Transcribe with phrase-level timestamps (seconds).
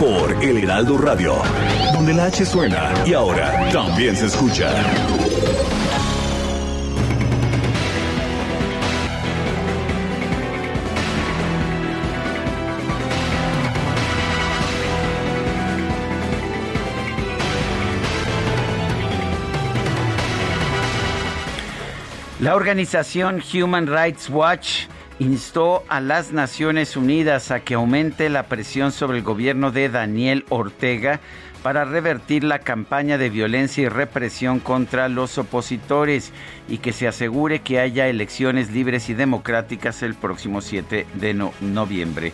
[0.00, 1.34] Por El Heraldo Radio,
[1.92, 4.72] donde la H suena y ahora también se escucha.
[22.40, 24.86] La organización Human Rights Watch
[25.20, 30.46] instó a las Naciones Unidas a que aumente la presión sobre el gobierno de Daniel
[30.48, 31.20] Ortega
[31.62, 36.32] para revertir la campaña de violencia y represión contra los opositores
[36.68, 42.32] y que se asegure que haya elecciones libres y democráticas el próximo 7 de noviembre.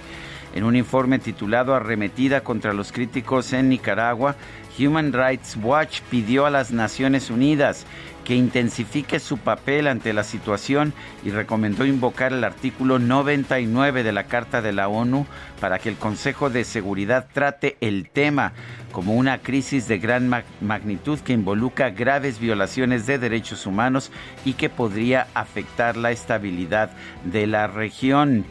[0.54, 4.36] En un informe titulado Arremetida contra los críticos en Nicaragua,
[4.78, 7.84] Human Rights Watch pidió a las Naciones Unidas
[8.26, 10.92] que intensifique su papel ante la situación
[11.24, 15.26] y recomendó invocar el artículo 99 de la Carta de la ONU
[15.60, 18.52] para que el Consejo de Seguridad trate el tema
[18.90, 20.28] como una crisis de gran
[20.60, 24.10] magnitud que involucra graves violaciones de derechos humanos
[24.44, 26.90] y que podría afectar la estabilidad
[27.24, 28.44] de la región.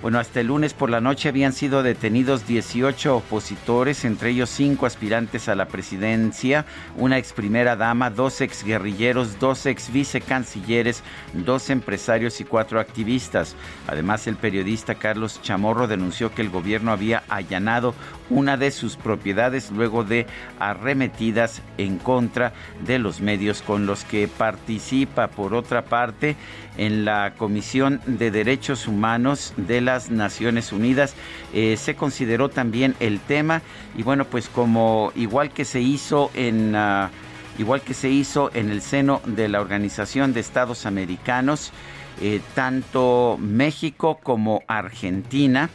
[0.00, 4.86] Bueno, hasta el lunes por la noche habían sido detenidos 18 opositores, entre ellos cinco
[4.86, 11.68] aspirantes a la presidencia, una ex primera dama, dos ex guerrilleros, dos ex vicecancilleres, dos
[11.68, 13.56] empresarios y cuatro activistas.
[13.88, 17.92] Además, el periodista Carlos Chamorro denunció que el gobierno había allanado
[18.30, 20.26] una de sus propiedades luego de
[20.58, 22.52] arremetidas en contra
[22.84, 25.28] de los medios con los que participa.
[25.28, 26.36] Por otra parte,
[26.76, 31.14] en la Comisión de Derechos Humanos de las Naciones Unidas.
[31.52, 33.62] Eh, se consideró también el tema
[33.96, 36.74] y bueno, pues como igual que se hizo en...
[36.74, 37.10] Ah,
[37.58, 41.72] igual que se hizo en el seno de la Organización de Estados Americanos,
[42.20, 45.68] eh, tanto México como Argentina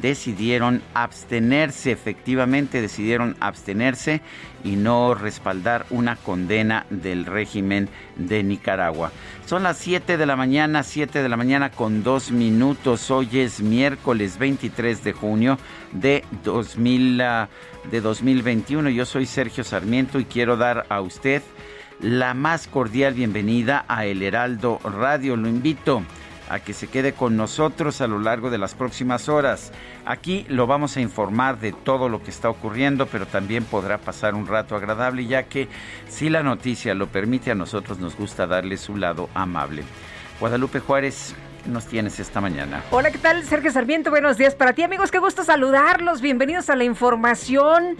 [0.00, 4.20] decidieron abstenerse, efectivamente decidieron abstenerse
[4.62, 9.10] y no respaldar una condena del régimen de Nicaragua.
[9.46, 13.10] Son las 7 de la mañana, 7 de la mañana con dos minutos.
[13.10, 15.58] Hoy es miércoles 23 de junio
[15.92, 17.48] de, 2000, ah,
[17.90, 18.90] de 2021.
[18.90, 21.42] Yo soy Sergio Sarmiento y quiero dar a usted
[22.00, 25.36] la más cordial bienvenida a El Heraldo Radio.
[25.36, 26.02] Lo invito
[26.58, 29.70] que se quede con nosotros a lo largo de las próximas horas.
[30.04, 34.34] Aquí lo vamos a informar de todo lo que está ocurriendo, pero también podrá pasar
[34.34, 35.68] un rato agradable, ya que
[36.08, 39.84] si la noticia lo permite, a nosotros nos gusta darle su lado amable.
[40.40, 41.34] Guadalupe Juárez,
[41.66, 42.82] nos tienes esta mañana?
[42.90, 43.44] Hola, ¿qué tal?
[43.44, 45.10] Sergio Sarmiento, buenos días para ti, amigos.
[45.10, 46.20] Qué gusto saludarlos.
[46.20, 47.96] Bienvenidos a la información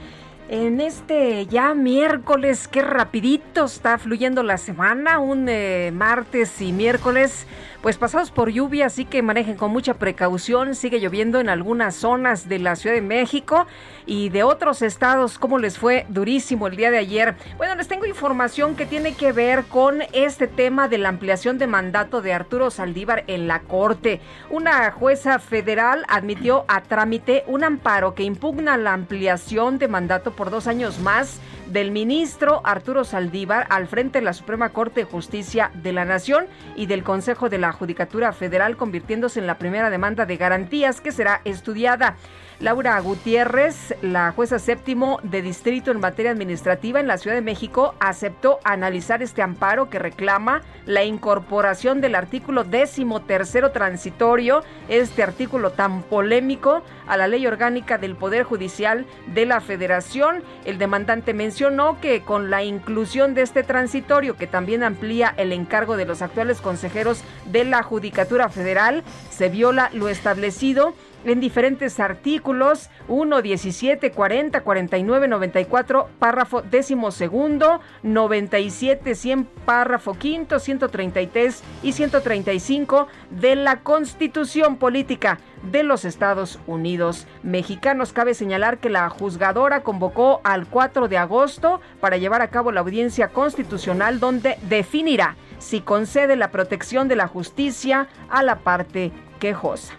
[0.50, 7.46] en este ya miércoles, qué rapidito está fluyendo la semana, un eh, martes y miércoles
[7.82, 10.74] pues pasados por lluvia, así que manejen con mucha precaución.
[10.74, 13.66] Sigue lloviendo en algunas zonas de la Ciudad de México
[14.04, 15.38] y de otros estados.
[15.38, 16.04] ¿Cómo les fue?
[16.08, 17.36] Durísimo el día de ayer.
[17.56, 21.66] Bueno, les tengo información que tiene que ver con este tema de la ampliación de
[21.66, 24.20] mandato de Arturo Saldívar en la Corte.
[24.50, 30.50] Una jueza federal admitió a trámite un amparo que impugna la ampliación de mandato por
[30.50, 35.70] dos años más del ministro Arturo Saldívar al frente de la Suprema Corte de Justicia
[35.74, 36.46] de la Nación
[36.76, 41.12] y del Consejo de la Judicatura Federal, convirtiéndose en la primera demanda de garantías que
[41.12, 42.16] será estudiada.
[42.60, 47.94] Laura Gutiérrez, la jueza séptimo de distrito en materia administrativa en la Ciudad de México,
[48.00, 55.70] aceptó analizar este amparo que reclama la incorporación del artículo décimo tercero transitorio, este artículo
[55.70, 60.44] tan polémico, a la ley orgánica del Poder Judicial de la Federación.
[60.66, 65.96] El demandante mencionó que con la inclusión de este transitorio, que también amplía el encargo
[65.96, 70.92] de los actuales consejeros de la Judicatura Federal, se viola lo establecido
[71.24, 80.58] en diferentes artículos 1, 17, 40, 49, 94, párrafo décimo segundo, 97, 100, párrafo quinto,
[80.58, 88.12] 133 y 135 de la Constitución Política de los Estados Unidos mexicanos.
[88.12, 92.80] Cabe señalar que la juzgadora convocó al 4 de agosto para llevar a cabo la
[92.80, 99.94] audiencia constitucional donde definirá si concede la protección de la justicia a la parte quejosa.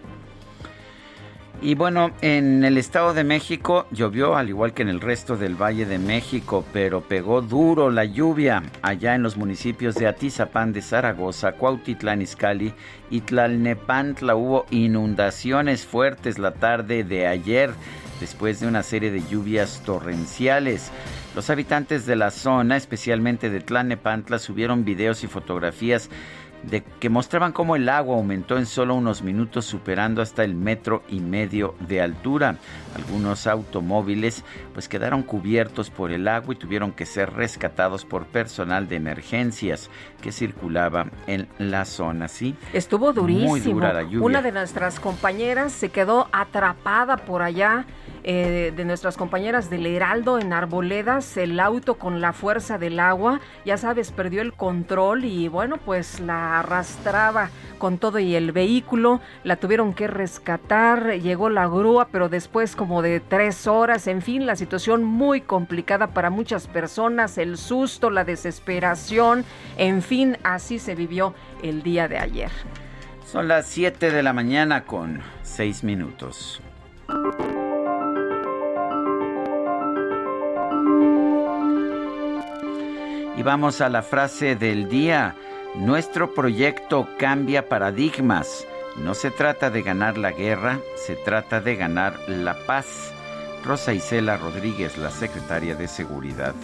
[1.64, 5.54] Y bueno, en el Estado de México llovió al igual que en el resto del
[5.54, 10.82] Valle de México, pero pegó duro la lluvia allá en los municipios de Atizapán de
[10.82, 12.74] Zaragoza, Cuautitlán Izcalli
[13.10, 14.34] y Tlalnepantla.
[14.34, 17.70] Hubo inundaciones fuertes la tarde de ayer
[18.18, 20.90] después de una serie de lluvias torrenciales.
[21.36, 26.10] Los habitantes de la zona, especialmente de Tlalnepantla, subieron videos y fotografías
[26.62, 31.02] de que mostraban cómo el agua aumentó en solo unos minutos superando hasta el metro
[31.08, 32.56] y medio de altura.
[32.96, 38.88] Algunos automóviles pues quedaron cubiertos por el agua y tuvieron que ser rescatados por personal
[38.88, 42.54] de emergencias que circulaba en la zona, ¿sí?
[42.72, 43.48] Estuvo durísimo.
[43.48, 44.20] Muy dura la lluvia.
[44.20, 47.86] Una de nuestras compañeras se quedó atrapada por allá
[48.24, 53.40] eh, de nuestras compañeras del Heraldo en Arboledas, el auto con la fuerza del agua,
[53.64, 59.20] ya sabes, perdió el control y bueno, pues la arrastraba con todo y el vehículo,
[59.42, 64.46] la tuvieron que rescatar, llegó la grúa, pero después como de tres horas, en fin,
[64.46, 69.44] la situación muy complicada para muchas personas, el susto, la desesperación,
[69.78, 72.50] en fin, así se vivió el día de ayer.
[73.26, 76.60] Son las 7 de la mañana con 6 minutos.
[83.36, 85.34] Y vamos a la frase del día.
[85.74, 88.66] Nuestro proyecto cambia paradigmas.
[88.98, 93.10] No se trata de ganar la guerra, se trata de ganar la paz.
[93.64, 96.54] Rosa Isela Rodríguez, la secretaria de Seguridad.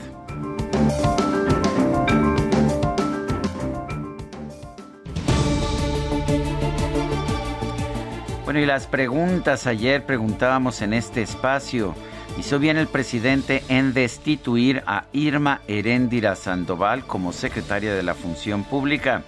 [8.45, 11.95] Bueno, y las preguntas, ayer preguntábamos en este espacio,
[12.39, 18.63] Hizo bien el presidente en destituir a Irma Heréndira Sandoval como secretaria de la Función
[18.63, 19.25] Pública.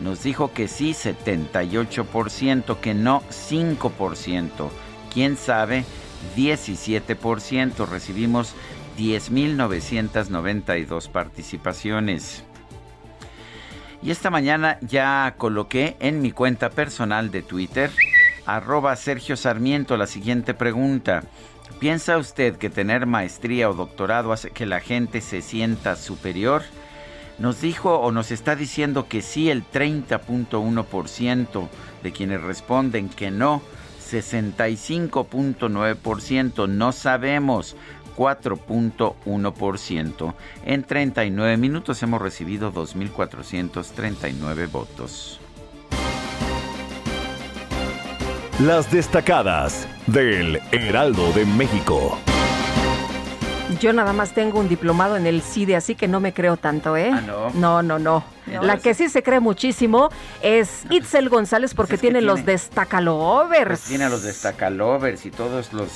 [0.00, 4.70] Nos dijo que sí 78%, que no 5%.
[5.12, 5.84] ¿Quién sabe?
[6.36, 7.88] 17%.
[7.88, 8.54] Recibimos
[8.96, 12.44] 10.992 participaciones.
[14.04, 17.90] Y esta mañana ya coloqué en mi cuenta personal de Twitter,
[18.46, 21.24] arroba Sergio Sarmiento, la siguiente pregunta.
[21.82, 26.62] ¿Piensa usted que tener maestría o doctorado hace que la gente se sienta superior?
[27.40, 31.68] Nos dijo o nos está diciendo que sí el 30.1%
[32.04, 33.62] de quienes responden que no,
[34.00, 37.74] 65.9% no sabemos,
[38.16, 40.34] 4.1%.
[40.64, 45.41] En 39 minutos hemos recibido 2.439 votos.
[48.66, 52.16] Las destacadas del Heraldo de México.
[53.80, 56.96] Yo nada más tengo un diplomado en el CIDE, así que no me creo tanto,
[56.96, 57.10] ¿eh?
[57.12, 57.50] Ah, no.
[57.54, 58.24] No, no, no.
[58.46, 60.10] La que sí se cree muchísimo
[60.42, 63.80] es Itzel González porque pues tiene, los destacalovers.
[63.80, 65.88] Pues tiene los destacalovers y todos los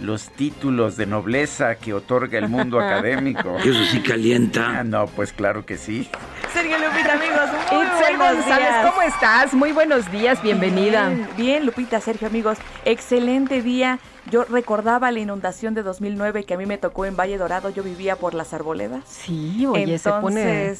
[0.00, 3.56] los títulos de nobleza que otorga el mundo académico.
[3.58, 4.80] Eso sí calienta.
[4.80, 6.08] Ah, no, pues claro que sí.
[6.52, 9.54] Sergio Lupita, amigos, muy Itzel González, ¿cómo estás?
[9.54, 11.08] Muy buenos días, bienvenida.
[11.08, 14.00] Bien, bien, Lupita, Sergio, amigos, excelente día.
[14.30, 17.82] Yo recordaba la inundación de 2009 que a mí me tocó en Valle Dorado, yo
[17.82, 19.04] vivía por las arboledas.
[19.06, 20.74] Sí, oye, Entonces, se pone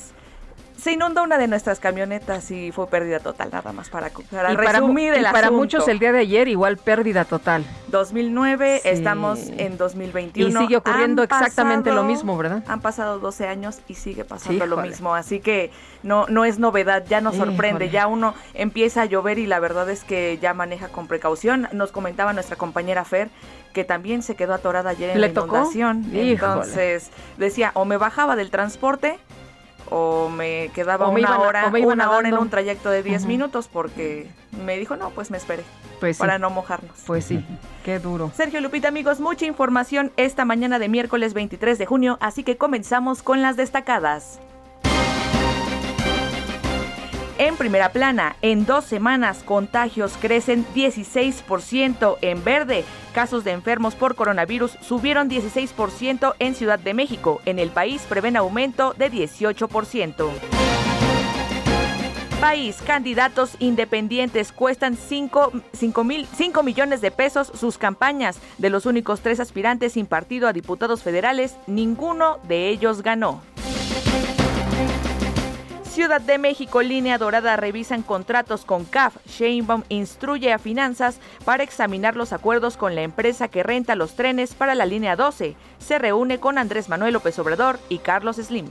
[0.80, 5.12] se inundó una de nuestras camionetas y fue pérdida total, nada más para, para resumir
[5.12, 7.64] el para muchos el día de ayer igual pérdida total.
[7.88, 10.48] 2009, estamos en 2021.
[10.48, 12.64] Y sigue ocurriendo exactamente lo mismo, ¿verdad?
[12.66, 15.70] Han pasado 12 años y sigue pasando lo mismo, así que
[16.02, 19.90] no no es novedad, ya nos sorprende, ya uno empieza a llover y la verdad
[19.90, 21.68] es que ya maneja con precaución.
[21.72, 23.30] Nos comentaba nuestra compañera Fer
[23.72, 26.10] que también se quedó atorada ayer en la inundación.
[26.12, 29.18] Entonces decía, o me bajaba del transporte
[29.90, 34.30] o me quedaba una, hora, una hora en un trayecto de 10 minutos porque
[34.64, 35.64] me dijo, no, pues me esperé.
[35.98, 36.96] Pues para no mojarnos.
[37.06, 37.44] Pues sí,
[37.84, 38.30] qué duro.
[38.34, 43.22] Sergio Lupita, amigos, mucha información esta mañana de miércoles 23 de junio, así que comenzamos
[43.22, 44.40] con las destacadas.
[47.40, 52.84] En primera plana, en dos semanas contagios crecen 16% en verde.
[53.14, 57.40] Casos de enfermos por coronavirus subieron 16% en Ciudad de México.
[57.46, 60.28] En el país prevén aumento de 18%.
[62.42, 65.52] País, candidatos independientes cuestan 5,
[66.04, 68.38] mil, 5 millones de pesos sus campañas.
[68.58, 73.40] De los únicos tres aspirantes sin a diputados federales, ninguno de ellos ganó.
[75.90, 79.16] Ciudad de México, Línea Dorada revisan contratos con CAF.
[79.26, 84.54] Sheinbaum instruye a Finanzas para examinar los acuerdos con la empresa que renta los trenes
[84.54, 85.56] para la línea 12.
[85.80, 88.66] Se reúne con Andrés Manuel López Obrador y Carlos Slim.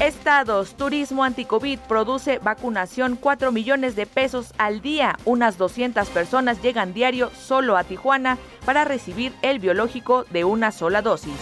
[0.00, 5.16] Estados, turismo anticovid produce vacunación 4 millones de pesos al día.
[5.24, 8.36] Unas 200 personas llegan diario solo a Tijuana
[8.66, 11.40] para recibir el biológico de una sola dosis.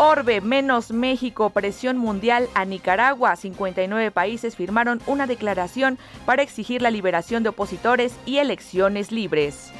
[0.00, 3.34] Orbe menos México, presión mundial a Nicaragua.
[3.34, 9.72] 59 países firmaron una declaración para exigir la liberación de opositores y elecciones libres.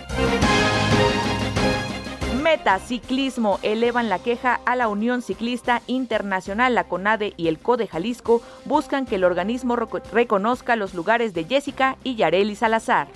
[2.42, 6.75] Meta Ciclismo elevan la queja a la Unión Ciclista Internacional.
[6.75, 11.96] La CONADE y el CODE Jalisco buscan que el organismo reconozca los lugares de Jessica
[12.02, 13.06] y Yareli Salazar.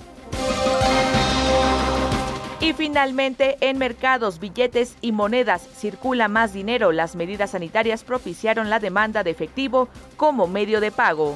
[2.63, 6.93] Y finalmente, en mercados, billetes y monedas circula más dinero.
[6.93, 11.35] Las medidas sanitarias propiciaron la demanda de efectivo como medio de pago.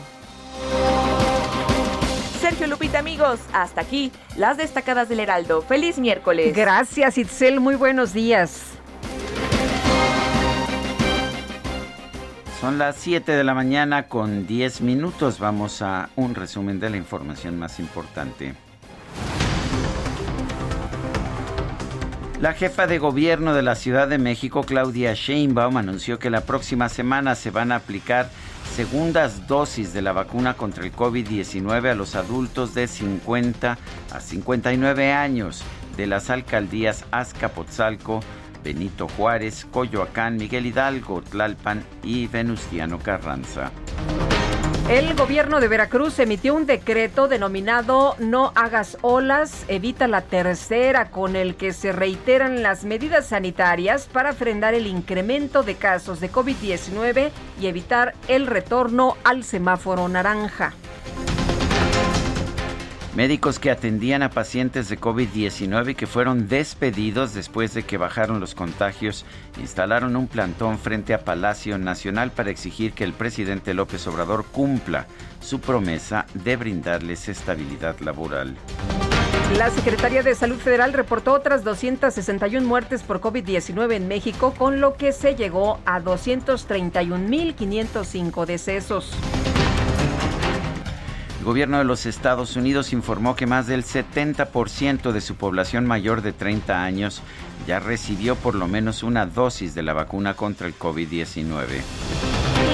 [2.39, 5.61] Sergio Lupita, amigos, hasta aquí las destacadas del Heraldo.
[5.63, 6.55] Feliz miércoles.
[6.55, 7.59] Gracias, Itzel.
[7.59, 8.61] Muy buenos días.
[12.61, 15.39] Son las 7 de la mañana con 10 minutos.
[15.39, 18.55] Vamos a un resumen de la información más importante.
[22.39, 26.87] La jefa de gobierno de la Ciudad de México, Claudia Sheinbaum, anunció que la próxima
[26.87, 28.29] semana se van a aplicar
[28.75, 33.79] segundas dosis de la vacuna contra el COVID-19 a los adultos de 50
[34.11, 35.63] a 59 años
[35.97, 38.19] de las alcaldías Azcapotzalco,
[38.63, 43.71] Benito Juárez, Coyoacán, Miguel Hidalgo, Tlalpan y Venustiano Carranza.
[44.89, 51.35] El gobierno de Veracruz emitió un decreto denominado No hagas olas, evita la tercera, con
[51.35, 57.31] el que se reiteran las medidas sanitarias para frenar el incremento de casos de COVID-19
[57.59, 60.71] y evitar el retorno al semáforo naranja.
[63.17, 68.53] Médicos que atendían a pacientes de COVID-19 que fueron despedidos después de que bajaron los
[68.53, 69.25] contagios
[69.59, 75.07] instalaron un plantón frente a Palacio Nacional para exigir que el presidente López Obrador cumpla
[75.41, 78.55] su promesa de brindarles estabilidad laboral.
[79.57, 84.95] La Secretaría de Salud Federal reportó otras 261 muertes por COVID-19 en México, con lo
[84.95, 89.11] que se llegó a 231.505 decesos.
[91.39, 96.21] El gobierno de los Estados Unidos informó que más del 70% de su población mayor
[96.21, 97.21] de 30 años
[97.67, 101.81] ya recibió por lo menos una dosis de la vacuna contra el COVID-19.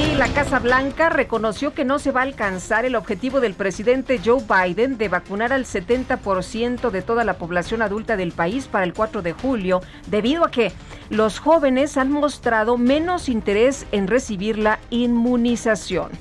[0.01, 4.19] Y la Casa Blanca reconoció que no se va a alcanzar el objetivo del presidente
[4.23, 8.93] Joe Biden de vacunar al 70% de toda la población adulta del país para el
[8.93, 10.71] 4 de julio, debido a que
[11.09, 16.11] los jóvenes han mostrado menos interés en recibir la inmunización.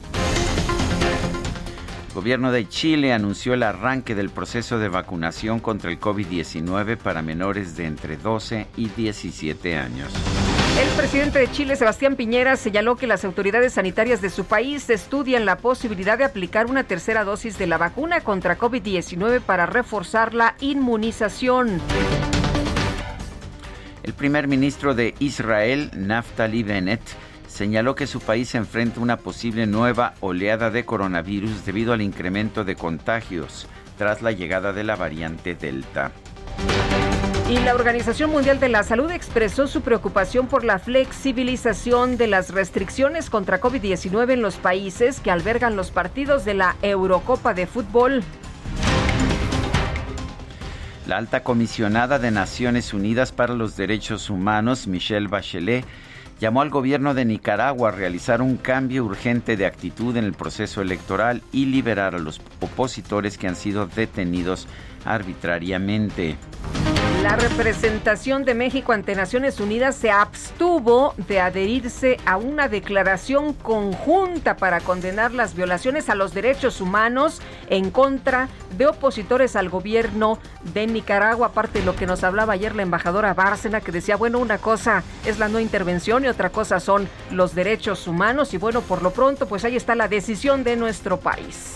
[2.13, 7.23] El gobierno de Chile anunció el arranque del proceso de vacunación contra el COVID-19 para
[7.23, 10.13] menores de entre 12 y 17 años.
[10.79, 15.47] El presidente de Chile, Sebastián Piñera, señaló que las autoridades sanitarias de su país estudian
[15.47, 20.55] la posibilidad de aplicar una tercera dosis de la vacuna contra COVID-19 para reforzar la
[20.61, 21.81] inmunización.
[24.03, 27.01] El primer ministro de Israel, Naftali Bennett,
[27.53, 32.77] señaló que su país enfrenta una posible nueva oleada de coronavirus debido al incremento de
[32.77, 33.67] contagios
[33.99, 36.13] tras la llegada de la variante Delta.
[37.51, 42.51] Y la Organización Mundial de la Salud expresó su preocupación por la flexibilización de las
[42.51, 48.23] restricciones contra COVID-19 en los países que albergan los partidos de la Eurocopa de Fútbol.
[51.07, 55.85] La alta comisionada de Naciones Unidas para los Derechos Humanos, Michelle Bachelet,
[56.43, 60.83] llamó al gobierno de Nicaragua a realizar un cambio urgente de actitud en el proceso
[60.83, 64.67] electoral y liberar a los opositores que han sido detenidos
[65.05, 66.37] arbitrariamente.
[67.23, 74.57] La representación de México ante Naciones Unidas se abstuvo de adherirse a una declaración conjunta
[74.57, 77.41] para condenar las violaciones a los derechos humanos
[77.71, 80.39] en contra de opositores al gobierno
[80.75, 84.41] de Nicaragua, aparte de lo que nos hablaba ayer la embajadora Bárcena, que decía, bueno,
[84.41, 88.81] una cosa es la no intervención y otra cosa son los derechos humanos y bueno,
[88.81, 91.75] por lo pronto, pues ahí está la decisión de nuestro país.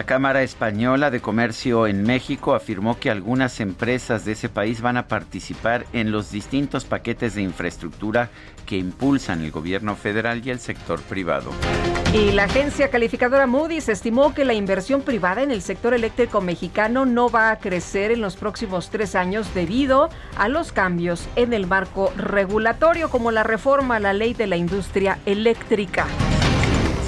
[0.00, 4.96] La Cámara Española de Comercio en México afirmó que algunas empresas de ese país van
[4.96, 8.30] a participar en los distintos paquetes de infraestructura
[8.64, 11.50] que impulsan el gobierno federal y el sector privado.
[12.14, 17.04] Y la agencia calificadora Moody's estimó que la inversión privada en el sector eléctrico mexicano
[17.04, 21.66] no va a crecer en los próximos tres años debido a los cambios en el
[21.66, 26.06] marco regulatorio como la reforma a la ley de la industria eléctrica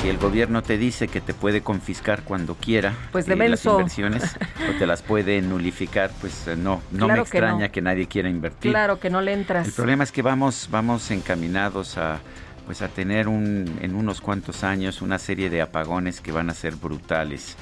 [0.03, 3.65] si el gobierno te dice que te puede confiscar cuando quiera pues de eh, las
[3.65, 4.37] inversiones
[4.69, 8.73] o te las puede nulificar, pues eh, no, no me extraña que, nadie quiera invertir.
[8.73, 9.69] Claro que no le entras.
[9.69, 12.19] El problema es que vamos, vamos encaminados a
[12.67, 16.55] pues a tener un, en unos cuantos años una serie de apagones que van a
[16.55, 17.57] ser brutales.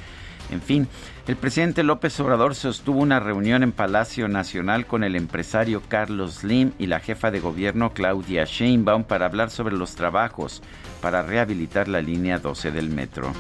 [0.51, 0.89] En fin,
[1.31, 6.73] el presidente López Obrador sostuvo una reunión en Palacio Nacional con el empresario Carlos Slim
[6.77, 10.61] y la jefa de gobierno Claudia Sheinbaum para hablar sobre los trabajos
[11.01, 13.33] para rehabilitar la línea 12 del metro.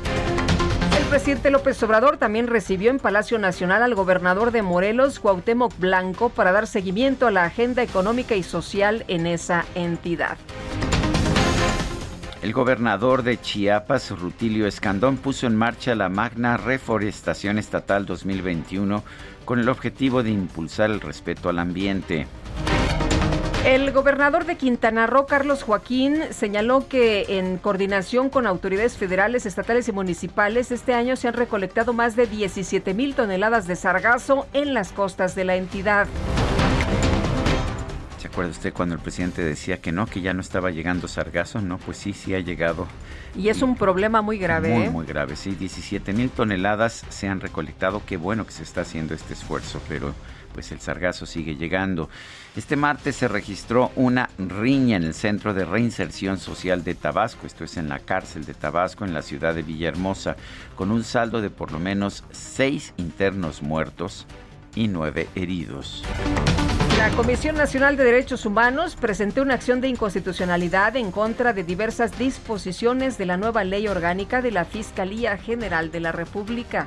[0.96, 6.28] El presidente López Obrador también recibió en Palacio Nacional al gobernador de Morelos, Cuauhtémoc Blanco,
[6.28, 10.38] para dar seguimiento a la agenda económica y social en esa entidad.
[12.42, 19.04] El gobernador de Chiapas, Rutilio Escandón, puso en marcha la Magna Reforestación Estatal 2021
[19.44, 22.26] con el objetivo de impulsar el respeto al ambiente.
[23.66, 29.86] El gobernador de Quintana Roo, Carlos Joaquín, señaló que en coordinación con autoridades federales, estatales
[29.88, 34.72] y municipales, este año se han recolectado más de 17 mil toneladas de sargazo en
[34.72, 36.08] las costas de la entidad.
[38.20, 41.62] ¿Se acuerda usted cuando el presidente decía que no, que ya no estaba llegando sargazo?
[41.62, 42.86] No, pues sí, sí ha llegado.
[43.34, 44.74] Y es un problema muy grave.
[44.74, 44.90] Muy, ¿eh?
[44.90, 45.52] muy grave, sí.
[45.52, 48.02] 17 mil toneladas se han recolectado.
[48.04, 50.12] Qué bueno que se está haciendo este esfuerzo, pero
[50.52, 52.10] pues el sargazo sigue llegando.
[52.54, 57.64] Este martes se registró una riña en el Centro de Reinserción Social de Tabasco, esto
[57.64, 60.36] es en la cárcel de Tabasco, en la ciudad de Villahermosa,
[60.76, 64.26] con un saldo de por lo menos seis internos muertos
[64.74, 66.04] y nueve heridos.
[66.98, 72.18] La Comisión Nacional de Derechos Humanos presentó una acción de inconstitucionalidad en contra de diversas
[72.18, 76.86] disposiciones de la nueva ley orgánica de la Fiscalía General de la República.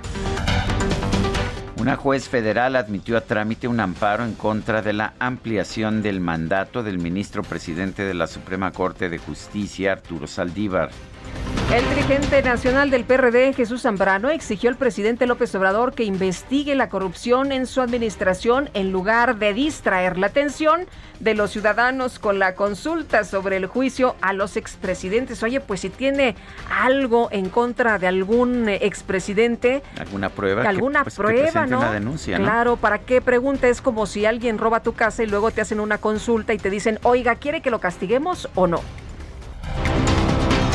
[1.79, 6.83] Una juez federal admitió a trámite un amparo en contra de la ampliación del mandato
[6.83, 10.91] del ministro presidente de la Suprema Corte de Justicia, Arturo Saldívar.
[11.73, 16.87] El dirigente nacional del PRD, Jesús Zambrano, exigió al presidente López Obrador que investigue la
[16.87, 20.85] corrupción en su administración en lugar de distraer la atención
[21.19, 25.41] de los ciudadanos con la consulta sobre el juicio a los expresidentes.
[25.41, 26.35] Oye, pues si tiene
[26.69, 31.91] algo en contra de algún expresidente, alguna prueba, alguna pues, prueba, ¿no?
[31.91, 33.67] denuncia, claro, ¿para qué pregunta?
[33.67, 36.69] Es como si alguien roba tu casa y luego te hacen una consulta y te
[36.69, 38.79] dicen, oiga, ¿quiere que lo castiguemos o no?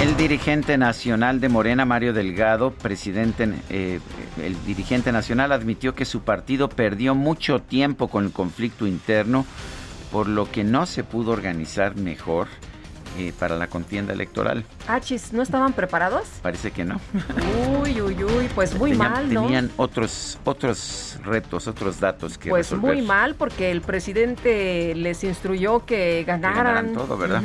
[0.01, 3.99] El dirigente nacional de Morena, Mario Delgado, presidente, eh,
[4.41, 9.45] el dirigente nacional admitió que su partido perdió mucho tiempo con el conflicto interno,
[10.13, 12.47] por lo que no se pudo organizar mejor
[13.19, 14.65] eh, para la contienda electoral.
[14.87, 16.29] Achis, ¿no estaban preparados?
[16.43, 17.01] Parece que no.
[17.83, 19.43] Uy, uy, uy, pues muy mal, ¿no?
[19.43, 22.95] Tenían otros, otros retos, otros datos que Pues resolver.
[22.95, 26.53] muy mal, porque el presidente les instruyó que ganaran.
[26.55, 27.43] Que ganaran todo, ¿verdad?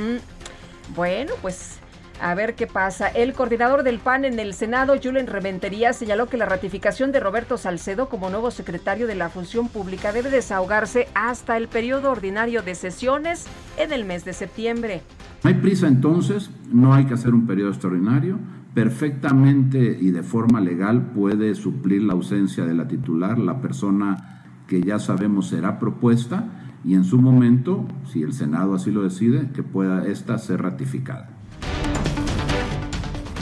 [0.95, 1.79] Bueno, pues
[2.21, 3.07] a ver qué pasa.
[3.07, 7.57] El coordinador del PAN en el Senado, Julen Reventería, señaló que la ratificación de Roberto
[7.57, 12.75] Salcedo como nuevo secretario de la Función Pública debe desahogarse hasta el periodo ordinario de
[12.75, 13.45] sesiones
[13.77, 15.01] en el mes de septiembre.
[15.43, 18.39] No hay prisa entonces, no hay que hacer un periodo extraordinario.
[18.73, 24.81] Perfectamente y de forma legal puede suplir la ausencia de la titular, la persona que
[24.81, 26.45] ya sabemos será propuesta
[26.83, 31.32] y en su momento, si el Senado así lo decide, que pueda esta ser ratificada.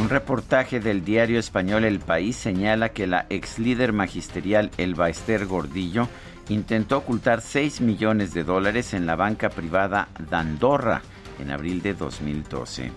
[0.01, 5.45] Un reportaje del diario español El País señala que la ex líder magisterial Elba Ester
[5.45, 6.07] Gordillo
[6.49, 11.03] intentó ocultar 6 millones de dólares en la banca privada de Andorra
[11.39, 12.91] en abril de 2012.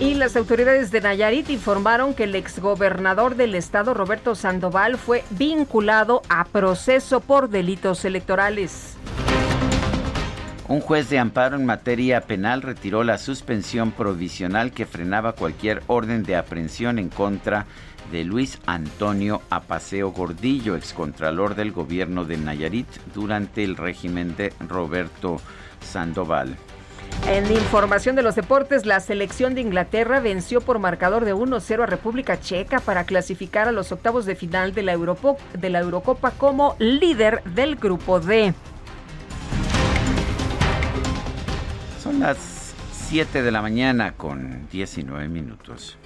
[0.00, 6.22] Y las autoridades de Nayarit informaron que el exgobernador del estado, Roberto Sandoval, fue vinculado
[6.28, 8.96] a proceso por delitos electorales.
[10.68, 16.24] Un juez de amparo en materia penal retiró la suspensión provisional que frenaba cualquier orden
[16.24, 17.66] de aprehensión en contra
[18.10, 25.40] de Luis Antonio Apaseo Gordillo, excontralor del gobierno de Nayarit durante el régimen de Roberto
[25.80, 26.56] Sandoval.
[27.28, 31.86] En información de los deportes, la selección de Inglaterra venció por marcador de 1-0 a
[31.86, 36.74] República Checa para clasificar a los octavos de final de la, de la Eurocopa como
[36.80, 38.52] líder del grupo D.
[42.18, 45.98] Las 7 de la mañana con 19 minutos.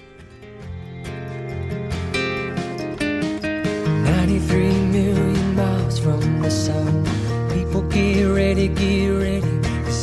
[4.04, 7.04] 93 million miles from the sun.
[7.52, 9.60] People get ready, get ready.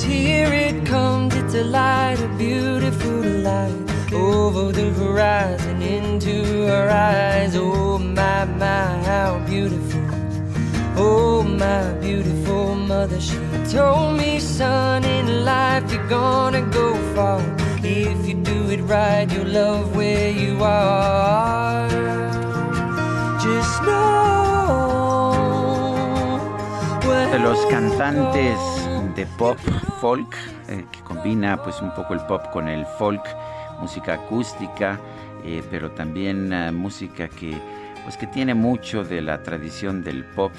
[0.08, 3.74] Here it comes, it's a light, a beautiful light.
[4.14, 7.56] Over the horizon, into our eyes.
[7.56, 9.87] Oh my, my, how beautiful.
[11.00, 13.38] Oh, my beautiful mother, she
[13.72, 17.40] told me, son, in life you're gonna go far.
[17.84, 21.88] If you do it right, you'll love where you are.
[23.40, 24.18] Just know.
[27.32, 28.58] De los cantantes
[29.16, 29.60] de pop
[30.02, 30.36] folk,
[30.68, 33.24] eh, que combina pues un poco el pop con el folk,
[33.80, 35.00] música acústica,
[35.46, 37.56] eh, pero también uh, música que
[38.04, 40.54] pues que tiene mucho de la tradición del pop.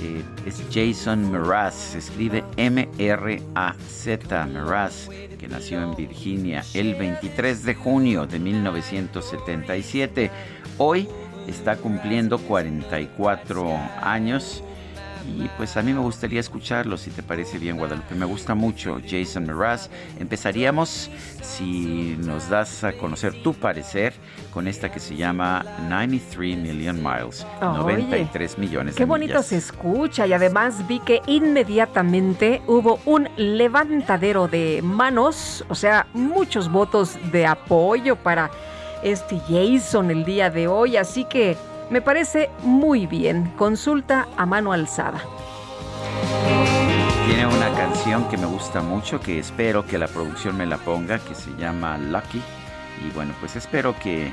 [0.00, 7.74] Eh, es Jason Mraz, se escribe M-R-A-Z, Mraz, que nació en Virginia el 23 de
[7.74, 10.30] junio de 1977.
[10.78, 11.08] Hoy
[11.46, 14.62] está cumpliendo 44 años
[15.26, 18.14] y pues a mí me gustaría escucharlo, si te parece bien, Guadalupe.
[18.14, 19.88] Me gusta mucho Jason Mraz.
[20.18, 21.10] Empezaríamos,
[21.42, 24.12] si nos das a conocer tu parecer,
[24.52, 27.46] con esta que se llama 93 Million Miles.
[27.60, 29.46] Oye, 93 millones de Qué bonito millas.
[29.46, 36.70] se escucha y además vi que inmediatamente hubo un levantadero de manos, o sea, muchos
[36.70, 38.50] votos de apoyo para
[39.02, 41.56] este Jason el día de hoy, así que
[41.94, 43.52] me parece muy bien.
[43.56, 45.22] Consulta a mano alzada.
[47.24, 51.20] Tiene una canción que me gusta mucho, que espero que la producción me la ponga,
[51.20, 52.42] que se llama Lucky.
[53.06, 54.32] Y bueno, pues espero que,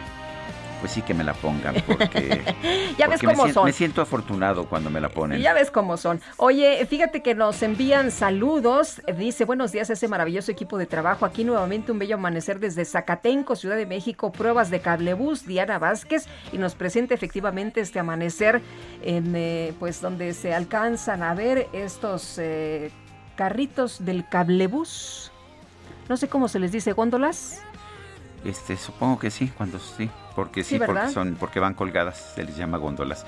[0.82, 2.44] pues sí que me la pongan, porque,
[2.98, 3.66] Ya ves porque cómo son.
[3.66, 5.40] me siento afortunado cuando me la ponen.
[5.40, 6.20] Ya ves cómo son.
[6.38, 9.02] Oye, fíjate que nos envían saludos.
[9.18, 11.26] Dice, buenos días a ese maravilloso equipo de trabajo.
[11.26, 14.32] Aquí nuevamente un bello amanecer desde Zacatenco, Ciudad de México.
[14.32, 16.26] Pruebas de cablebús, Diana Vázquez.
[16.52, 18.62] Y nos presenta efectivamente este amanecer
[19.04, 22.92] en, eh, pues, donde se alcanzan a ver estos eh,
[23.36, 25.32] carritos del cablebús.
[26.10, 27.62] No sé cómo se les dice, góndolas.
[28.44, 32.56] Este, supongo que sí, cuando sí, porque sí, porque son, porque van colgadas, se les
[32.58, 33.26] llama góndolas.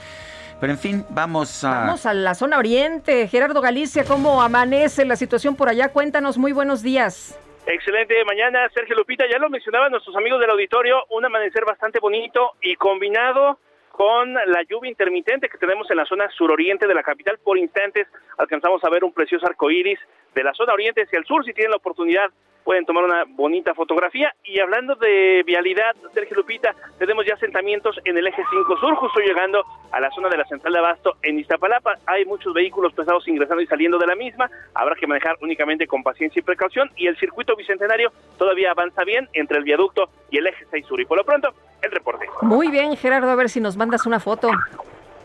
[0.60, 1.72] Pero en fin, vamos a.
[1.72, 3.28] Vamos a la zona oriente.
[3.28, 5.90] Gerardo Galicia, ¿cómo amanece la situación por allá?
[5.90, 7.38] Cuéntanos, muy buenos días.
[7.66, 9.26] Excelente mañana, Sergio Lupita.
[9.30, 13.58] Ya lo mencionaban nuestros amigos del auditorio, un amanecer bastante bonito y combinado
[13.92, 17.38] con la lluvia intermitente que tenemos en la zona suroriente de la capital.
[17.44, 20.00] Por instantes alcanzamos a ver un precioso arco iris
[20.34, 21.46] de la zona oriente hacia el sur.
[21.46, 22.32] Si tienen la oportunidad,
[22.64, 24.34] pueden tomar una bonita fotografía.
[24.44, 29.20] Y hablando de vialidad, Sergio Lupita, tenemos ya asentamientos en el eje 5 sur, justo
[29.20, 31.96] llegando a la zona de la central de Abasto en Iztapalapa.
[32.08, 34.50] Hay muchos vehículos pesados ingresando y saliendo de la misma.
[34.74, 36.90] Habrá que manejar únicamente con paciencia y precaución.
[36.96, 41.00] Y el circuito bicentenario todavía avanza bien entre el viaducto y el eje 6 sur.
[41.02, 41.50] Y por lo pronto,
[41.82, 42.28] el reporte.
[42.42, 44.50] Muy bien, Gerardo, a ver si nos mandas una foto.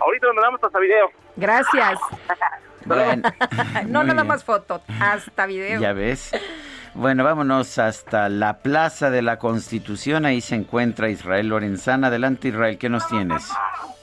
[0.00, 1.10] Ahorita nos mandamos hasta video.
[1.36, 1.98] Gracias.
[2.84, 3.22] Bueno,
[3.88, 4.26] no nada bien.
[4.26, 5.80] más foto, hasta video.
[5.80, 6.32] Ya ves.
[6.94, 10.24] Bueno, vámonos hasta la Plaza de la Constitución.
[10.26, 12.08] Ahí se encuentra Israel Lorenzana.
[12.08, 13.44] Adelante, Israel, ¿qué nos tienes?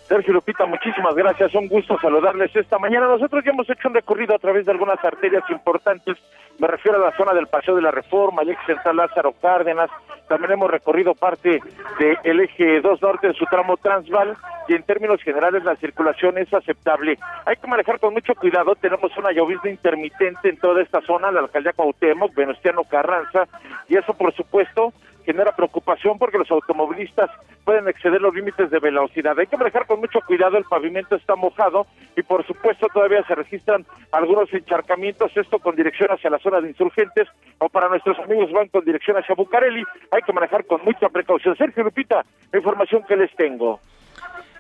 [0.08, 1.56] Sergio Lupita, muchísimas gracias.
[1.56, 3.08] Un gusto saludarles esta mañana.
[3.08, 6.16] Nosotros ya hemos hecho un recorrido a través de algunas arterias importantes.
[6.60, 9.90] Me refiero a la zona del Paseo de la Reforma, el eje central Lázaro Cárdenas.
[10.28, 11.60] También hemos recorrido parte
[12.00, 14.38] del eje 2 norte en su tramo Transval
[14.68, 17.18] y en términos generales la circulación es aceptable.
[17.46, 18.76] Hay que manejar con mucho cuidado.
[18.76, 23.48] Tenemos una llovizna intermitente en toda esta zona, la alcaldía Cuauhtémoc, Venustiano Carranza,
[23.90, 24.94] y eso por supuesto
[25.26, 27.30] genera preocupación porque los automovilistas
[27.64, 29.38] pueden exceder los límites de velocidad.
[29.38, 33.36] Hay que manejar con mucho cuidado, el pavimento está mojado y por supuesto todavía se
[33.36, 38.52] registran algunos encharcamientos, esto con dirección hacia la zona de insurgentes o para nuestros amigos
[38.52, 39.84] van con dirección hacia Bucareli.
[40.12, 41.58] Hay que manejar con mucha precaución.
[41.58, 43.80] Sergio Lupita, información que les tengo.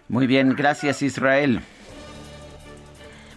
[0.09, 1.61] Muy bien, gracias, Israel.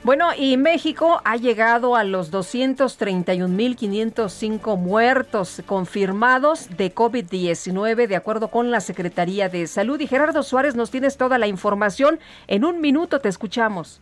[0.05, 8.71] Bueno, y México ha llegado a los 231.505 muertos confirmados de COVID-19, de acuerdo con
[8.71, 9.99] la Secretaría de Salud.
[10.01, 12.21] Y Gerardo Suárez, nos tienes toda la información.
[12.47, 14.01] En un minuto te escuchamos.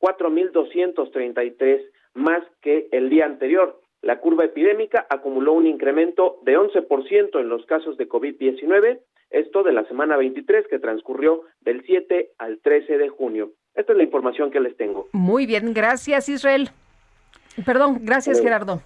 [0.00, 1.82] 4.233
[2.14, 3.80] más que el día anterior.
[4.00, 9.72] La curva epidémica acumuló un incremento de 11% en los casos de COVID-19, esto de
[9.72, 13.50] la semana 23 que transcurrió del 7 al 13 de junio.
[13.74, 15.08] Esta es la información que les tengo.
[15.12, 16.70] Muy bien, gracias Israel.
[17.64, 18.40] Perdón, gracias.
[18.40, 18.80] Gerardo.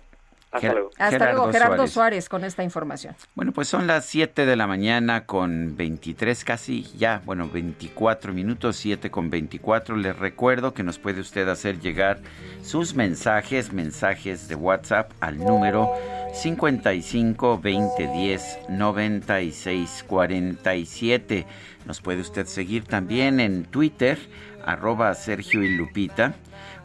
[0.53, 0.91] Hasta luego.
[0.99, 2.29] Hasta luego, Gerardo Suárez.
[2.29, 3.17] con esta información.
[3.35, 8.77] Bueno, pues son las 7 de la mañana con 23, casi ya, bueno, 24 minutos,
[8.77, 9.97] 7 con 24.
[9.97, 12.21] Les recuerdo que nos puede usted hacer llegar
[12.62, 15.91] sus mensajes, mensajes de WhatsApp al número
[16.35, 21.47] 55 20 10 96 47.
[21.87, 24.19] Nos puede usted seguir también en Twitter,
[24.67, 26.35] arroba Sergio y Lupita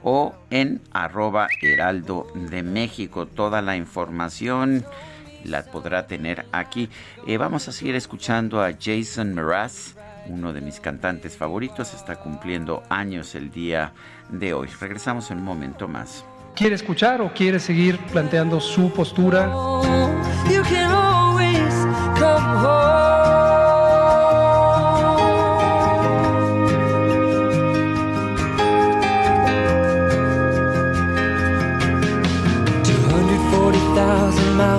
[0.03, 3.25] o en arroba heraldo de México.
[3.25, 4.86] Toda la información
[5.43, 6.89] la podrá tener aquí.
[7.25, 9.95] Eh, vamos a seguir escuchando a Jason Mraz,
[10.27, 11.93] uno de mis cantantes favoritos.
[11.93, 13.93] Está cumpliendo años el día
[14.29, 14.67] de hoy.
[14.79, 16.25] Regresamos en un momento más.
[16.55, 19.47] ¿Quiere escuchar o quiere seguir planteando su postura?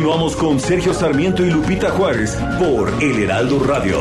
[0.00, 4.00] Continuamos con Sergio Sarmiento y Lupita Juárez por El Heraldo Radio.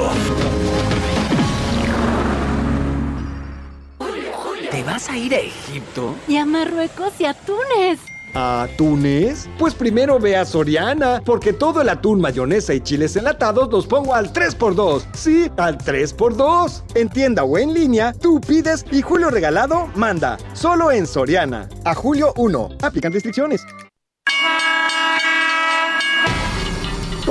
[4.72, 6.16] ¿Te vas a ir a Egipto?
[6.26, 8.00] Y a Marruecos y a Túnez.
[8.34, 9.50] ¿A Túnez?
[9.60, 14.16] Pues primero ve a Soriana, porque todo el atún, mayonesa y chiles enlatados los pongo
[14.16, 15.04] al 3x2.
[15.12, 16.84] Sí, al 3x2.
[16.96, 20.38] En tienda o en línea, tú pides y Julio Regalado manda.
[20.54, 21.68] Solo en Soriana.
[21.84, 22.70] A julio 1.
[22.84, 23.66] Aplican restricciones.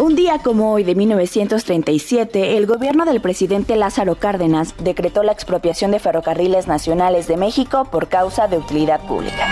[0.09, 5.91] Un día como hoy de 1937, el gobierno del presidente Lázaro Cárdenas decretó la expropiación
[5.91, 9.47] de ferrocarriles nacionales de México por causa de utilidad pública.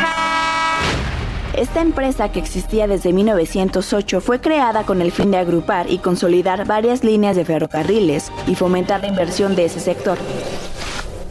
[1.53, 6.66] Esta empresa, que existía desde 1908, fue creada con el fin de agrupar y consolidar
[6.66, 10.16] varias líneas de ferrocarriles y fomentar la inversión de ese sector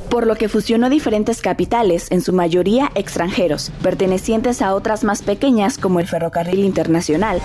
[0.09, 5.77] por lo que fusionó diferentes capitales, en su mayoría extranjeros, pertenecientes a otras más pequeñas
[5.77, 7.41] como el Ferrocarril Internacional,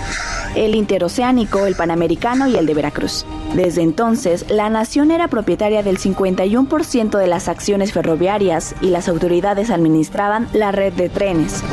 [0.55, 3.25] el Interoceánico, el Panamericano y el de Veracruz.
[3.53, 9.69] Desde entonces, la nación era propietaria del 51% de las acciones ferroviarias y las autoridades
[9.69, 11.63] administraban la red de trenes.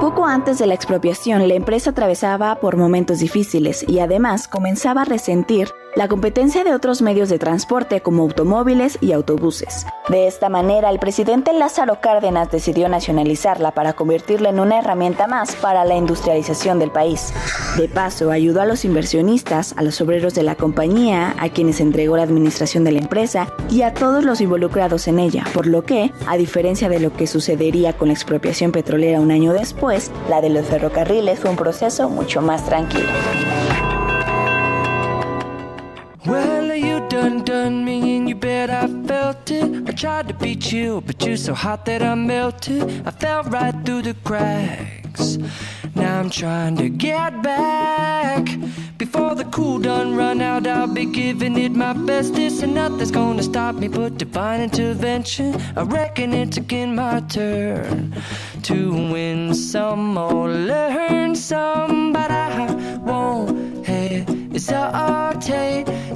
[0.00, 5.04] Poco antes de la expropiación, la empresa atravesaba por momentos difíciles y además comenzaba a
[5.04, 9.86] resentir la competencia de otros medios de transporte como automóviles y autobuses.
[10.10, 15.56] De esta manera, el presidente Lázaro Cárdenas decidió nacionalizarla para convertirla en una herramienta más
[15.56, 17.32] para la industrialización del país.
[17.78, 22.18] De paso, ayudó a los inversionistas, a los obreros de la compañía, a quienes entregó
[22.18, 26.12] la administración de la empresa y a todos los involucrados en ella, por lo que,
[26.26, 30.50] a diferencia de lo que sucedería con la expropiación petrolera un año después, la de
[30.50, 33.08] los ferrocarriles fue un proceso mucho más tranquilo.
[36.26, 39.88] Well, you done done me and you bet I felt it.
[39.88, 43.06] I tried to be chill, but you're so hot that I melted.
[43.06, 45.38] I fell right through the cracks.
[45.94, 48.48] Now I'm trying to get back.
[48.98, 52.34] Before the cool done run out, I'll be giving it my best.
[52.34, 55.54] This and nothing's gonna stop me but divine intervention.
[55.76, 58.14] I reckon it's again my turn
[58.62, 63.65] to win some or learn some, but I won't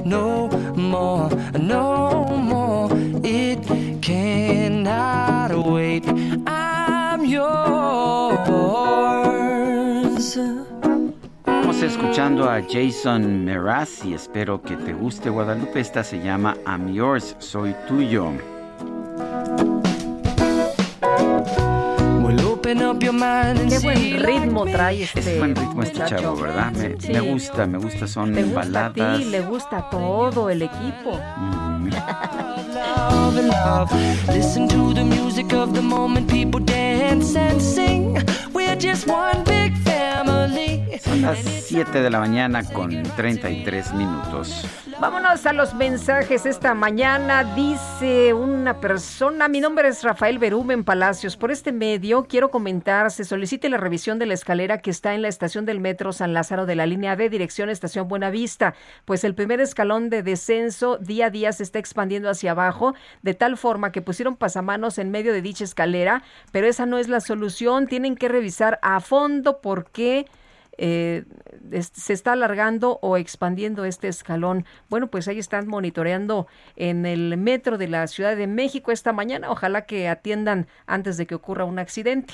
[0.03, 2.89] no more, no more.
[3.23, 3.61] It
[4.01, 6.03] cannot wait.
[6.47, 8.39] I'm yours.
[11.45, 15.79] Estamos escuchando a Jason Mraz y espero que te guste Guadalupe.
[15.79, 18.33] Esta se llama I'm Yours, Soy Tuyo.
[23.69, 26.21] Qué buen ritmo trae este Es buen ritmo este muchacho.
[26.21, 26.71] chavo, ¿verdad?
[26.71, 27.11] Me, Sí.
[27.11, 29.15] me gusta, me gusta, son Te gusta baladas.
[29.15, 31.19] a ti, le gusta a todo el equipo.
[33.43, 33.91] love
[41.11, 44.65] Son las 7 de la mañana con 33 minutos.
[45.01, 47.43] Vámonos a los mensajes esta mañana.
[47.53, 51.35] Dice una persona, mi nombre es Rafael Berumen Palacios.
[51.35, 55.21] Por este medio quiero comentar, se solicite la revisión de la escalera que está en
[55.21, 59.35] la estación del metro San Lázaro de la línea D, dirección Estación Buenavista, pues el
[59.35, 63.91] primer escalón de descenso día a día se está expandiendo hacia abajo, de tal forma
[63.91, 67.87] que pusieron pasamanos en medio de dicha escalera, pero esa no es la solución.
[67.87, 70.25] Tienen que revisar a fondo por qué
[70.77, 71.25] eh,
[71.93, 74.65] se está alargando o expandiendo este escalón.
[74.89, 79.49] Bueno, pues ahí están monitoreando en el metro de la Ciudad de México esta mañana.
[79.51, 82.33] Ojalá que atiendan antes de que ocurra un accidente.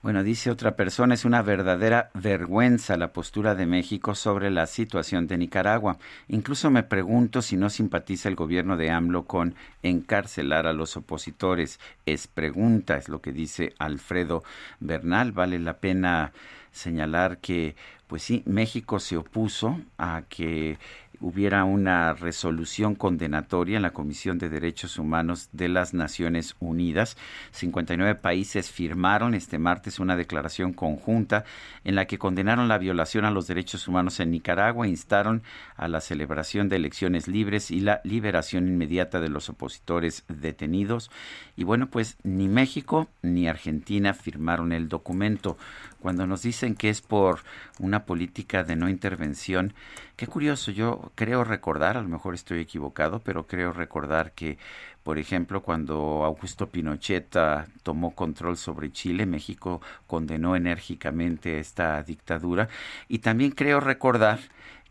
[0.00, 5.26] Bueno, dice otra persona, es una verdadera vergüenza la postura de México sobre la situación
[5.26, 5.98] de Nicaragua.
[6.28, 11.80] Incluso me pregunto si no simpatiza el gobierno de AMLO con encarcelar a los opositores.
[12.06, 14.44] Es pregunta, es lo que dice Alfredo
[14.78, 15.32] Bernal.
[15.32, 16.32] Vale la pena
[16.72, 17.76] señalar que,
[18.06, 20.78] pues sí, México se opuso a que
[21.20, 27.16] hubiera una resolución condenatoria en la Comisión de Derechos Humanos de las Naciones Unidas.
[27.52, 31.44] 59 países firmaron este martes una declaración conjunta
[31.84, 35.42] en la que condenaron la violación a los derechos humanos en Nicaragua e instaron
[35.76, 41.10] a la celebración de elecciones libres y la liberación inmediata de los opositores detenidos.
[41.56, 45.58] Y bueno, pues ni México ni Argentina firmaron el documento.
[46.00, 47.40] Cuando nos dicen que es por
[47.78, 49.74] una política de no intervención,
[50.18, 54.58] Qué curioso, yo creo recordar, a lo mejor estoy equivocado, pero creo recordar que,
[55.04, 57.36] por ejemplo, cuando Augusto Pinochet
[57.84, 62.68] tomó control sobre Chile, México condenó enérgicamente esta dictadura.
[63.06, 64.40] Y también creo recordar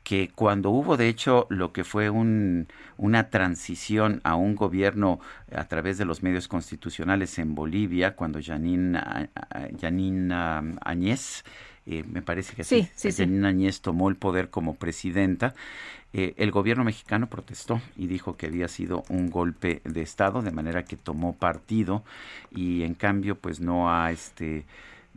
[0.08, 5.20] que cuando hubo de hecho lo que fue un, una transición a un gobierno
[5.54, 8.98] a través de los medios constitucionales en Bolivia, cuando Janine,
[9.82, 11.44] Janine ah, Añez
[11.86, 15.54] eh, me parece que sí, sí, Añez tomó el poder como presidenta,
[16.14, 20.52] eh, el gobierno mexicano protestó y dijo que había sido un golpe de Estado, de
[20.52, 22.06] manera que tomó partido
[22.50, 24.64] y en cambio pues no ha este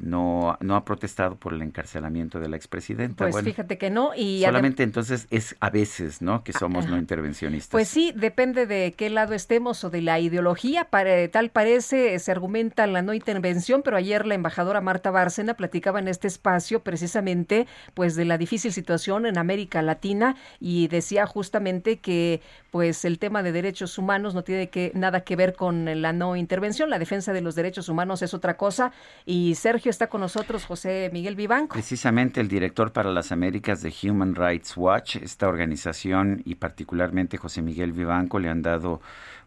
[0.00, 3.28] no, no ha protestado por el encarcelamiento de la expresidenta.
[3.28, 4.12] Pues fíjate que no.
[4.16, 6.42] Y solamente entonces es a veces, ¿no?
[6.42, 7.70] Que somos no intervencionistas.
[7.70, 10.86] Pues sí, depende de qué lado estemos o de la ideología.
[10.86, 15.98] Para, tal parece, se argumenta la no intervención, pero ayer la embajadora Marta Bárcena platicaba
[15.98, 21.98] en este espacio precisamente pues de la difícil situación en América Latina y decía justamente
[21.98, 26.12] que pues el tema de derechos humanos no tiene que, nada que ver con la
[26.12, 26.88] no intervención.
[26.88, 28.92] La defensa de los derechos humanos es otra cosa.
[29.26, 31.74] Y Sergio está con nosotros José Miguel Vivanco.
[31.74, 37.60] Precisamente el director para las Américas de Human Rights Watch, esta organización y particularmente José
[37.60, 39.00] Miguel Vivanco le han dado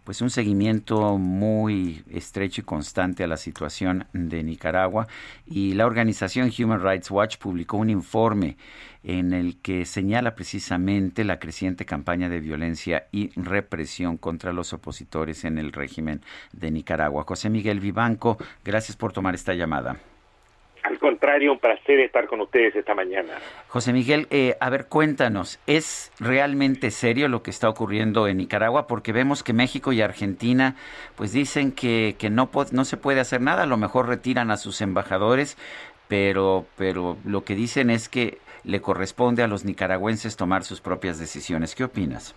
[0.03, 5.07] pues un seguimiento muy estrecho y constante a la situación de Nicaragua
[5.45, 8.57] y la organización Human Rights Watch publicó un informe
[9.03, 15.45] en el que señala precisamente la creciente campaña de violencia y represión contra los opositores
[15.45, 17.23] en el régimen de Nicaragua.
[17.25, 19.97] José Miguel Vivanco, gracias por tomar esta llamada.
[20.83, 23.33] Al contrario, un placer estar con ustedes esta mañana.
[23.69, 28.85] José Miguel, eh, a ver, cuéntanos, ¿es realmente serio lo que está ocurriendo en Nicaragua?
[28.85, 30.75] Porque vemos que México y Argentina
[31.15, 34.57] pues dicen que, que no, no se puede hacer nada, a lo mejor retiran a
[34.57, 35.57] sus embajadores,
[36.09, 41.17] pero, pero lo que dicen es que le corresponde a los nicaragüenses tomar sus propias
[41.17, 41.75] decisiones.
[41.75, 42.35] ¿Qué opinas?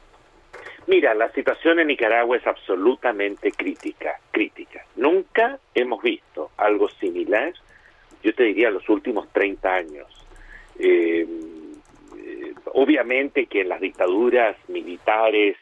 [0.87, 4.85] Mira, la situación en Nicaragua es absolutamente crítica, crítica.
[4.95, 7.53] Nunca hemos visto algo similar
[8.27, 10.27] yo te diría los últimos 30 años.
[10.81, 11.25] Eh,
[12.19, 15.57] eh, obviamente que en las dictaduras militares,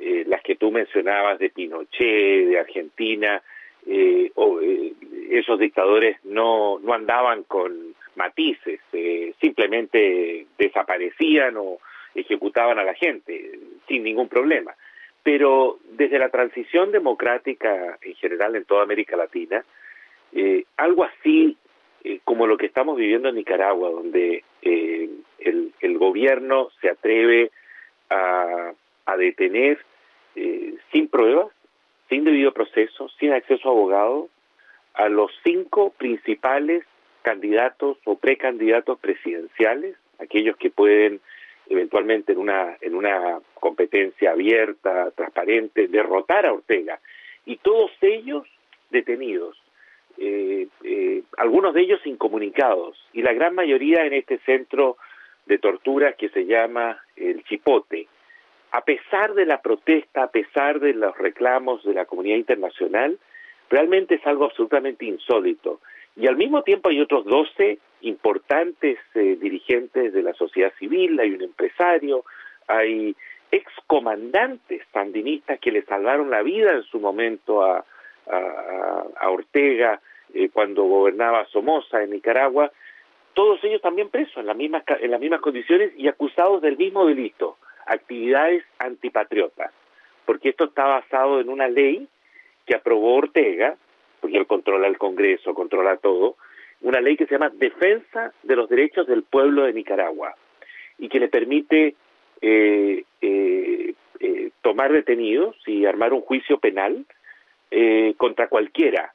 [0.00, 3.40] eh, las que tú mencionabas de Pinochet, de Argentina,
[3.86, 8.80] esos dictadores no, no andaban con matices,
[9.40, 11.78] simplemente desaparecían o
[12.14, 14.74] ejecutaban a la gente sin ningún problema.
[15.22, 19.64] Pero desde la transición democrática en general en toda América Latina,
[20.76, 21.59] algo así eh,
[22.40, 27.50] como lo que estamos viviendo en Nicaragua, donde eh, el, el, gobierno se atreve
[28.08, 28.72] a,
[29.04, 29.78] a detener
[30.36, 31.48] eh, sin pruebas,
[32.08, 34.30] sin debido proceso, sin acceso a abogado,
[34.94, 36.82] a los cinco principales
[37.20, 41.20] candidatos o precandidatos presidenciales, aquellos que pueden
[41.68, 47.00] eventualmente en una en una competencia abierta, transparente, derrotar a Ortega.
[47.44, 48.46] Y todos ellos
[48.88, 49.58] detenidos
[50.18, 54.96] eh, eh, algunos de ellos incomunicados y la gran mayoría en este centro
[55.46, 58.08] de tortura que se llama el Chipote.
[58.72, 63.18] A pesar de la protesta, a pesar de los reclamos de la comunidad internacional,
[63.68, 65.80] realmente es algo absolutamente insólito.
[66.16, 71.32] Y al mismo tiempo hay otros 12 importantes eh, dirigentes de la sociedad civil, hay
[71.32, 72.24] un empresario,
[72.66, 73.16] hay
[73.50, 77.84] excomandantes sandinistas que le salvaron la vida en su momento a,
[78.26, 80.00] a, Ortega
[80.34, 82.70] eh, cuando gobernaba Somoza en Nicaragua,
[83.34, 87.06] todos ellos también presos en, la misma, en las mismas condiciones y acusados del mismo
[87.06, 89.72] delito, actividades antipatriotas,
[90.26, 92.08] porque esto está basado en una ley
[92.66, 93.76] que aprobó Ortega,
[94.20, 96.36] porque él controla el Congreso, controla todo,
[96.82, 100.34] una ley que se llama Defensa de los Derechos del Pueblo de Nicaragua
[100.98, 101.94] y que le permite
[102.40, 107.04] eh, eh, eh, tomar detenidos y armar un juicio penal
[108.16, 109.12] contra cualquiera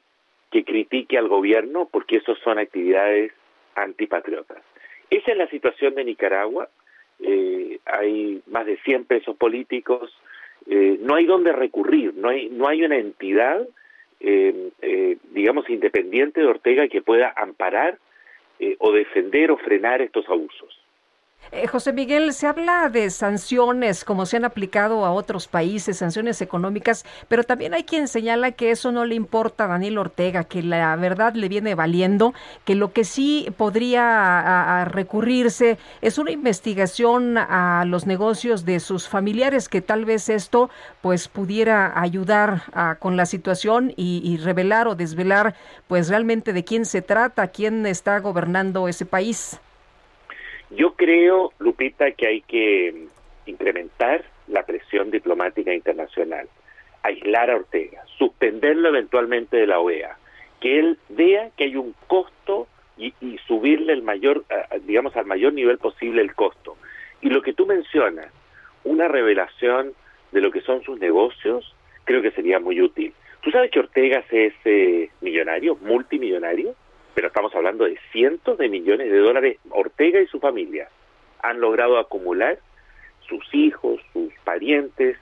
[0.50, 3.32] que critique al gobierno porque eso son actividades
[3.74, 4.62] antipatriotas.
[5.10, 6.68] Esa es la situación de Nicaragua.
[7.84, 10.16] hay más de 100 presos políticos.
[10.66, 12.14] no hay dónde recurrir.
[12.14, 13.66] No hay, no hay una entidad
[14.20, 17.98] eh, digamos, independiente de Ortega que pueda amparar
[18.58, 20.80] eh, o defender o frenar estos abusos.
[21.52, 26.40] Eh, José Miguel, se habla de sanciones como se han aplicado a otros países, sanciones
[26.40, 30.62] económicas, pero también hay quien señala que eso no le importa a Daniel Ortega, que
[30.62, 32.34] la verdad le viene valiendo,
[32.64, 39.68] que lo que sí podría recurrirse es una investigación a los negocios de sus familiares,
[39.68, 40.68] que tal vez esto
[41.00, 42.62] pues pudiera ayudar
[42.98, 45.54] con la situación y, y revelar o desvelar
[45.86, 49.60] pues realmente de quién se trata, quién está gobernando ese país.
[50.70, 53.06] Yo creo, Lupita, que hay que
[53.46, 56.48] incrementar la presión diplomática internacional,
[57.02, 60.18] aislar a Ortega, suspenderlo eventualmente de la OEA,
[60.60, 62.66] que él vea que hay un costo
[62.98, 63.12] y,
[63.46, 64.44] subirle el mayor,
[64.84, 66.76] digamos, al mayor nivel posible el costo.
[67.20, 68.32] Y lo que tú mencionas,
[68.84, 69.92] una revelación
[70.32, 73.12] de lo que son sus negocios, creo que sería muy útil.
[73.42, 76.74] ¿Tú sabes que Ortega es eh, millonario, multimillonario?
[77.16, 79.56] Pero estamos hablando de cientos de millones de dólares.
[79.70, 80.90] Ortega y su familia
[81.42, 82.58] han logrado acumular
[83.26, 85.16] sus hijos, sus parientes,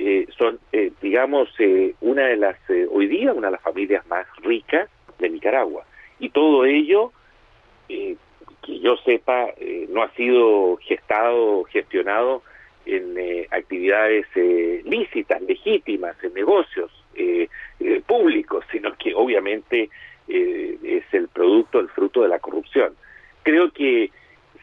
[0.00, 2.56] eh, son, eh, digamos, eh, una de las,
[2.90, 4.90] hoy día, una de las familias más ricas
[5.20, 5.84] de Nicaragua.
[6.18, 7.12] Y todo ello,
[7.86, 9.46] que yo sepa,
[9.90, 12.42] no ha sido gestado, gestionado
[12.86, 13.16] en
[13.52, 14.26] actividades
[14.84, 16.90] lícitas, legítimas, en negocios
[18.06, 19.90] públicos, sino que obviamente
[20.28, 22.94] eh, es el producto, el fruto de la corrupción.
[23.42, 24.10] Creo que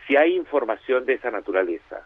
[0.05, 2.05] si hay información de esa naturaleza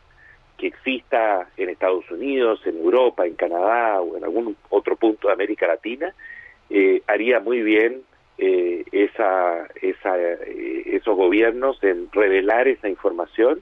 [0.57, 5.33] que exista en Estados Unidos, en Europa, en Canadá o en algún otro punto de
[5.33, 6.13] América Latina,
[6.69, 8.01] eh, haría muy bien
[8.37, 13.61] eh, esa, esa, esos gobiernos en revelar esa información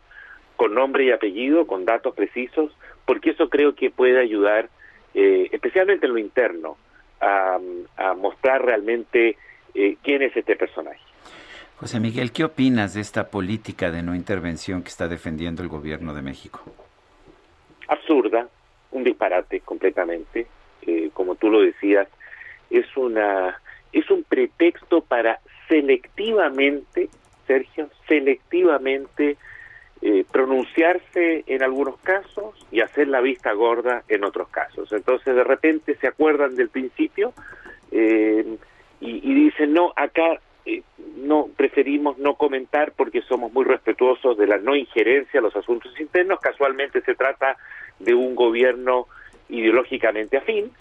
[0.58, 2.76] con nombre y apellido, con datos precisos,
[3.06, 4.70] porque eso creo que puede ayudar,
[5.14, 6.78] especialmente en lo interno,
[7.20, 7.60] a
[8.16, 9.38] mostrar realmente
[9.76, 11.00] eh, quién es este personaje.
[11.78, 16.14] José Miguel, ¿qué opinas de esta política de no intervención que está defendiendo el gobierno
[16.14, 16.62] de México?
[17.88, 18.48] Absurda,
[18.92, 20.48] un disparate completamente,
[20.84, 22.08] eh, como tú lo decías,
[22.70, 23.60] es una
[23.92, 27.10] es un pretexto para selectivamente,
[27.48, 29.38] Sergio, selectivamente
[30.02, 34.92] eh, pronunciarse en algunos casos y hacer la vista gorda en otros casos.
[34.92, 37.34] Entonces de repente se acuerdan del principio,
[37.92, 38.58] eh,
[39.02, 40.82] y, dicen, no, acá eh,
[41.18, 46.00] no preferimos no comentar porque somos muy respetuosos de la no injerencia a los asuntos
[46.00, 46.40] internos.
[46.40, 47.58] Casualmente se trata
[48.00, 49.08] de un gobierno
[49.50, 50.72] ideológicamente afín.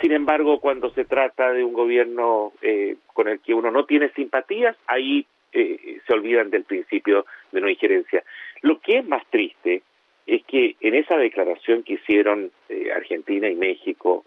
[0.00, 4.10] Sin embargo, cuando se trata de un gobierno eh, con el que uno no tiene
[4.10, 8.22] simpatías, ahí eh, se olvidan del principio de no injerencia.
[8.62, 9.82] Lo que es más triste
[10.26, 12.52] es que en esa declaración que hicieron
[12.94, 14.24] Argentina y México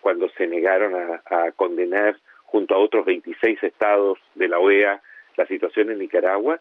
[0.00, 2.16] cuando se negaron a condenar
[2.46, 5.02] junto a otros 26 estados de la OEA,
[5.36, 6.60] la situación en Nicaragua,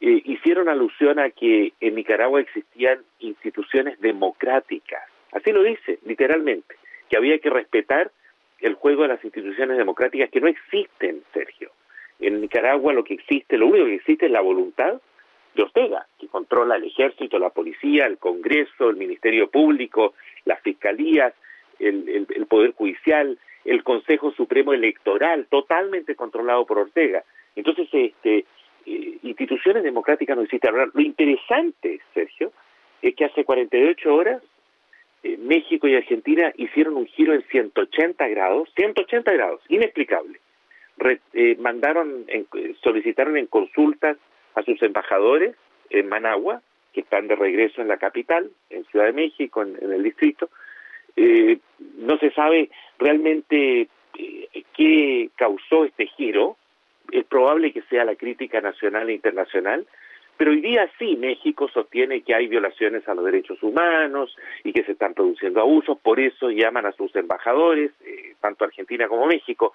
[0.00, 5.02] eh, hicieron alusión a que en Nicaragua existían instituciones democráticas.
[5.32, 6.74] Así lo dice, literalmente,
[7.08, 8.10] que había que respetar
[8.60, 11.70] el juego de las instituciones democráticas que no existen, Sergio.
[12.18, 15.00] En Nicaragua lo que existe, lo único que existe es la voluntad
[15.54, 20.14] de Ortega, que controla el ejército, la policía, el Congreso, el Ministerio Público,
[20.44, 21.34] las fiscalías,
[21.78, 27.24] el, Poder Judicial, el Consejo Supremo Electoral, totalmente controlado por Ortega.
[27.54, 28.44] Entonces, este,
[28.86, 30.74] eh, instituciones democráticas no existen.
[30.92, 32.52] lo interesante, Sergio,
[33.02, 34.42] es que hace 48 horas
[35.22, 40.40] eh, México y Argentina hicieron un giro en 180 grados, 180 grados, inexplicable.
[41.34, 42.24] Eh, mandaron,
[42.82, 44.16] solicitaron en consultas
[44.54, 45.54] a sus embajadores
[45.90, 46.62] en Managua,
[46.94, 50.48] que están de regreso en la capital, en Ciudad de México, en el distrito,
[51.16, 51.58] eh,
[51.98, 53.88] no se sabe realmente
[54.18, 56.56] eh, qué causó este giro,
[57.10, 59.86] es probable que sea la crítica nacional e internacional,
[60.36, 64.84] pero hoy día sí México sostiene que hay violaciones a los derechos humanos y que
[64.84, 69.72] se están produciendo abusos, por eso llaman a sus embajadores, eh, tanto Argentina como México.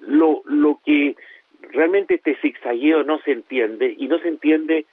[0.00, 1.16] Lo, lo que
[1.72, 4.86] realmente este zigzagueo no se entiende y no se entiende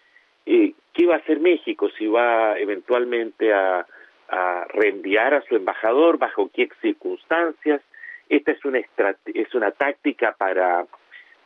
[0.45, 3.85] eh, qué va a hacer México, si va eventualmente a,
[4.31, 7.81] a reenviar a su embajador, bajo qué circunstancias.
[8.29, 10.85] Esta es una, es una táctica para,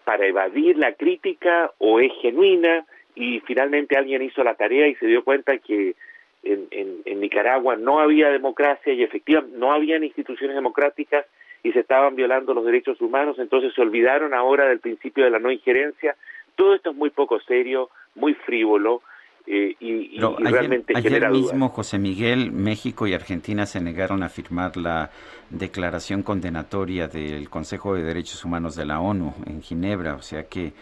[0.04, 5.08] para evadir la crítica o es genuina y finalmente alguien hizo la tarea y se
[5.08, 5.96] dio cuenta que
[6.44, 11.26] en, en, en Nicaragua no había democracia y efectivamente no habían instituciones democráticas
[11.64, 15.40] y se estaban violando los derechos humanos, entonces se olvidaron ahora del principio de la
[15.40, 16.16] no injerencia.
[16.56, 19.02] Todo esto es muy poco serio, muy frívolo,
[19.48, 25.12] eh, y, realmente ayer, mismo, José Miguel, México y Argentina se negaron a firmar la
[25.50, 30.74] declaración condenatoria del Consejo de Derechos Humanos de la ONU en Ginebra, o sea que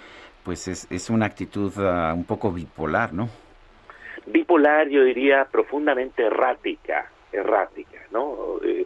[0.43, 3.29] pues es, es una actitud ah, un poco bipolar, ¿no?
[4.25, 8.59] Bipolar, yo diría profundamente errática, errática, ¿no?
[8.63, 8.85] Eh,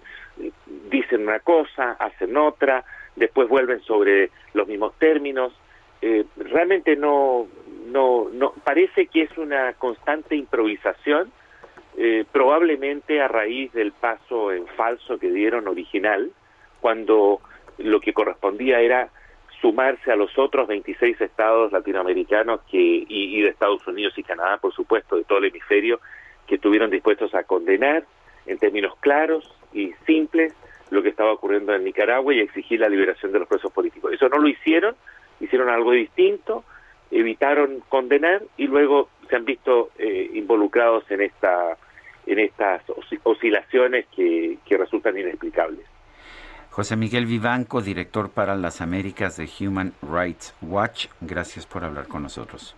[0.89, 2.84] dicen una cosa, hacen otra,
[3.15, 5.53] después vuelven sobre los mismos términos.
[6.01, 7.47] Eh, realmente no,
[7.88, 11.31] no, no, parece que es una constante improvisación,
[11.97, 16.31] eh, probablemente a raíz del paso en falso que dieron original,
[16.79, 17.41] cuando
[17.79, 19.09] lo que correspondía era
[19.61, 24.57] sumarse a los otros 26 estados latinoamericanos que, y, y de Estados Unidos y Canadá,
[24.57, 25.99] por supuesto, de todo el hemisferio,
[26.45, 28.03] que estuvieron dispuestos a condenar
[28.45, 30.53] en términos claros y simples
[30.89, 34.13] lo que estaba ocurriendo en Nicaragua y exigir la liberación de los presos políticos.
[34.13, 34.95] Eso no lo hicieron,
[35.39, 36.63] hicieron algo distinto,
[37.12, 41.78] evitaron condenar y luego se han visto eh, involucrados en esta
[42.26, 42.82] en estas
[43.24, 45.86] oscilaciones que, que resultan inexplicables.
[46.70, 52.24] José Miguel Vivanco, director para las Américas de Human Rights Watch, gracias por hablar con
[52.24, 52.76] nosotros.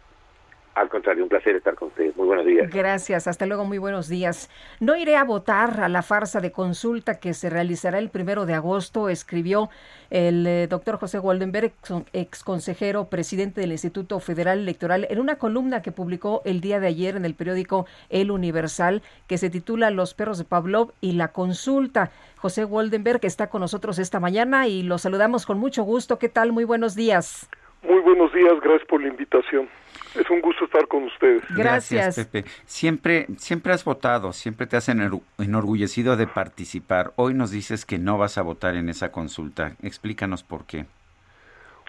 [0.75, 2.15] Al contrario, un placer estar con ustedes.
[2.15, 2.69] Muy buenos días.
[2.71, 4.49] Gracias, hasta luego, muy buenos días.
[4.79, 8.53] No iré a votar a la farsa de consulta que se realizará el primero de
[8.53, 9.69] agosto, escribió
[10.09, 11.73] el eh, doctor José Goldenberg,
[12.13, 16.87] ex consejero, presidente del Instituto Federal Electoral, en una columna que publicó el día de
[16.87, 21.29] ayer en el periódico El Universal, que se titula Los perros de Pavlov y la
[21.29, 22.11] consulta.
[22.37, 26.19] José Goldenberg está con nosotros esta mañana y lo saludamos con mucho gusto.
[26.19, 26.51] ¿Qué tal?
[26.51, 27.49] Muy buenos días.
[27.83, 29.69] Muy buenos días, gracias por la invitación.
[30.15, 31.43] Es un gusto estar con ustedes.
[31.55, 32.15] Gracias.
[32.15, 32.49] Pepe.
[32.65, 37.11] Siempre, siempre has votado, siempre te has enorgullecido de participar.
[37.15, 39.73] Hoy nos dices que no vas a votar en esa consulta.
[39.83, 40.85] Explícanos por qué.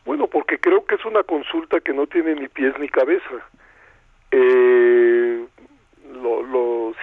[0.04, 3.46] Bueno, porque creo que es una consulta que no tiene ni pies ni cabeza.
[4.30, 5.44] Eh,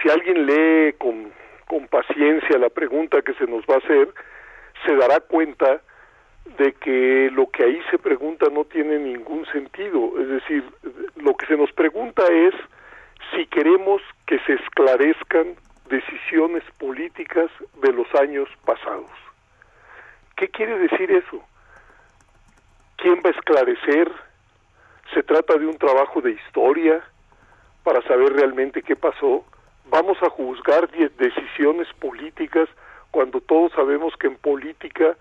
[0.02, 1.32] si alguien lee con,
[1.66, 4.12] con paciencia la pregunta que se nos va a hacer,
[4.86, 5.80] se dará cuenta
[6.56, 10.12] de que lo que ahí se pregunta no tiene ningún sentido.
[10.20, 10.64] Es decir,
[11.16, 12.54] lo que se nos pregunta es
[13.34, 15.56] si queremos que se esclarezcan
[15.88, 17.50] decisiones políticas
[17.82, 19.10] de los años pasados.
[20.36, 21.42] ¿Qué quiere decir eso?
[22.96, 24.10] ¿Quién va a esclarecer?
[25.14, 27.02] ¿Se trata de un trabajo de historia
[27.82, 29.44] para saber realmente qué pasó?
[29.86, 32.68] ¿Vamos a juzgar decisiones políticas
[33.10, 35.16] cuando todos sabemos que en política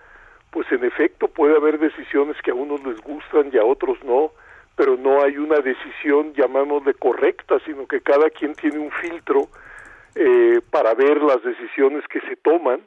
[0.51, 4.31] pues en efecto puede haber decisiones que a unos les gustan y a otros no,
[4.75, 9.47] pero no hay una decisión, llamémosle correcta, sino que cada quien tiene un filtro
[10.15, 12.81] eh, para ver las decisiones que se toman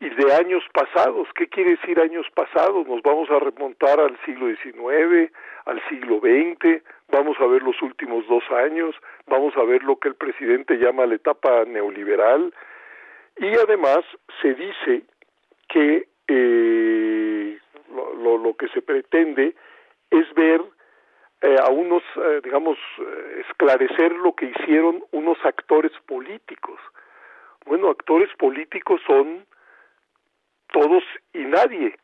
[0.00, 1.28] y de años pasados.
[1.34, 2.86] ¿Qué quiere decir años pasados?
[2.86, 5.32] Nos vamos a remontar al siglo XIX,
[5.64, 8.94] al siglo XX, vamos a ver los últimos dos años,
[9.26, 12.52] vamos a ver lo que el presidente llama la etapa neoliberal
[13.36, 14.00] y además
[14.42, 15.02] se dice
[15.68, 17.58] que eh,
[17.92, 19.54] lo, lo, que se pretende
[20.10, 20.60] es ver
[21.40, 26.80] eh, a unos, eh, digamos, eh, esclarecer lo que hicieron unos actores políticos.
[27.66, 29.44] Bueno, actores políticos son
[30.72, 31.96] todos y nadie.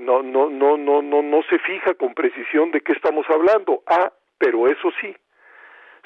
[0.00, 3.82] no, no, no, no, no, no se fija con precisión de qué estamos hablando.
[3.86, 5.16] Ah, pero eso sí,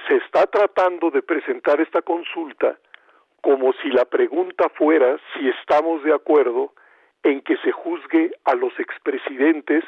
[0.08, 2.78] se está tratando de presentar esta consulta
[3.42, 6.72] como si la pregunta fuera si estamos de acuerdo
[7.22, 9.84] en que se juzgue a los expresidentes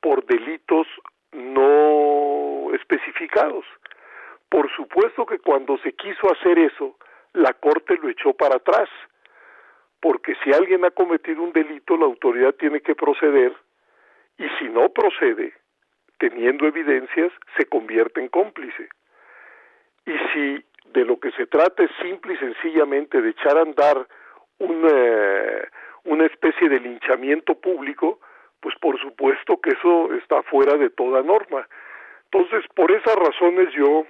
[0.00, 0.86] por delitos
[1.32, 3.64] no especificados.
[4.48, 6.96] Por supuesto que cuando se quiso hacer eso,
[7.34, 8.88] la Corte lo echó para atrás,
[10.00, 13.54] porque si alguien ha cometido un delito, la autoridad tiene que proceder,
[14.38, 15.52] y si no procede,
[16.18, 18.88] teniendo evidencias, se convierte en cómplice.
[20.06, 24.08] Y si de lo que se trata es simple y sencillamente de echar a andar
[24.58, 24.84] un,
[26.04, 28.20] una especie de linchamiento público,
[28.60, 31.66] pues por supuesto que eso está fuera de toda norma.
[32.30, 34.06] Entonces, por esas razones yo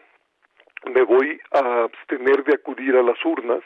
[0.93, 3.63] me voy a abstener de acudir a las urnas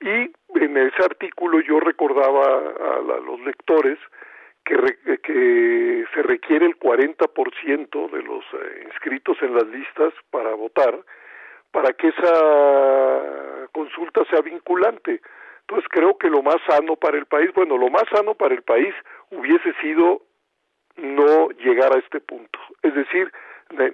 [0.00, 0.30] y
[0.60, 3.98] en ese artículo yo recordaba a, los lectores
[4.64, 10.98] que, se requiere el 40% de los eh, inscritos en las listas para votar
[11.70, 15.20] para que esa consulta sea vinculante.
[15.68, 18.62] Entonces creo que lo más sano para el país, bueno, lo más sano para el
[18.62, 18.94] país
[19.30, 20.22] hubiese sido
[20.96, 22.58] no llegar a este punto.
[22.82, 23.30] Es decir,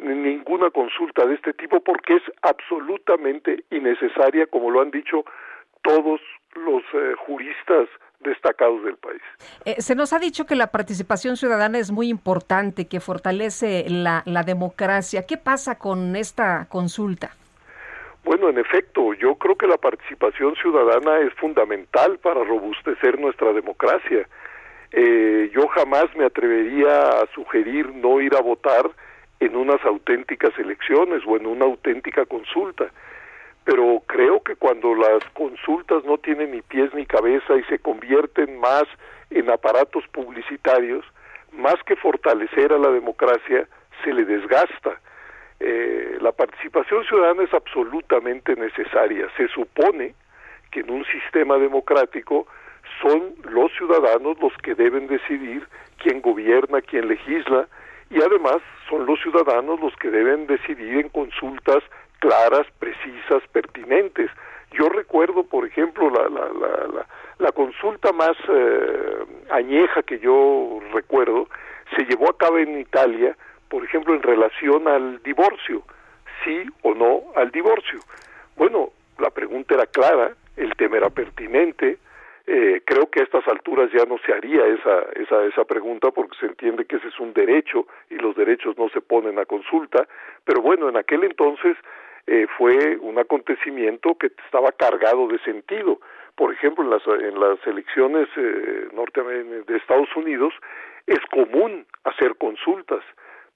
[0.05, 5.25] ninguna consulta de este tipo porque es absolutamente innecesaria, como lo han dicho
[5.83, 6.21] todos
[6.55, 7.89] los eh, juristas
[8.21, 9.21] destacados del país.
[9.65, 14.23] Eh, se nos ha dicho que la participación ciudadana es muy importante, que fortalece la
[14.47, 15.27] democracia.
[15.27, 17.33] ¿Qué pasa con esta consulta?
[18.25, 24.27] Bueno, en efecto, yo creo que la participación ciudadana es fundamental para robustecer nuestra democracia.
[24.93, 28.91] Eh, yo jamás me atrevería a sugerir no ir a votar
[29.41, 32.87] en unas auténticas elecciones o en una auténtica consulta.
[33.65, 38.59] Pero creo que cuando las consultas no tienen ni pies ni cabeza y se convierten
[38.59, 38.85] más
[39.31, 41.05] en aparatos publicitarios,
[41.53, 43.69] más que fortalecer a la democracia,
[44.03, 44.99] se le desgasta.
[45.61, 49.29] Eh, la participación ciudadana es absolutamente necesaria.
[49.37, 50.15] Se supone
[50.71, 52.47] que en un sistema democrático
[53.01, 55.67] son los ciudadanos los que deben decidir
[55.99, 57.69] quién gobierna, quién legisla,
[58.11, 61.83] y además son los ciudadanos los que deben decidir en consultas
[62.19, 64.31] claras, precisas, pertinentes.
[64.73, 66.49] Yo recuerdo, por ejemplo, la, la,
[66.89, 67.07] la,
[67.39, 71.49] la consulta más eh, añeja que yo recuerdo
[71.97, 73.37] se llevó a cabo en Italia
[73.69, 75.83] por ejemplo, en relación al divorcio,
[76.45, 78.01] sí o no al divorcio.
[78.57, 81.99] Bueno, la pregunta era clara, el tema era pertinente,
[82.47, 86.37] eh, creo que a estas alturas ya no se haría esa, esa, esa pregunta porque
[86.39, 90.07] se entiende que ese es un derecho y los derechos no se ponen a consulta,
[90.45, 91.77] pero bueno, en aquel entonces
[92.27, 96.01] eh, fue un acontecimiento que estaba cargado de sentido.
[96.37, 98.89] Por ejemplo, en las, en las elecciones eh,
[99.67, 100.53] de Estados Unidos
[101.07, 103.03] es común hacer consultas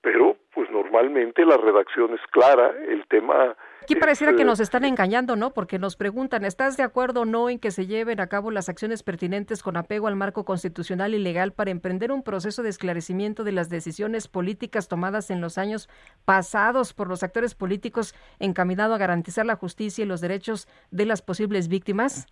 [0.01, 3.57] pero pues normalmente la redacción es clara, el tema...
[3.83, 5.53] Aquí pareciera que nos están engañando, ¿no?
[5.55, 8.69] Porque nos preguntan, ¿estás de acuerdo o no en que se lleven a cabo las
[8.69, 13.45] acciones pertinentes con apego al marco constitucional y legal para emprender un proceso de esclarecimiento
[13.45, 15.89] de las decisiones políticas tomadas en los años
[16.25, 21.23] pasados por los actores políticos encaminado a garantizar la justicia y los derechos de las
[21.23, 22.27] posibles víctimas?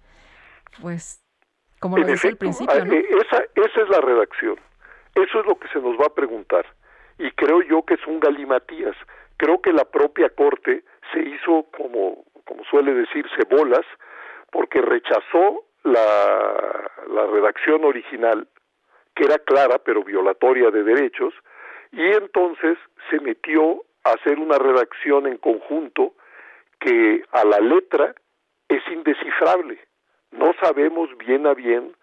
[0.83, 1.25] Pues,
[1.81, 2.93] como lo decía al principio, ¿no?
[2.93, 4.57] Eh, esa, esa es la redacción.
[5.15, 6.67] Eso es lo que se nos va a preguntar
[7.19, 8.97] y creo yo que es un galimatías.
[9.37, 13.85] Creo que la propia Corte se hizo, como, como suele decirse, bolas,
[14.51, 18.49] porque rechazó la, la redacción original,
[19.15, 21.35] que era clara pero violatoria de derechos,
[21.93, 22.79] y entonces
[23.11, 26.15] se metió a hacer una redacción en conjunto
[26.81, 28.15] que a la letra
[28.69, 29.79] es indescifrable.
[30.33, 31.95] No sabemos bien a bien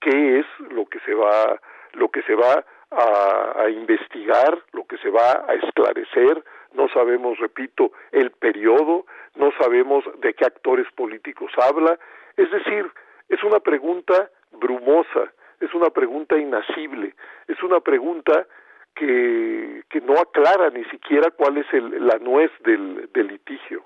[0.00, 1.60] qué es lo que se va
[1.92, 2.64] lo que se va
[2.96, 10.04] a, investigar, lo que se va a esclarecer, no sabemos, repito, el periodo, no sabemos
[10.20, 11.98] de qué actores políticos habla,
[12.36, 12.90] es decir,
[13.28, 17.14] es una pregunta brumosa, es una pregunta inasible,
[17.48, 18.46] es una pregunta
[18.94, 23.84] que, que no aclara ni siquiera cuál es el, la nuez del, del litigio.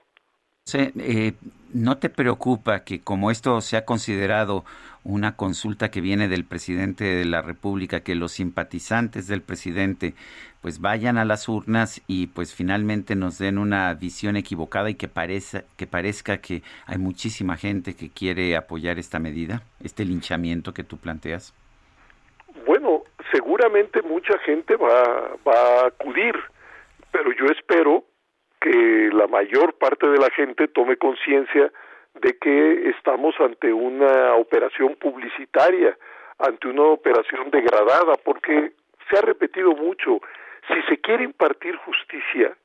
[0.64, 1.32] Sí, eh,
[1.72, 4.64] ¿No te preocupa que como esto se ha considerado
[5.02, 10.14] una consulta que viene del presidente de la República, que los simpatizantes del presidente
[10.62, 15.06] pues vayan a las urnas y pues finalmente nos den una visión equivocada y que
[15.06, 20.82] parezca que parezca que hay muchísima gente que quiere apoyar esta medida, este linchamiento que
[20.82, 21.54] tú planteas?
[22.66, 26.34] Bueno, seguramente mucha gente va, va a acudir,
[27.12, 28.04] pero yo espero
[28.66, 31.70] que la mayor parte de la gente tome conciencia
[32.14, 35.96] de que estamos ante una operación publicitaria,
[36.38, 38.72] ante una operación degradada, porque
[39.08, 40.20] se ha repetido mucho,
[40.66, 42.56] si se quiere impartir justicia,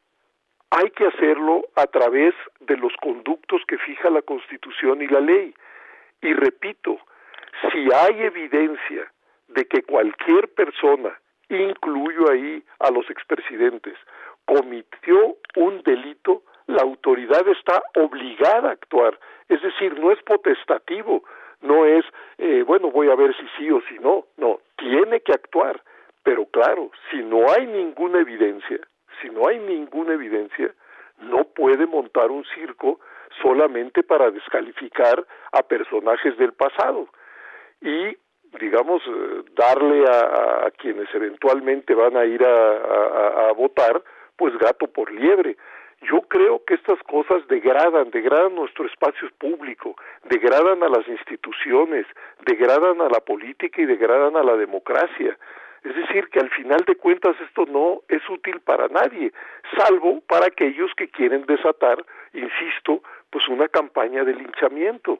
[0.71, 5.53] hay que hacerlo a través de los conductos que fija la Constitución y la ley.
[6.21, 6.97] Y repito,
[7.71, 9.11] si hay evidencia
[9.49, 13.97] de que cualquier persona, incluyo ahí a los expresidentes,
[14.45, 19.17] cometió un delito, la autoridad está obligada a actuar.
[19.47, 21.23] Es decir, no es potestativo,
[21.61, 22.05] no es,
[22.37, 25.81] eh, bueno, voy a ver si sí o si no, no, tiene que actuar.
[26.23, 28.79] Pero claro, si no hay ninguna evidencia,
[29.21, 30.73] si no hay ninguna evidencia,
[31.19, 32.99] no puede montar un circo
[33.41, 37.07] solamente para descalificar a personajes del pasado.
[37.81, 38.15] Y
[38.59, 44.01] digamos, eh, darle a, quienes eventualmente van a ir a, votar,
[44.41, 45.55] pues gato por liebre.
[46.01, 52.07] Yo creo que estas cosas degradan, degradan nuestro espacio público, degradan a las instituciones,
[52.43, 55.37] degradan a la política y degradan a la democracia.
[55.83, 59.31] Es decir, que al final de cuentas esto no es útil para nadie,
[59.77, 65.19] salvo para aquellos que quieren desatar, insisto, pues una campaña de linchamiento.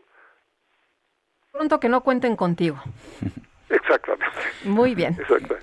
[1.51, 2.77] Pronto que no cuenten contigo.
[3.71, 4.25] Exactamente.
[4.65, 5.17] Muy bien.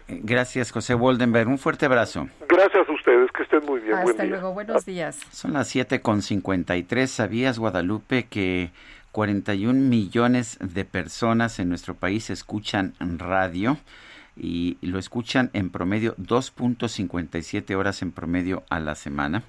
[0.08, 1.48] Gracias, José Woldenberg.
[1.48, 2.28] Un fuerte abrazo.
[2.48, 3.94] Gracias a ustedes, que estén muy bien.
[3.94, 5.20] Hasta luego, buenos días.
[5.30, 7.06] Son las 7.53.
[7.06, 8.70] ¿Sabías, Guadalupe, que
[9.12, 13.76] 41 millones de personas en nuestro país escuchan radio?
[14.36, 19.42] Y lo escuchan en promedio 2.57 horas en promedio a la semana.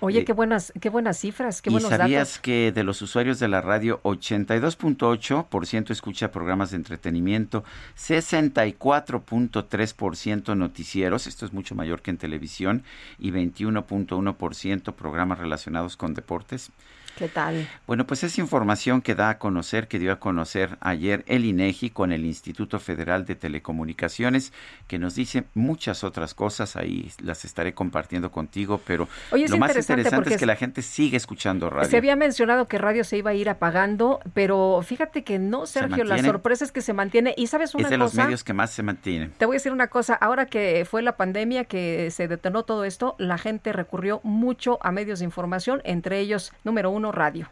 [0.00, 3.48] Oye, qué buenas, qué buenas cifras, qué buenos ¿Y sabías que de los usuarios de
[3.48, 7.64] la radio, 82.8% escucha programas de entretenimiento,
[7.96, 12.84] 64.3% noticieros, esto es mucho mayor que en televisión,
[13.18, 16.70] y 21.1% programas relacionados con deportes?
[17.18, 17.68] ¿Qué tal?
[17.88, 21.90] Bueno, pues es información que da a conocer, que dio a conocer ayer el INEGI
[21.90, 24.52] con el Instituto Federal de Telecomunicaciones,
[24.86, 30.34] que nos dice muchas otras cosas, ahí las estaré compartiendo contigo, pero lo más interesante
[30.34, 31.88] es que la gente sigue escuchando radio.
[31.88, 36.04] Se había mencionado que radio se iba a ir apagando, pero fíjate que no, Sergio,
[36.04, 37.34] la sorpresa es que se mantiene.
[37.36, 37.94] Y sabes una cosa.
[37.94, 39.32] Es de los medios que más se mantienen.
[39.36, 42.84] Te voy a decir una cosa, ahora que fue la pandemia, que se detonó todo
[42.84, 47.48] esto, la gente recurrió mucho a medios de información, entre ellos, número uno, Radio.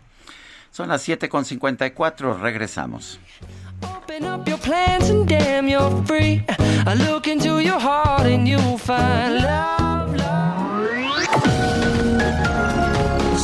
[0.70, 3.18] Son las 7.54, regresamos.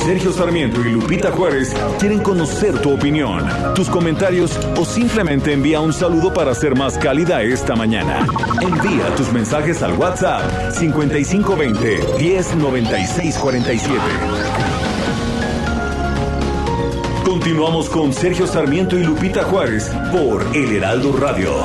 [0.04, 5.92] Sergio Sarmiento y Lupita Juárez quieren conocer tu opinión, tus comentarios o simplemente envía un
[5.92, 8.26] saludo para ser más cálida esta mañana.
[8.60, 14.71] Envía tus mensajes al WhatsApp 5520 109647.
[17.32, 21.62] Continuamos con Sergio Sarmiento y Lupita Juárez por El Heraldo Radio.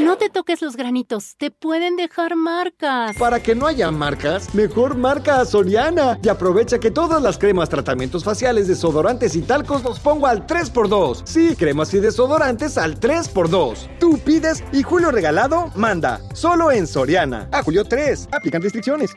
[0.00, 3.16] No te toques los granitos, te pueden dejar marcas.
[3.16, 7.68] Para que no haya marcas, mejor marca a Soriana y aprovecha que todas las cremas,
[7.68, 11.22] tratamientos faciales, desodorantes y talcos los pongo al 3x2.
[11.24, 13.98] Sí, cremas y desodorantes al 3x2.
[14.00, 16.20] Tú pides y Julio Regalado manda.
[16.34, 17.48] Solo en Soriana.
[17.52, 18.30] A Julio 3.
[18.32, 19.16] Aplican restricciones.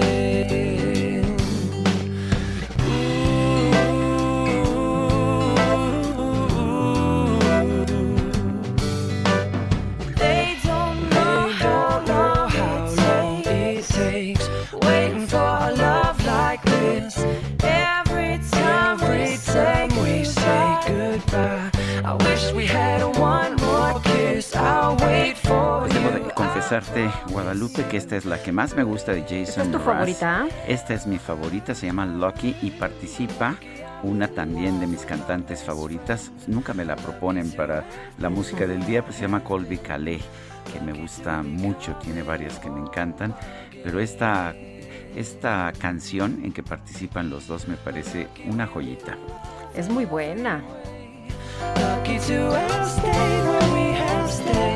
[26.71, 29.79] Confesarte, Guadalupe, que esta es la que más me gusta de Jason ¿Esta es tu
[29.79, 30.47] favorita?
[30.67, 33.55] Esta es mi favorita, se llama Lucky y participa
[34.03, 36.31] una también de mis cantantes favoritas.
[36.47, 37.83] Nunca me la proponen para
[38.19, 40.23] la música del día, pues se llama Colby Calais,
[40.71, 43.35] que me gusta mucho, tiene varias que me encantan,
[43.83, 44.55] pero esta,
[45.13, 49.17] esta canción en que participan los dos me parece una joyita.
[49.75, 50.63] Es muy buena.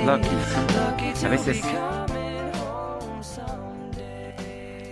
[0.06, 0.28] Lucky.
[1.24, 1.62] A veces.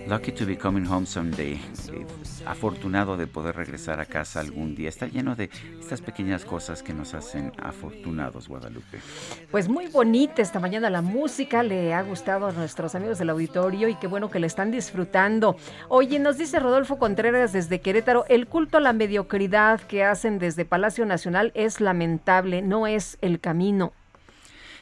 [0.06, 1.54] Lucky to be coming home someday.
[1.92, 2.06] Eh,
[2.46, 4.88] afortunado de poder regresar a casa algún día.
[4.88, 5.50] Está lleno de
[5.80, 9.00] estas pequeñas cosas que nos hacen afortunados, Guadalupe.
[9.50, 11.62] Pues muy bonita esta mañana la música.
[11.62, 15.56] Le ha gustado a nuestros amigos del auditorio y qué bueno que le están disfrutando.
[15.88, 20.64] Oye, nos dice Rodolfo Contreras desde Querétaro: el culto a la mediocridad que hacen desde
[20.64, 23.92] Palacio Nacional es lamentable, no es el camino.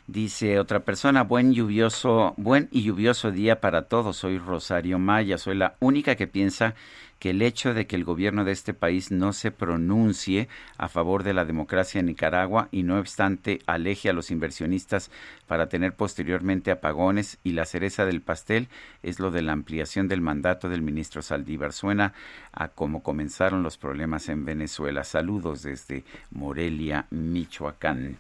[0.08, 4.16] Dice otra persona, buen lluvioso, buen y lluvioso día para todos.
[4.16, 6.74] Soy Rosario Maya, soy la única que piensa
[7.20, 11.22] que el hecho de que el gobierno de este país no se pronuncie a favor
[11.22, 15.08] de la democracia en Nicaragua y no obstante aleje a los inversionistas
[15.46, 18.66] para tener posteriormente apagones y la cereza del pastel
[19.04, 21.72] es lo de la ampliación del mandato del ministro Saldívar.
[21.72, 22.12] Suena
[22.50, 25.04] a cómo comenzaron los problemas en Venezuela.
[25.04, 28.18] Saludos desde Morelia, Michoacán.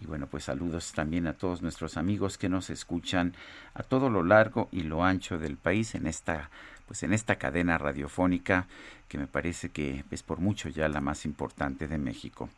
[0.00, 3.34] Y bueno, pues saludos también a todos nuestros amigos que nos escuchan
[3.74, 6.50] a todo lo largo y lo ancho del país en esta
[6.86, 8.66] pues en esta cadena radiofónica
[9.08, 12.50] que me parece que es por mucho ya la más importante de México.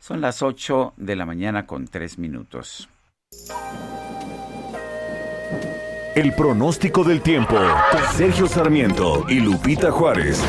[0.00, 2.88] Son las 8 de la mañana con 3 minutos.
[6.14, 7.56] El pronóstico del tiempo.
[8.14, 10.42] Sergio Sarmiento y Lupita Juárez.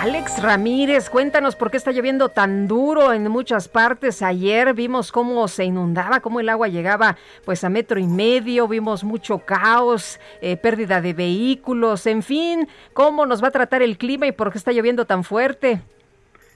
[0.00, 4.22] Alex Ramírez, cuéntanos por qué está lloviendo tan duro en muchas partes.
[4.22, 9.04] Ayer vimos cómo se inundaba, cómo el agua llegaba pues a metro y medio, vimos
[9.04, 14.26] mucho caos, eh, pérdida de vehículos, en fin, cómo nos va a tratar el clima
[14.26, 15.82] y por qué está lloviendo tan fuerte.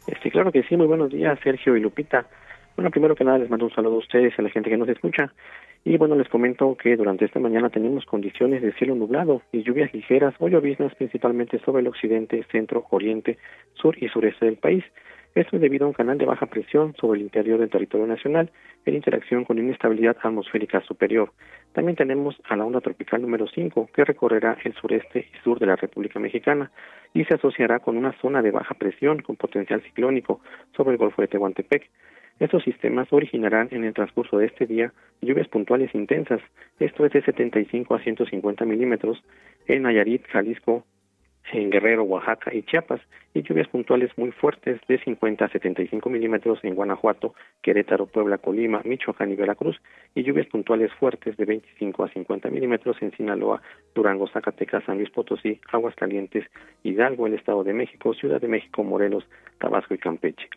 [0.06, 2.24] Este, claro que sí, muy buenos días, Sergio y Lupita.
[2.76, 4.88] Bueno, primero que nada les mando un saludo a ustedes, a la gente que nos
[4.88, 5.32] escucha.
[5.84, 9.94] Y bueno, les comento que durante esta mañana tenemos condiciones de cielo nublado y lluvias
[9.94, 13.38] ligeras o lloviznas principalmente sobre el occidente, centro, oriente,
[13.74, 14.82] sur y sureste del país.
[15.36, 18.50] Esto es debido a un canal de baja presión sobre el interior del territorio nacional
[18.86, 21.32] en interacción con inestabilidad atmosférica superior.
[21.72, 25.66] También tenemos a la onda tropical número 5 que recorrerá el sureste y sur de
[25.66, 26.70] la República Mexicana
[27.12, 30.40] y se asociará con una zona de baja presión con potencial ciclónico
[30.76, 31.90] sobre el Golfo de Tehuantepec.
[32.40, 36.40] Estos sistemas originarán en el transcurso de este día lluvias puntuales intensas,
[36.78, 39.22] esto es de 75 a 150 milímetros
[39.66, 40.84] en Nayarit, Jalisco,
[41.52, 43.00] en Guerrero, Oaxaca y Chiapas,
[43.34, 48.80] y lluvias puntuales muy fuertes de 50 a 75 milímetros en Guanajuato, Querétaro, Puebla, Colima,
[48.84, 49.80] Michoacán y Veracruz,
[50.14, 53.60] y lluvias puntuales fuertes de 25 a 50 milímetros en Sinaloa,
[53.94, 56.46] Durango, Zacatecas, San Luis Potosí, Aguascalientes,
[56.82, 59.24] Hidalgo, el Estado de México, Ciudad de México, Morelos,
[59.58, 60.48] Tabasco y Campeche.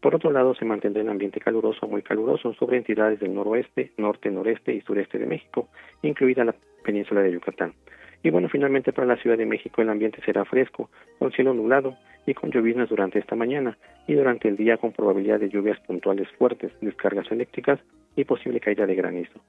[0.00, 4.30] Por otro lado, se mantendrá un ambiente caluroso muy caluroso sobre entidades del noroeste, norte,
[4.30, 5.68] noreste y sureste de México,
[6.02, 7.74] incluida la península de Yucatán.
[8.22, 11.96] Y bueno, finalmente para la Ciudad de México el ambiente será fresco, con cielo nublado
[12.26, 16.28] y con lloviznas durante esta mañana y durante el día con probabilidad de lluvias puntuales
[16.38, 17.78] fuertes, descargas eléctricas
[18.16, 19.40] y posible caída de granizo.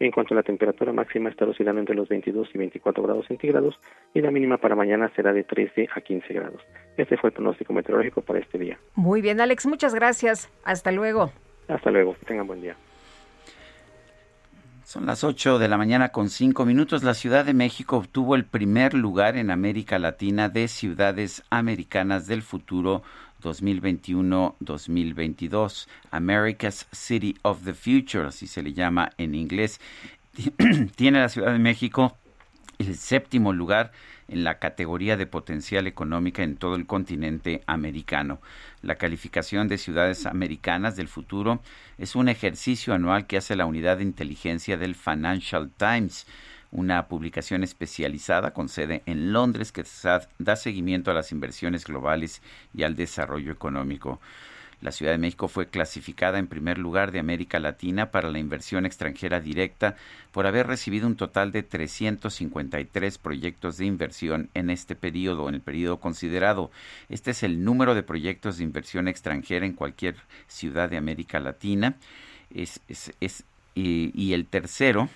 [0.00, 3.78] En cuanto a la temperatura máxima estará oscilando entre los 22 y 24 grados centígrados
[4.14, 6.62] y la mínima para mañana será de 13 a 15 grados.
[6.96, 8.78] Este fue el pronóstico meteorológico para este día.
[8.94, 10.48] Muy bien, Alex, muchas gracias.
[10.64, 11.30] Hasta luego.
[11.68, 12.76] Hasta luego, que tengan buen día.
[14.84, 17.04] Son las 8 de la mañana con 5 minutos.
[17.04, 22.40] La Ciudad de México obtuvo el primer lugar en América Latina de ciudades americanas del
[22.40, 23.02] futuro
[23.40, 25.86] 2021-2022.
[26.10, 29.80] America's City of the Future, así se le llama en inglés.
[30.96, 32.16] Tiene la Ciudad de México
[32.78, 33.92] el séptimo lugar
[34.28, 38.40] en la categoría de potencial económica en todo el continente americano.
[38.80, 41.60] La calificación de ciudades americanas del futuro
[41.98, 46.26] es un ejercicio anual que hace la unidad de inteligencia del Financial Times
[46.72, 49.84] una publicación especializada con sede en Londres que
[50.38, 52.42] da seguimiento a las inversiones globales
[52.74, 54.20] y al desarrollo económico.
[54.80, 58.86] La Ciudad de México fue clasificada en primer lugar de América Latina para la inversión
[58.86, 59.96] extranjera directa
[60.32, 65.60] por haber recibido un total de 353 proyectos de inversión en este periodo, en el
[65.60, 66.70] periodo considerado.
[67.10, 70.16] Este es el número de proyectos de inversión extranjera en cualquier
[70.48, 71.96] ciudad de América Latina.
[72.54, 72.80] Es,
[73.74, 75.10] y el tercero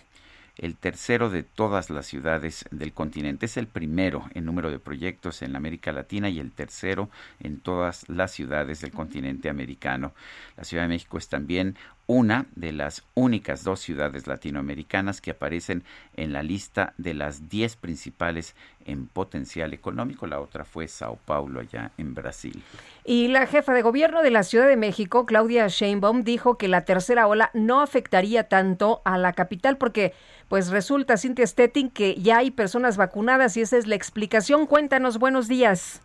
[0.57, 3.47] el tercero de todas las ciudades del continente.
[3.47, 8.09] Es el primero en número de proyectos en América Latina y el tercero en todas
[8.09, 10.15] las ciudades del continente americano.
[10.57, 11.77] La Ciudad de México es también
[12.07, 15.85] una de las únicas dos ciudades latinoamericanas que aparecen
[16.17, 20.27] en la lista de las diez principales en potencial económico.
[20.27, 22.63] La otra fue Sao Paulo, allá en Brasil.
[23.05, 26.85] Y la jefa de gobierno de la Ciudad de México, Claudia Sheinbaum, dijo que la
[26.85, 30.13] tercera ola no afectaría tanto a la capital porque
[30.49, 34.67] pues resulta, Cintia Stettin, que ya hay personas vacunadas y esa es la explicación.
[34.67, 36.04] Cuéntanos, buenos días.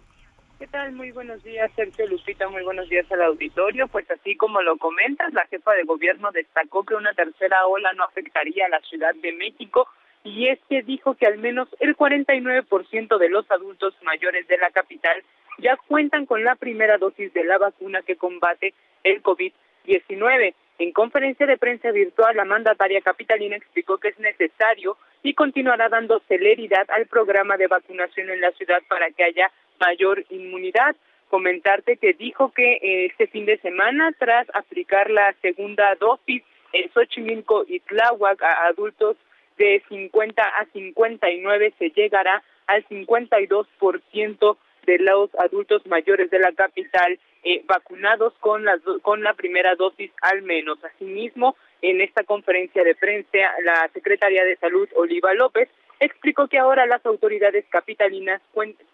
[0.59, 0.91] ¿Qué tal?
[0.91, 2.49] Muy buenos días, Sergio Lupita.
[2.49, 3.87] Muy buenos días al auditorio.
[3.87, 8.03] Pues así como lo comentas, la jefa de gobierno destacó que una tercera ola no
[8.03, 9.87] afectaría a la Ciudad de México
[10.25, 14.69] y es que dijo que al menos el 49% de los adultos mayores de la
[14.69, 15.23] capital
[15.59, 18.73] ya cuentan con la primera dosis de la vacuna que combate
[19.05, 20.53] el COVID-19.
[20.79, 26.21] En conferencia de prensa virtual, la mandataria capitalina explicó que es necesario y continuará dando
[26.27, 30.95] celeridad al programa de vacunación en la ciudad para que haya mayor inmunidad.
[31.29, 36.43] Comentarte que dijo que eh, este fin de semana, tras aplicar la segunda dosis
[36.73, 39.17] en Xochimilco y Tláhuac a adultos
[39.57, 47.19] de 50 a 59, se llegará al 52% de los adultos mayores de la capital
[47.43, 50.83] eh, vacunados con, las, con la primera dosis al menos.
[50.83, 55.69] Asimismo, en esta conferencia de prensa, la secretaria de Salud, Oliva López,
[55.99, 58.41] explicó que ahora las autoridades capitalinas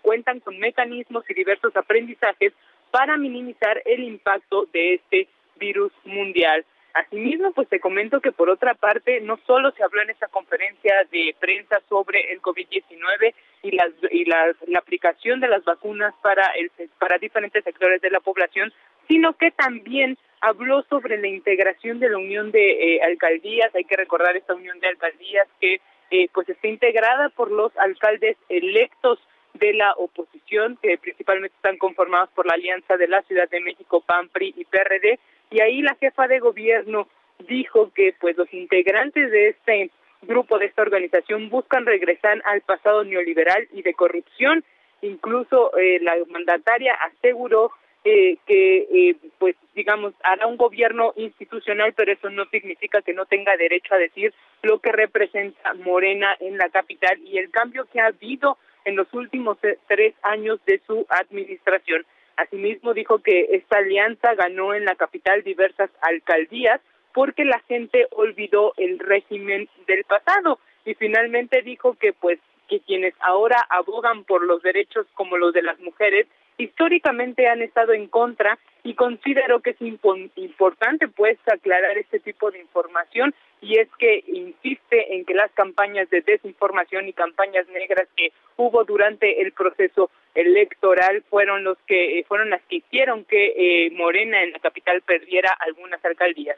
[0.01, 2.53] cuentan con mecanismos y diversos aprendizajes
[2.91, 5.27] para minimizar el impacto de este
[5.57, 6.65] virus mundial.
[6.95, 10.95] Asimismo, pues te comento que por otra parte, no solo se habló en esta conferencia
[11.11, 13.33] de prensa sobre el COVID-19
[13.63, 18.21] y, las, y la aplicación de las vacunas para, el, para diferentes sectores de la
[18.21, 18.71] población,
[19.09, 23.75] sino que también habló sobre la integración de la unión de eh, alcaldías.
[23.75, 25.81] Hay que recordar esta unión de alcaldías que
[26.11, 29.19] eh, pues está integrada por los alcaldes electos
[29.55, 33.99] de la oposición, que principalmente están conformados por la alianza de la Ciudad de México,
[33.99, 35.19] PAN, PRI y PRD,
[35.51, 37.07] y ahí la jefa de gobierno
[37.47, 39.91] dijo que pues los integrantes de este
[40.21, 44.63] grupo de esta organización buscan regresar al pasado neoliberal y de corrupción.
[45.01, 47.71] Incluso eh, la mandataria aseguró
[48.03, 53.25] eh, que, eh, pues, digamos, hará un gobierno institucional, pero eso no significa que no
[53.25, 57.99] tenga derecho a decir lo que representa Morena en la capital y el cambio que
[57.99, 62.05] ha habido en los últimos tres años de su administración.
[62.37, 66.81] Asimismo, dijo que esta alianza ganó en la capital diversas alcaldías
[67.13, 70.59] porque la gente olvidó el régimen del pasado.
[70.85, 75.61] Y finalmente dijo que pues que quienes ahora abogan por los derechos como los de
[75.61, 76.27] las mujeres
[76.57, 82.59] históricamente han estado en contra y considero que es importante pues aclarar este tipo de
[82.59, 88.31] información y es que insiste en que las campañas de desinformación y campañas negras que
[88.57, 93.89] hubo durante el proceso electoral fueron los que eh, fueron las que hicieron que eh,
[93.89, 96.57] Morena en la capital perdiera algunas alcaldías.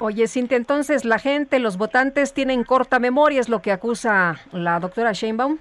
[0.00, 4.80] Oye, Cintia, entonces la gente, los votantes tienen corta memoria, es lo que acusa la
[4.80, 5.58] doctora Sheinbaum.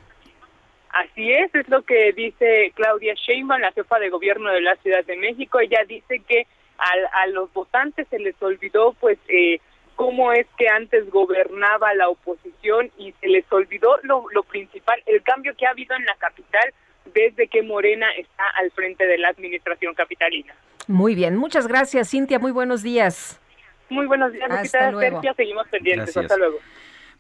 [0.94, 5.06] Así es, es lo que dice Claudia Sheinbaum, la jefa de gobierno de la Ciudad
[5.06, 5.60] de México.
[5.60, 9.60] Ella dice que a, los votantes se les olvidó, pues, eh,
[9.96, 15.22] cómo es que antes gobernaba la oposición y se les olvidó lo, lo principal, el
[15.22, 16.74] cambio que ha habido en la capital
[17.14, 20.54] desde que Morena está al frente de la administración capitalina.
[20.88, 22.39] Muy bien, muchas gracias, Cintia.
[22.39, 23.39] Muy buenos días.
[23.89, 25.22] Muy buenos días, Hasta luego.
[25.36, 26.16] Seguimos pendientes.
[26.16, 26.58] Hasta luego.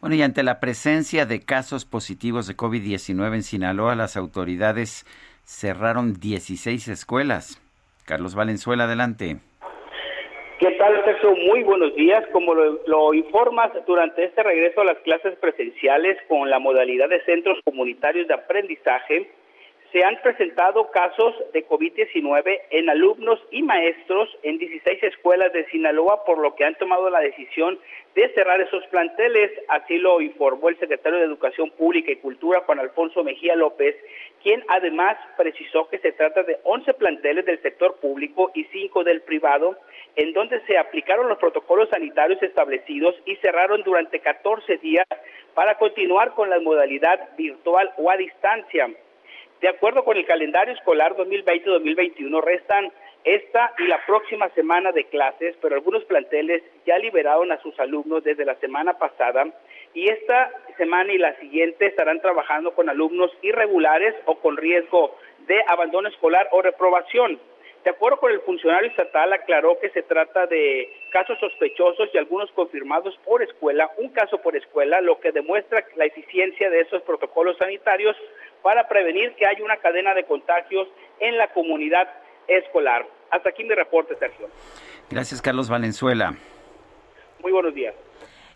[0.01, 5.05] Bueno, y ante la presencia de casos positivos de COVID-19 en Sinaloa, las autoridades
[5.43, 7.61] cerraron 16 escuelas.
[8.07, 9.37] Carlos Valenzuela, adelante.
[10.59, 11.35] ¿Qué tal, Sergio?
[11.35, 12.23] Muy buenos días.
[12.33, 17.23] Como lo, lo, informas, durante este regreso a las clases presenciales con la modalidad de
[17.23, 19.29] centros comunitarios de aprendizaje,
[19.91, 26.23] se han presentado casos de COVID-19 en alumnos y maestros en 16 escuelas de Sinaloa,
[26.23, 27.77] por lo que han tomado la decisión
[28.15, 29.51] de cerrar esos planteles.
[29.67, 33.95] Así lo informó el secretario de Educación Pública y Cultura, Juan Alfonso Mejía López,
[34.41, 39.21] quien además precisó que se trata de 11 planteles del sector público y 5 del
[39.21, 39.77] privado,
[40.15, 45.07] en donde se aplicaron los protocolos sanitarios establecidos y cerraron durante 14 días
[45.53, 48.89] para continuar con la modalidad virtual o a distancia.
[49.61, 52.91] De acuerdo con el calendario escolar 2020-2021, restan
[53.23, 58.23] esta y la próxima semana de clases, pero algunos planteles ya liberaron a sus alumnos
[58.23, 59.45] desde la semana pasada
[59.93, 65.61] y esta semana y la siguiente estarán trabajando con alumnos irregulares o con riesgo de
[65.67, 67.39] abandono escolar o reprobación.
[67.83, 72.51] De acuerdo con el funcionario estatal, aclaró que se trata de casos sospechosos y algunos
[72.51, 77.57] confirmados por escuela, un caso por escuela, lo que demuestra la eficiencia de esos protocolos
[77.57, 78.15] sanitarios
[78.61, 80.87] para prevenir que haya una cadena de contagios
[81.19, 82.07] en la comunidad
[82.47, 83.05] escolar.
[83.29, 84.49] Hasta aquí mi reporte, Sergio.
[85.09, 86.33] Gracias, Carlos Valenzuela.
[87.39, 87.95] Muy buenos días.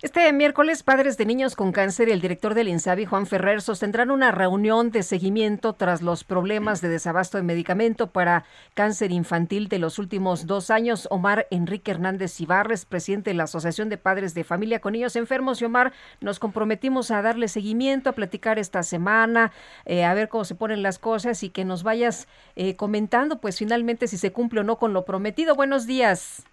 [0.01, 4.11] Este miércoles, padres de niños con cáncer y el director del INSABI, Juan Ferrer, sostendrán
[4.11, 8.43] una reunión de seguimiento tras los problemas de desabasto de medicamento para
[8.73, 11.07] cáncer infantil de los últimos dos años.
[11.11, 15.61] Omar Enrique Hernández Ibarres, presidente de la Asociación de Padres de Familia con Niños Enfermos.
[15.61, 19.53] Y Omar, nos comprometimos a darle seguimiento, a platicar esta semana,
[19.85, 22.27] eh, a ver cómo se ponen las cosas y que nos vayas
[22.57, 25.55] eh, comentando, pues finalmente si se cumple o no con lo prometido.
[25.55, 26.45] Buenos días.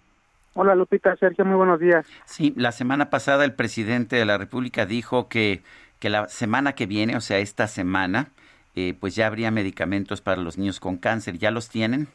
[0.55, 2.05] Hola Lupita, Sergio, muy buenos días.
[2.25, 5.63] Sí, la semana pasada el presidente de la República dijo que,
[5.99, 8.27] que la semana que viene, o sea, esta semana,
[8.75, 11.39] eh, pues ya habría medicamentos para los niños con cáncer.
[11.39, 12.07] ¿Ya los tienen?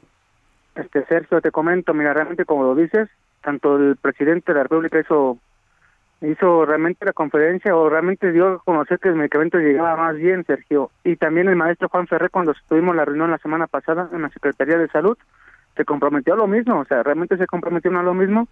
[0.76, 3.09] Este Sergio, te comento, mira, realmente como lo dices,
[3.43, 5.39] tanto el presidente de la República hizo
[6.20, 10.45] hizo realmente la conferencia o realmente dio a conocer que el medicamento llegaba más bien,
[10.45, 10.91] Sergio.
[11.05, 14.28] Y también el maestro Juan Ferrer cuando estuvimos la reunión la semana pasada en la
[14.30, 15.16] Secretaría de Salud,
[15.79, 18.49] se comprometió a lo mismo, o sea, realmente se comprometió a lo mismo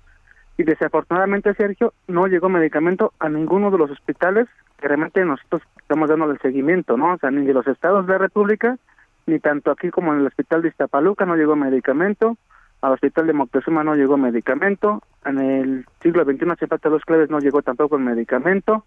[0.57, 4.47] y desafortunadamente Sergio no llegó medicamento a ninguno de los hospitales
[4.79, 7.15] que realmente nosotros estamos dando el seguimiento, ¿no?
[7.15, 8.79] O sea, ni de los estados de la República,
[9.27, 12.37] ni tanto aquí como en el hospital de Iztapaluca no llegó medicamento,
[12.81, 17.41] al hospital de Moctezuma no llegó medicamento, en el siglo XXI Cepata Los Claves no
[17.41, 18.85] llegó tampoco el medicamento,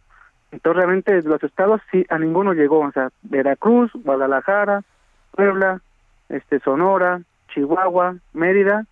[0.52, 4.84] entonces realmente los estados sí a ninguno llegó, o sea, Veracruz, Guadalajara,
[5.32, 5.82] Puebla,
[6.30, 7.22] este Sonora,
[7.54, 8.86] Chihuahua, Mérida,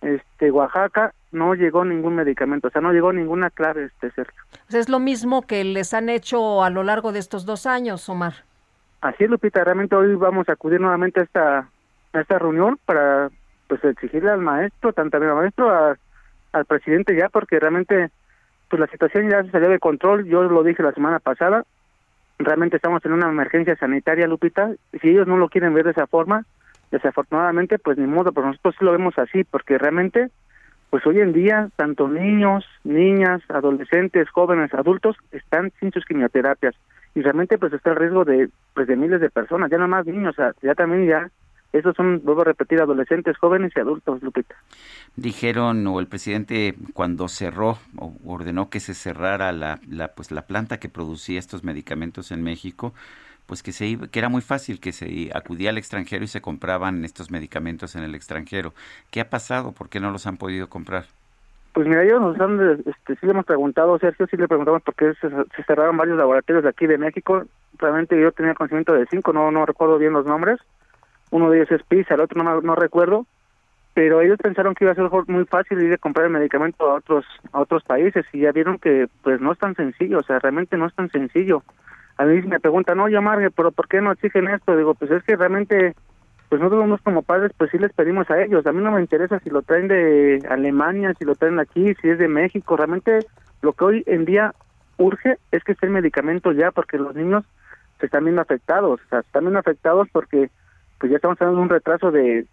[0.00, 4.42] este Oaxaca no llegó ningún medicamento, o sea, no llegó ninguna clave, este Sergio.
[4.68, 8.34] es lo mismo que les han hecho a lo largo de estos dos años, Omar.
[9.00, 11.68] Así es, Lupita, realmente hoy vamos a acudir nuevamente a esta,
[12.12, 13.30] a esta reunión para
[13.66, 15.96] pues exigirle al maestro, tanto al maestro,
[16.52, 18.10] al presidente ya, porque realmente
[18.68, 21.64] pues la situación ya se salió de control, yo lo dije la semana pasada,
[22.38, 26.06] realmente estamos en una emergencia sanitaria, Lupita, si ellos no lo quieren ver de esa
[26.06, 26.44] forma,
[26.92, 30.30] desafortunadamente, pues ni modo, pero nosotros sí lo vemos así, porque realmente,
[30.90, 36.76] pues hoy en día, tanto niños, niñas, adolescentes, jóvenes, adultos, están sin sus quimioterapias,
[37.14, 40.06] y realmente pues está el riesgo de, pues de miles de personas, ya no más
[40.06, 41.30] niños, ya también ya
[41.72, 44.54] esos son, vuelvo a repetir, adolescentes, jóvenes y adultos, Lupita.
[45.16, 50.42] Dijeron, o el presidente cuando cerró, o ordenó que se cerrara la, la, pues, la
[50.42, 52.92] planta que producía estos medicamentos en México,
[53.46, 57.04] pues que, se, que era muy fácil, que se acudía al extranjero y se compraban
[57.04, 58.72] estos medicamentos en el extranjero.
[59.10, 59.72] ¿Qué ha pasado?
[59.72, 61.04] ¿Por qué no los han podido comprar?
[61.72, 64.94] Pues mira, ellos nos han, este, sí le hemos preguntado, Sergio, sí le preguntamos por
[64.94, 67.44] qué se, se, cerraron varios laboratorios de aquí de México.
[67.78, 70.60] Realmente yo tenía conocimiento de cinco, no, no recuerdo bien los nombres
[71.32, 73.26] uno de ellos es PISA, el otro no, no recuerdo,
[73.94, 76.94] pero ellos pensaron que iba a ser muy fácil ir a comprar el medicamento a
[76.94, 80.38] otros a otros países y ya vieron que pues no es tan sencillo, o sea,
[80.38, 81.62] realmente no es tan sencillo.
[82.16, 84.76] A mí me preguntan, oye, Marge, pero ¿por qué no exigen esto?
[84.76, 85.94] Digo, pues es que realmente,
[86.48, 88.66] pues nosotros como padres, pues sí les pedimos a ellos.
[88.66, 92.08] A mí no me interesa si lo traen de Alemania, si lo traen aquí, si
[92.08, 92.76] es de México.
[92.76, 93.20] Realmente
[93.62, 94.54] lo que hoy en día
[94.98, 97.44] urge es que esté el medicamento ya, porque los niños
[97.98, 100.50] se están viendo afectados, o sea, están viendo afectados porque
[100.98, 102.46] pues ya estamos de un retraso de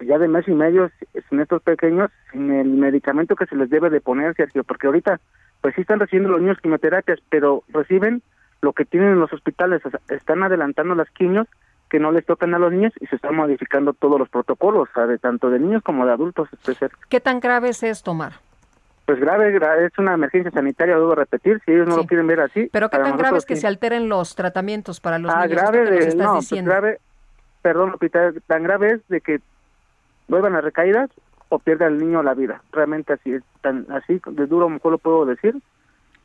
[0.00, 0.90] ya de mes y medio
[1.28, 5.20] sin estos pequeños, sin el medicamento que se les debe de poner, Sergio, porque ahorita
[5.62, 8.22] pues sí están recibiendo los niños quimioterapias, pero reciben
[8.64, 11.46] lo que tienen en los hospitales, están adelantando las quimios
[11.88, 15.18] que no les tocan a los niños y se están modificando todos los protocolos, ¿sabe?
[15.18, 16.48] tanto de niños como de adultos.
[17.08, 18.32] ¿Qué tan grave es esto, Mar?
[19.06, 19.54] Pues grave,
[19.84, 22.70] es una emergencia sanitaria, debo repetir, si ellos no lo quieren ver así.
[22.72, 25.60] Pero ¿qué tan grave es que se alteren los tratamientos para los ah, niños?
[25.60, 26.98] grave, de, no, pues grave,
[27.60, 29.40] perdón, Lupita, tan grave es de que
[30.26, 31.10] vuelvan a recaídas
[31.50, 32.62] o pierda el niño la vida.
[32.72, 35.54] Realmente así es, tan así de duro mejor lo puedo decir,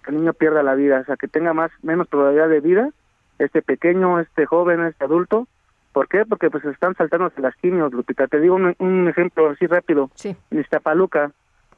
[0.09, 2.89] que el niño pierda la vida, o sea, que tenga más menos probabilidad de vida
[3.37, 5.47] este pequeño, este joven, este adulto.
[5.93, 6.25] ¿Por qué?
[6.25, 8.27] Porque pues están saltándose las quimios, Lupita.
[8.27, 10.09] Te digo un, ejemplo así rápido.
[10.15, 10.35] Sí.
[10.51, 11.31] En Iztapaluca,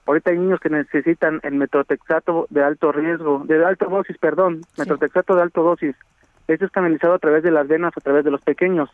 [0.06, 5.36] ahorita hay niños que necesitan el metrotexato de alto riesgo, de alta dosis, perdón, metrotexato
[5.36, 5.96] de alto dosis.
[6.48, 8.90] Eso es canalizado a través de las venas, a través de los pequeños.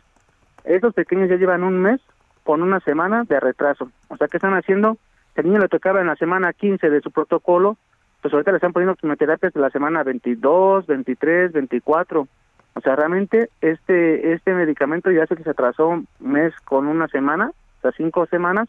[0.64, 2.00] Esos pequeños ya llevan un mes
[2.44, 3.90] con una semana de retraso.
[4.08, 4.98] O sea, ¿qué están haciendo?
[5.36, 7.76] El niño le tocaba en la semana 15 de su protocolo,
[8.20, 12.28] pues ahorita le están poniendo quimioterapias de la semana 22, 23, 24.
[12.74, 17.50] O sea, realmente este este medicamento ya se les atrasó un mes con una semana,
[17.50, 18.68] o sea, cinco semanas,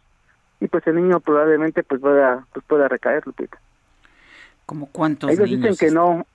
[0.60, 3.58] y pues el niño probablemente pues pueda, pues pueda recaer, Lupita.
[4.66, 5.72] ¿Cómo cuántos Ellos niños?
[5.72, 6.26] dicen que no,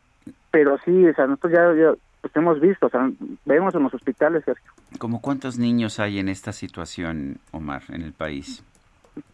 [0.51, 3.11] pero sí, o sea, nosotros ya, ya pues hemos visto, o sea,
[3.45, 4.73] vemos en los hospitales, Sergio.
[4.99, 8.65] ¿Cómo cuántos niños hay en esta situación, Omar, en el país?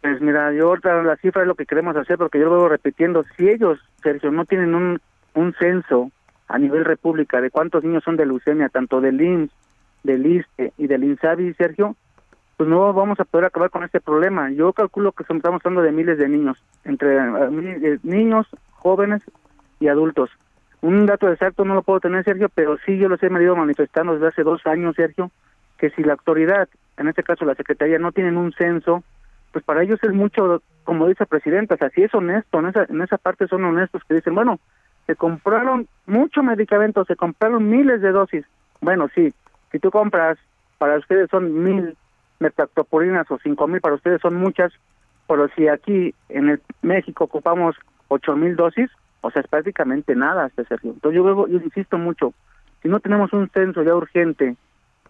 [0.01, 3.23] Pues mira, yo la cifra es lo que queremos hacer, porque yo lo veo repitiendo.
[3.35, 4.99] Si ellos, Sergio, no tienen un,
[5.33, 6.11] un censo
[6.47, 9.51] a nivel república de cuántos niños son de leucemia, tanto del IMSS,
[10.03, 11.95] del ISTE y del INSABI, Sergio,
[12.57, 14.51] pues no vamos a poder acabar con este problema.
[14.51, 19.23] Yo calculo que estamos hablando de miles de niños, entre eh, niños, jóvenes
[19.79, 20.29] y adultos.
[20.81, 24.13] Un dato exacto no lo puedo tener, Sergio, pero sí yo los he venido manifestando
[24.13, 25.31] desde hace dos años, Sergio,
[25.77, 26.67] que si la autoridad,
[26.97, 29.03] en este caso la Secretaría, no tienen un censo,
[29.51, 32.67] pues para ellos es mucho, como dice el presidente, o sea, si es honesto, en
[32.67, 34.59] esa, en esa parte son honestos, que dicen, bueno,
[35.07, 38.45] se compraron mucho medicamento, se compraron miles de dosis.
[38.79, 39.33] Bueno, sí,
[39.71, 40.37] si tú compras,
[40.77, 41.97] para ustedes son mil
[42.39, 44.73] metactopurinas o cinco mil, para ustedes son muchas,
[45.27, 47.75] pero si aquí en el México ocupamos
[48.07, 48.89] ocho mil dosis,
[49.21, 50.91] o sea, es prácticamente nada, este Sergio.
[50.91, 52.33] Entonces yo, yo insisto mucho,
[52.81, 54.55] si no tenemos un censo ya urgente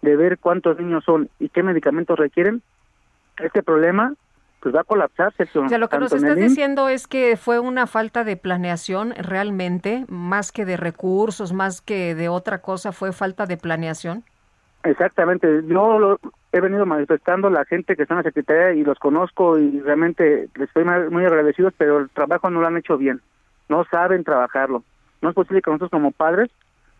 [0.02, 2.60] de ver cuántos niños son y qué medicamentos requieren,
[3.38, 4.14] este problema
[4.62, 5.62] pues va a colapsar, Sergio.
[5.62, 10.04] O sea, lo que nos estás diciendo es que fue una falta de planeación realmente,
[10.08, 14.24] más que de recursos, más que de otra cosa, fue falta de planeación.
[14.84, 16.18] Exactamente, yo lo
[16.52, 20.48] he venido manifestando la gente que está en la Secretaría y los conozco y realmente
[20.54, 23.20] les estoy muy agradecidos, pero el trabajo no lo han hecho bien
[23.72, 24.84] no saben trabajarlo.
[25.22, 26.50] No es posible que nosotros como padres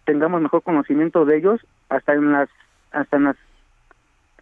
[0.07, 1.61] tengamos mejor conocimiento de ellos
[1.91, 2.49] hasta en las
[2.93, 3.37] hasta en las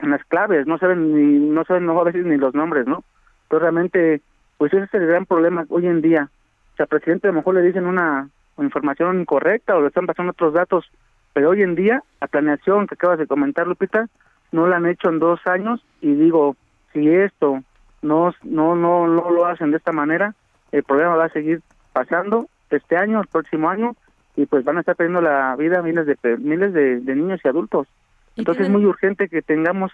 [0.02, 3.04] en las claves, no saben ni no saben no a veces ni los nombres, ¿no?
[3.44, 4.20] Entonces realmente
[4.58, 6.28] pues ese es el gran problema hoy en día.
[6.74, 8.28] O sea, presidente a lo mejor le dicen una
[8.58, 10.90] información incorrecta o le están pasando otros datos,
[11.32, 14.08] pero hoy en día la planeación que acabas de comentar, Lupita,
[14.52, 16.56] no la han hecho en dos años y digo,
[16.92, 17.62] si esto
[18.02, 20.34] no, no, no, no lo hacen de esta manera,
[20.72, 21.62] el problema va a seguir
[21.92, 23.94] pasando este año, el próximo año,
[24.36, 27.88] y pues van a estar perdiendo la vida miles de miles de, niños y adultos.
[28.36, 29.92] Entonces es muy urgente que tengamos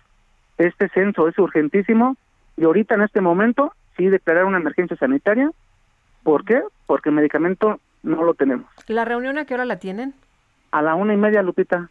[0.58, 2.16] este censo, es urgentísimo,
[2.56, 5.50] y ahorita en este momento sí declarar una emergencia sanitaria.
[6.22, 6.62] ¿Por qué?
[6.86, 8.66] Porque el medicamento no lo tenemos.
[8.88, 10.14] ¿La reunión a qué hora la tienen?
[10.70, 11.90] A la una y media, Lupita.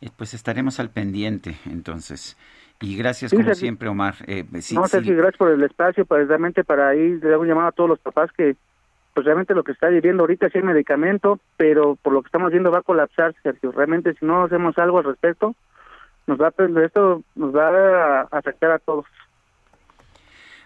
[0.00, 2.36] Eh, pues estaremos al pendiente, entonces.
[2.80, 4.14] Y gracias, como siempre, Omar.
[4.26, 7.72] Eh, no, Sergio, gracias por el espacio, precisamente para ir, le hago un llamado a
[7.72, 8.56] todos los papás que,
[9.14, 12.50] pues realmente lo que está viviendo ahorita es el medicamento, pero por lo que estamos
[12.50, 13.72] viendo va a colapsar, Sergio.
[13.72, 15.54] Realmente, si no hacemos algo al respecto,
[16.26, 16.52] nos va
[16.84, 19.06] esto nos va a afectar a todos.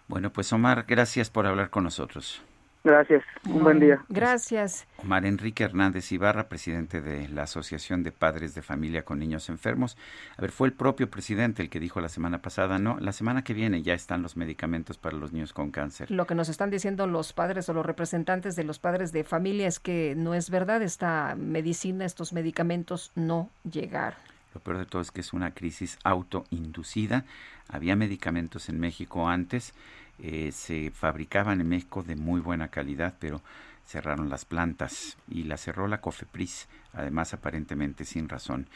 [0.08, 2.42] Bueno, pues Omar, gracias por hablar con nosotros.
[2.84, 4.04] Gracias, un buen día.
[4.10, 4.86] Gracias.
[4.98, 9.96] Omar Enrique Hernández Ibarra, presidente de la Asociación de Padres de Familia con Niños Enfermos.
[10.36, 13.42] A ver, fue el propio presidente el que dijo la semana pasada, no, la semana
[13.42, 16.10] que viene ya están los medicamentos para los niños con cáncer.
[16.10, 19.66] Lo que nos están diciendo los padres o los representantes de los padres de familia
[19.66, 24.18] es que no es verdad, esta medicina, estos medicamentos no llegaron.
[24.52, 27.24] Lo peor de todo es que es una crisis autoinducida.
[27.68, 29.72] Había medicamentos en México antes
[30.18, 33.40] eh, se fabricaban en México de muy buena calidad, pero
[33.84, 38.68] cerraron las plantas y la cerró la COFEPRIS, además aparentemente sin razón.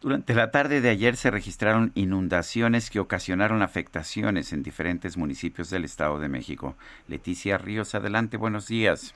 [0.00, 5.84] Durante la tarde de ayer se registraron inundaciones que ocasionaron afectaciones en diferentes municipios del
[5.84, 6.74] Estado de México.
[7.08, 9.14] Leticia Ríos, adelante, buenos días.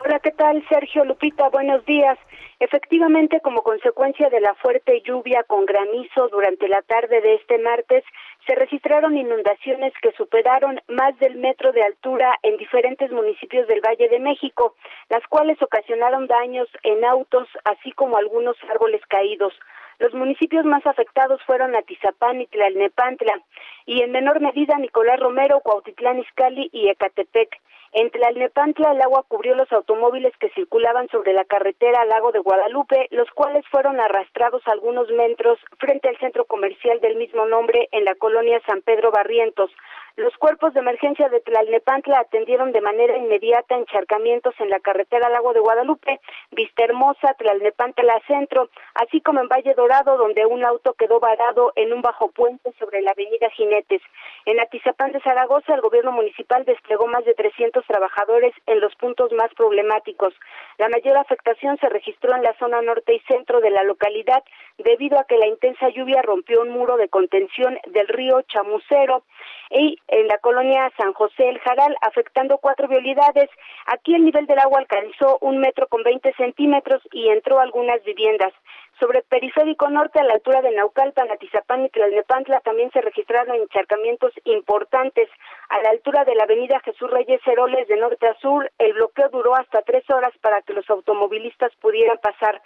[0.00, 0.64] Hola, ¿qué tal?
[0.68, 2.18] Sergio Lupita, buenos días.
[2.60, 8.04] Efectivamente, como consecuencia de la fuerte lluvia con granizo durante la tarde de este martes,
[8.46, 14.08] se registraron inundaciones que superaron más del metro de altura en diferentes municipios del Valle
[14.08, 14.74] de México,
[15.10, 19.52] las cuales ocasionaron daños en autos, así como algunos árboles caídos.
[19.98, 23.42] Los municipios más afectados fueron Atizapán y Tlalnepantla,
[23.84, 27.60] y en menor medida Nicolás Romero, Cuautitlán Izcalli y Ecatepec.
[27.92, 32.40] En Tlalnepantla el agua cubrió los automóviles que circulaban sobre la carretera al lago de
[32.40, 38.04] Guadalupe, los cuales fueron arrastrados algunos metros frente al centro comercial del mismo nombre en
[38.04, 39.70] la colonia San Pedro Barrientos.
[40.18, 45.32] Los cuerpos de emergencia de Tlalnepantla atendieron de manera inmediata encharcamientos en la carretera al
[45.32, 46.18] lago de Guadalupe,
[46.50, 51.92] Vista Hermosa, Tlalnepantla Centro, así como en Valle Dorado, donde un auto quedó varado en
[51.92, 54.02] un bajo puente sobre la avenida Jinetes.
[54.44, 59.30] En Atizapán de Zaragoza, el gobierno municipal desplegó más de 300 trabajadores en los puntos
[59.34, 60.34] más problemáticos.
[60.78, 64.42] La mayor afectación se registró en la zona norte y centro de la localidad
[64.78, 69.22] debido a que la intensa lluvia rompió un muro de contención del río Chamucero
[69.70, 73.48] y en la colonia San José el Jaral, afectando cuatro vialidades.
[73.86, 78.52] Aquí el nivel del agua alcanzó un metro con veinte centímetros y entró algunas viviendas.
[78.98, 84.32] Sobre Periférico Norte, a la altura de Naucalpan, Atizapán y Tlalnepantla, también se registraron encharcamientos
[84.44, 85.28] importantes.
[85.68, 89.28] A la altura de la avenida Jesús Reyes Heroles de norte a sur, el bloqueo
[89.28, 92.60] duró hasta tres horas para que los automovilistas pudieran pasar.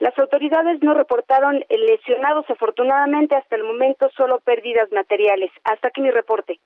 [0.00, 5.52] Las autoridades no reportaron lesionados, afortunadamente, hasta el momento solo pérdidas materiales.
[5.62, 6.58] Hasta aquí mi reporte.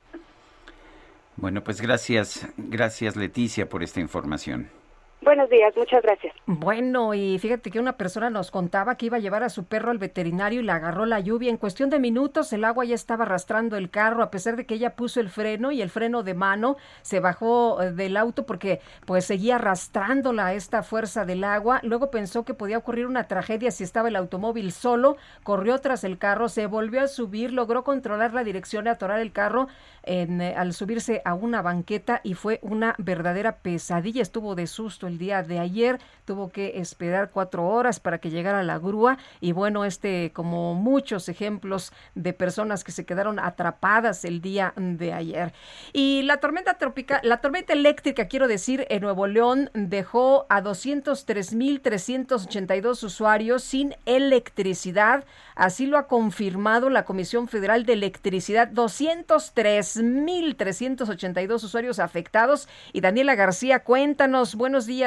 [1.36, 4.79] Bueno, pues gracias, gracias Leticia por esta información.
[5.22, 6.34] Buenos días, muchas gracias.
[6.46, 9.90] Bueno, y fíjate que una persona nos contaba que iba a llevar a su perro
[9.90, 11.50] al veterinario y le agarró la lluvia.
[11.50, 14.76] En cuestión de minutos el agua ya estaba arrastrando el carro, a pesar de que
[14.76, 18.80] ella puso el freno y el freno de mano se bajó eh, del auto porque
[19.04, 21.80] pues seguía arrastrándola esta fuerza del agua.
[21.82, 26.16] Luego pensó que podía ocurrir una tragedia si estaba el automóvil solo, corrió tras el
[26.16, 29.68] carro, se volvió a subir, logró controlar la dirección y atorar el carro
[30.02, 34.22] en, eh, al subirse a una banqueta y fue una verdadera pesadilla.
[34.22, 38.62] Estuvo de susto el día de ayer, tuvo que esperar cuatro horas para que llegara
[38.62, 44.40] la grúa y bueno, este como muchos ejemplos de personas que se quedaron atrapadas el
[44.40, 45.52] día de ayer.
[45.92, 53.02] Y la tormenta tropical, la tormenta eléctrica, quiero decir, en Nuevo León dejó a 203.382
[53.02, 55.24] usuarios sin electricidad.
[55.56, 58.70] Así lo ha confirmado la Comisión Federal de Electricidad.
[58.70, 62.68] 203.382 usuarios afectados.
[62.92, 64.99] Y Daniela García, cuéntanos, buenos días.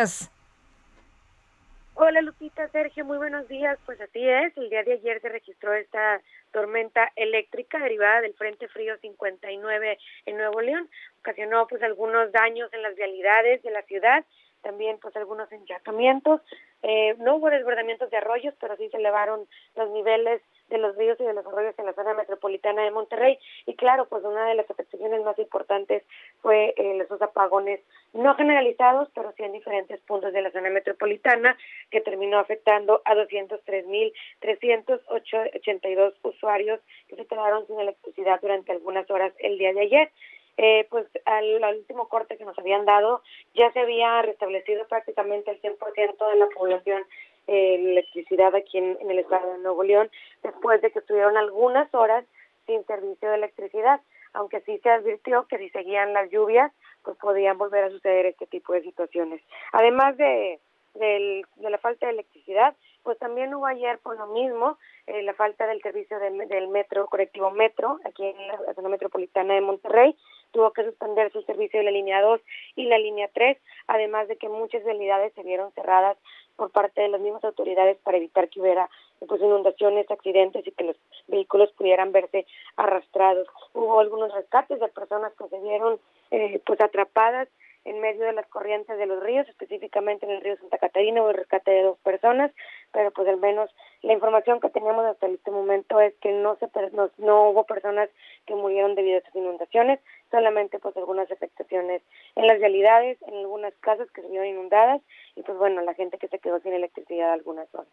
[1.95, 3.77] Hola Lupita, Sergio, muy buenos días.
[3.85, 6.19] Pues así es, el día de ayer se registró esta
[6.51, 10.89] tormenta eléctrica derivada del Frente Frío 59 en Nuevo León.
[11.19, 14.25] Ocasionó pues algunos daños en las vialidades de la ciudad
[14.63, 16.41] también pues algunos encharcamientos.
[16.81, 21.19] Eh, no hubo desbordamientos de arroyos, pero sí se elevaron los niveles de los ríos
[21.19, 23.37] y de los arroyos en la zona metropolitana de Monterrey.
[23.65, 26.03] Y claro, pues una de las afectaciones más importantes
[26.41, 27.81] fue eh, esos apagones
[28.13, 31.55] no generalizados, pero sí en diferentes puntos de la zona metropolitana,
[31.91, 39.57] que terminó afectando a 203.382 usuarios que se quedaron sin electricidad durante algunas horas el
[39.57, 40.11] día de ayer.
[40.57, 43.23] Eh, pues al, último corte que nos habían dado
[43.55, 47.03] ya se había restablecido prácticamente el 100% de la población
[47.47, 50.11] eh, electricidad aquí en, el estado de Nuevo León
[50.43, 52.23] después de que estuvieron algunas horas
[52.67, 53.99] sin servicio de electricidad,
[54.33, 56.71] aunque sí se advirtió que si seguían las lluvias
[57.03, 59.41] pues podían volver a suceder este tipo de situaciones.
[59.71, 60.59] Además de,
[60.93, 64.77] de la falta de electricidad, pues también hubo ayer por lo mismo
[65.07, 69.61] eh, la falta del servicio del metro, correctivo metro, aquí en la zona metropolitana de
[69.61, 70.15] Monterrey,
[70.51, 72.39] tuvo que suspender su servicio de la línea 2
[72.75, 73.57] y la línea 3,
[73.87, 76.17] además de que muchas vialidades se vieron cerradas
[76.55, 78.89] por parte de las mismas autoridades para evitar que hubiera
[79.27, 80.97] pues inundaciones, accidentes y que los
[81.27, 83.47] vehículos pudieran verse arrastrados.
[83.73, 85.99] Hubo algunos rescates de personas que se vieron
[86.31, 87.47] eh, pues atrapadas
[87.85, 91.29] en medio de las corrientes de los ríos, específicamente en el río Santa Catarina hubo
[91.31, 92.51] el rescate de dos personas,
[92.91, 93.69] pero pues al menos
[94.01, 98.09] la información que tenemos hasta este momento es que no se no, no hubo personas
[98.45, 99.99] que murieron debido a estas inundaciones,
[100.31, 102.01] solamente pues algunas afectaciones
[102.35, 105.01] en las realidades, en algunas casas que se vieron inundadas
[105.35, 107.87] y pues bueno, la gente que se quedó sin electricidad algunas zonas.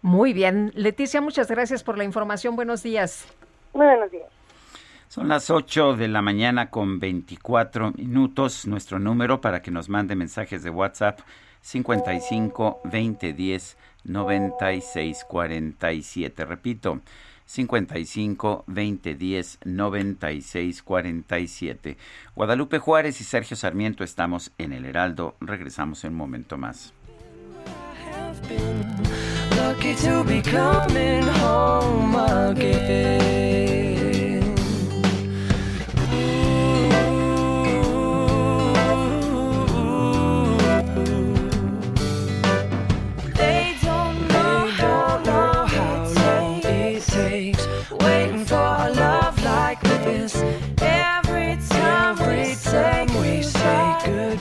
[0.00, 2.56] Muy bien, Leticia, muchas gracias por la información.
[2.56, 3.26] Buenos días.
[3.72, 4.43] Muy buenos días.
[5.14, 8.66] Son las 8 de la mañana con 24 minutos.
[8.66, 11.20] Nuestro número para que nos mande mensajes de WhatsApp
[11.60, 16.44] 55 20 10 96 47.
[16.44, 17.00] Repito,
[17.44, 21.96] 55 20 10 96 47.
[22.34, 25.36] Guadalupe Juárez y Sergio Sarmiento estamos en el Heraldo.
[25.40, 26.92] Regresamos en un momento más.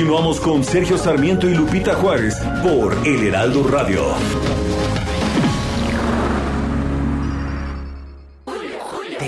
[0.00, 4.00] Continuamos con Sergio Sarmiento y Lupita Juárez por El Heraldo Radio.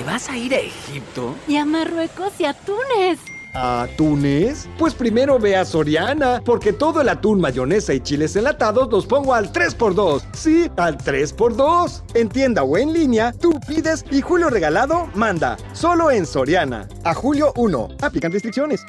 [0.07, 1.35] vas a ir a Egipto?
[1.47, 3.19] Y a Marruecos y a Túnez.
[3.53, 4.67] ¿A Túnez?
[4.79, 9.35] Pues primero ve a Soriana, porque todo el atún, mayonesa y chiles enlatados los pongo
[9.35, 10.23] al 3x2.
[10.33, 12.03] Sí, al 3x2.
[12.15, 15.59] En tienda o en línea, tú pides y Julio Regalado manda.
[15.75, 16.89] Solo en Soriana.
[17.05, 17.89] A julio 1.
[18.01, 18.83] Aplican restricciones.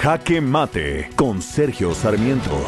[0.00, 2.64] Jaque Mate con Sergio Sarmiento.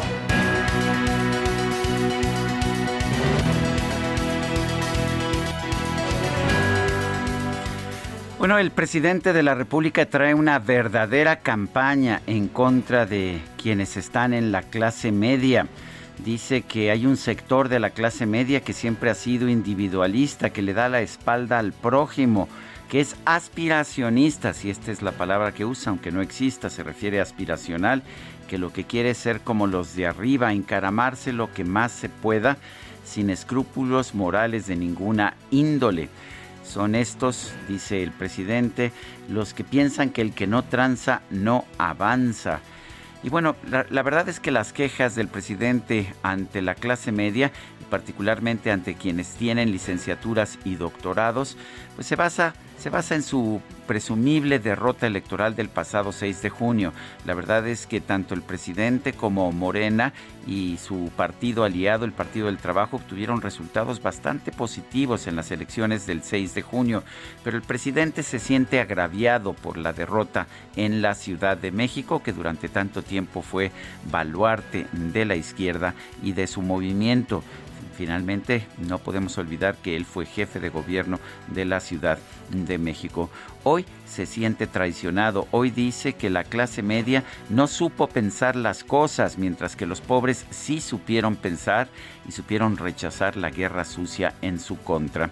[8.37, 14.33] Bueno, el presidente de la República trae una verdadera campaña en contra de quienes están
[14.33, 15.67] en la clase media.
[16.25, 20.61] Dice que hay un sector de la clase media que siempre ha sido individualista, que
[20.61, 22.49] le da la espalda al prójimo,
[22.91, 27.21] que es aspiracionista, si esta es la palabra que usa, aunque no exista, se refiere
[27.21, 28.03] a aspiracional,
[28.49, 32.09] que lo que quiere es ser como los de arriba, encaramarse lo que más se
[32.09, 32.57] pueda,
[33.05, 36.09] sin escrúpulos morales de ninguna índole.
[36.65, 38.91] Son estos, dice el presidente,
[39.29, 42.59] los que piensan que el que no tranza no avanza.
[43.23, 47.53] Y bueno, la, verdad es que las quejas del presidente ante la clase media,
[47.91, 51.57] particularmente ante quienes tienen licenciaturas y doctorados,
[51.95, 56.93] pues se basa se basa en su presumible derrota electoral del pasado 6 de junio.
[57.25, 60.13] La verdad es que tanto el presidente como Morena
[60.47, 66.07] y su partido aliado, el Partido del Trabajo, obtuvieron resultados bastante positivos en las elecciones
[66.07, 67.03] del 6 de junio,
[67.43, 72.33] pero el presidente se siente agraviado por la derrota en la Ciudad de México, que
[72.33, 73.71] durante tanto tiempo fue
[74.09, 75.93] baluarte de la izquierda
[76.23, 77.43] y de su movimiento
[77.95, 82.17] finalmente no podemos olvidar que él fue jefe de gobierno de la Ciudad
[82.51, 83.29] de México.
[83.63, 89.37] Hoy se siente traicionado, hoy dice que la clase media no supo pensar las cosas,
[89.37, 91.87] mientras que los pobres sí supieron pensar
[92.27, 95.31] y supieron rechazar la guerra sucia en su contra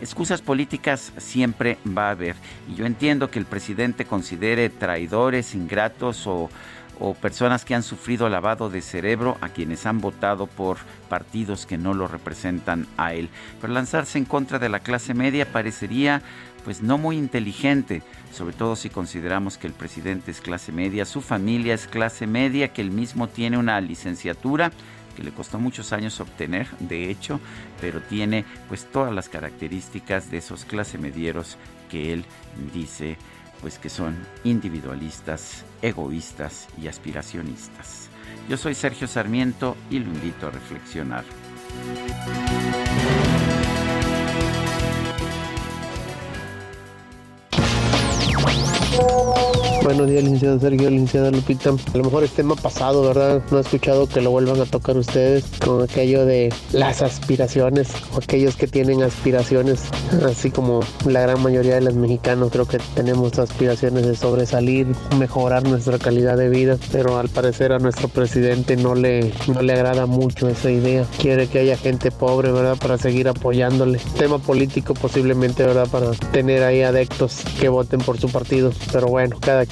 [0.00, 2.34] excusas políticas siempre va a haber.
[2.68, 6.50] Y yo entiendo que el presidente considere traidores, ingratos o,
[7.00, 10.76] o personas que han sufrido lavado de cerebro a quienes han votado por
[11.08, 13.30] partidos que no lo representan a él.
[13.60, 16.22] Pero lanzarse en contra de la clase media parecería
[16.64, 18.02] pues no muy inteligente,
[18.32, 22.72] sobre todo si consideramos que el presidente es clase media, su familia es clase media,
[22.72, 24.70] que él mismo tiene una licenciatura
[25.16, 27.40] que le costó muchos años obtener, de hecho,
[27.80, 31.56] pero tiene pues todas las características de esos clase medieros
[31.90, 32.24] que él
[32.74, 33.16] dice
[33.60, 38.08] pues que son individualistas, egoístas y aspiracionistas.
[38.48, 41.24] Yo soy Sergio Sarmiento y lo invito a reflexionar.
[49.82, 51.70] Buenos días, licenciado Sergio, licenciada Lupita.
[51.70, 53.42] A lo mejor es tema pasado, ¿verdad?
[53.50, 58.56] No he escuchado que lo vuelvan a tocar ustedes con aquello de las aspiraciones aquellos
[58.56, 59.82] que tienen aspiraciones,
[60.24, 64.86] así como la gran mayoría de los mexicanos creo que tenemos aspiraciones de sobresalir,
[65.18, 69.72] mejorar nuestra calidad de vida, pero al parecer a nuestro presidente no le, no le
[69.72, 71.06] agrada mucho esa idea.
[71.18, 72.76] Quiere que haya gente pobre, ¿verdad?
[72.76, 73.98] Para seguir apoyándole.
[74.18, 75.88] Tema político posiblemente, ¿verdad?
[75.88, 79.66] Para tener ahí adeptos que voten por su partido, pero bueno, cada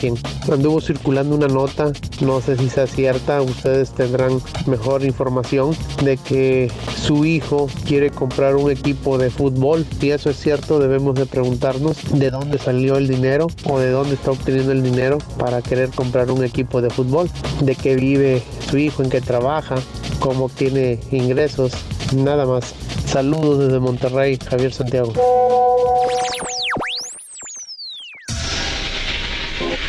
[0.51, 6.71] Anduvo circulando una nota, no sé si sea cierta, ustedes tendrán mejor información de que
[6.97, 9.85] su hijo quiere comprar un equipo de fútbol.
[10.01, 14.15] Si eso es cierto, debemos de preguntarnos de dónde salió el dinero o de dónde
[14.15, 17.29] está obteniendo el dinero para querer comprar un equipo de fútbol,
[17.61, 19.77] de qué vive su hijo, en qué trabaja,
[20.21, 21.73] cómo tiene ingresos,
[22.15, 22.75] nada más.
[23.07, 25.13] Saludos desde Monterrey, Javier Santiago.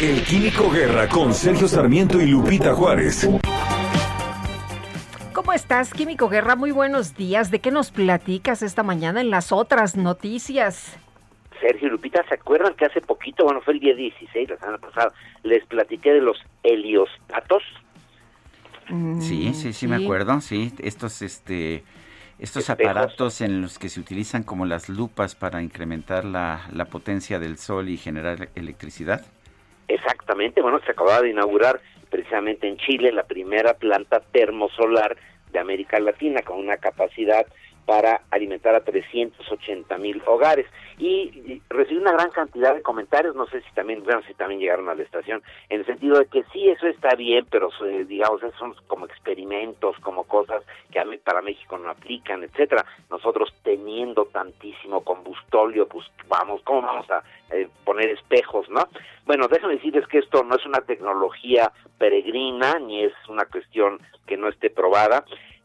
[0.02, 3.28] El Químico Guerra con Sergio Sarmiento y Lupita Juárez.
[5.34, 6.56] ¿Cómo estás, Químico Guerra?
[6.56, 7.52] Muy buenos días.
[7.52, 10.98] ¿De qué nos platicas esta mañana en las otras noticias?
[11.60, 14.78] Sergio y Lupita, ¿se acuerdan que hace poquito, bueno, fue el día 16, la semana
[14.78, 15.12] pasada,
[15.44, 17.64] les platiqué de los heliostatos?
[19.20, 21.84] Sí, sí, sí, me acuerdo, sí, estos, este,
[22.40, 27.38] estos aparatos en los que se utilizan como las lupas para incrementar la, la potencia
[27.38, 29.26] del sol y generar electricidad.
[29.90, 35.18] Exactamente, bueno, se acababa de inaugurar precisamente en Chile la primera planta termosolar
[35.52, 37.48] de América Latina con una capacidad
[37.88, 40.68] para alimentar a 380 mil hogares
[41.00, 44.90] y recibí una gran cantidad de comentarios, no sé si también, bueno, si también llegaron
[44.90, 48.42] a la estación, en el sentido de que sí, eso está bien, pero eh, digamos,
[48.60, 50.62] son como experimentos, como cosas
[50.92, 52.86] que para México no aplican, etcétera.
[53.10, 58.88] Nosotros teniendo tantísimo combustóleo, pues vamos, ¿cómo vamos a eh, poner espejos, no?
[59.26, 64.38] Bueno, déjenme decirles que esto no es una tecnología peregrina, ni es una cuestión que
[64.38, 65.24] no esté probada.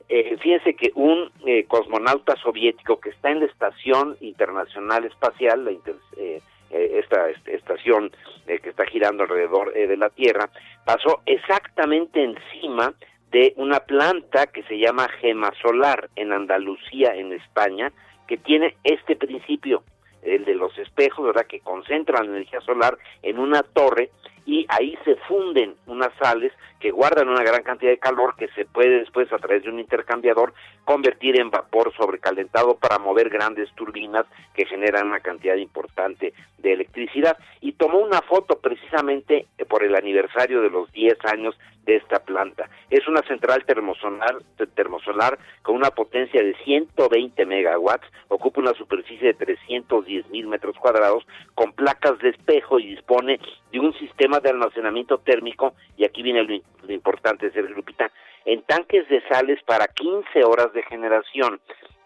[0.09, 5.71] Eh, fíjense que un eh, cosmonauta soviético que está en la Estación Internacional Espacial, la
[5.71, 8.11] eh, eh, esta, estación
[8.47, 10.51] que está girando alrededor de la Tierra,
[10.85, 12.93] pasó exactamente encima
[13.31, 17.91] de una planta que se llama Gema Solar en Andalucía, en España,
[18.29, 19.83] que tiene este principio,
[20.23, 21.47] el de los espejos, ¿verdad?
[21.47, 24.11] Que concentran energía solar en una torre
[24.47, 28.67] y ahí se funden unas sales que guardan una gran cantidad de calor que se
[28.67, 30.53] puede después a través de un intercambiador
[30.85, 37.39] convertir en vapor sobrecalentado para mover grandes turbinas que generan una cantidad importante de electricidad
[37.61, 42.69] y tomó una foto precisamente por el aniversario de los 10 años de esta planta.
[42.91, 44.39] Es una central termosolar,
[44.75, 51.27] termosolar con una potencia de 120 megawatts, ocupa una superficie de 310 mil metros cuadrados,
[51.55, 53.39] con placas de espejo y dispone
[53.73, 58.11] de un sistema de almacenamiento térmico, y aquí viene lo, lo importante, Sergio Lupita,
[58.45, 61.61] en tanques de sales para 15 horas de generación.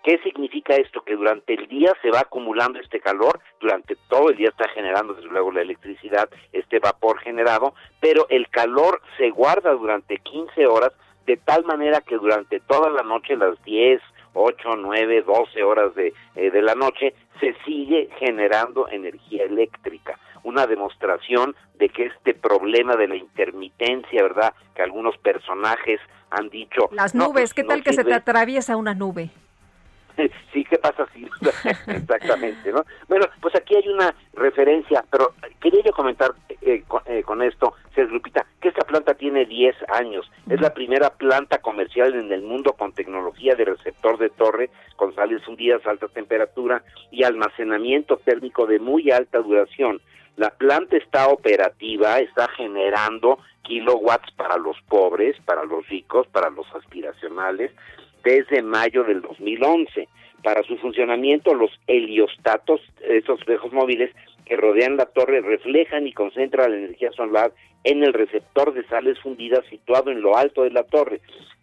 [0.05, 1.03] ¿Qué significa esto?
[1.03, 5.15] Que durante el día se va acumulando este calor, durante todo el día está generando
[5.15, 10.93] desde luego la electricidad, este vapor generado, pero el calor se guarda durante 15 horas
[11.27, 14.01] de tal manera que durante toda la noche, las 10,
[14.33, 20.19] 8, 9, 12 horas de, eh, de la noche, se sigue generando energía eléctrica.
[20.45, 24.55] Una demostración de que este problema de la intermitencia, ¿verdad?
[24.75, 26.01] Que algunos personajes
[26.31, 26.89] han dicho.
[26.93, 28.15] Las nubes, pues, ¿qué no tal que se te sirve".
[28.15, 29.31] atraviesa una nube?
[30.53, 31.25] sí, ¿qué pasa si?
[31.87, 32.85] Exactamente, ¿no?
[33.09, 37.75] Bueno, pues aquí hay una referencia, pero quería yo comentar eh, con, eh, con, esto,
[37.95, 40.31] Sergio Lupita, que esta planta tiene 10 años.
[40.49, 45.15] Es la primera planta comercial en el mundo con tecnología de receptor de torre, con
[45.15, 50.01] sales fundidas a alta temperatura y almacenamiento térmico de muy alta duración.
[50.39, 56.65] La planta está operativa, está generando kilowatts para los pobres, para los ricos, para los
[56.77, 57.73] aspiracionales,
[58.23, 60.09] desde mayo del 2011.
[60.45, 64.15] Para su funcionamiento, los heliostatos, esos espejos móviles
[64.47, 67.51] que rodean la torre, reflejan y concentran la energía solar
[67.83, 71.21] en el receptor de sales fundidas situado en lo alto de la torre.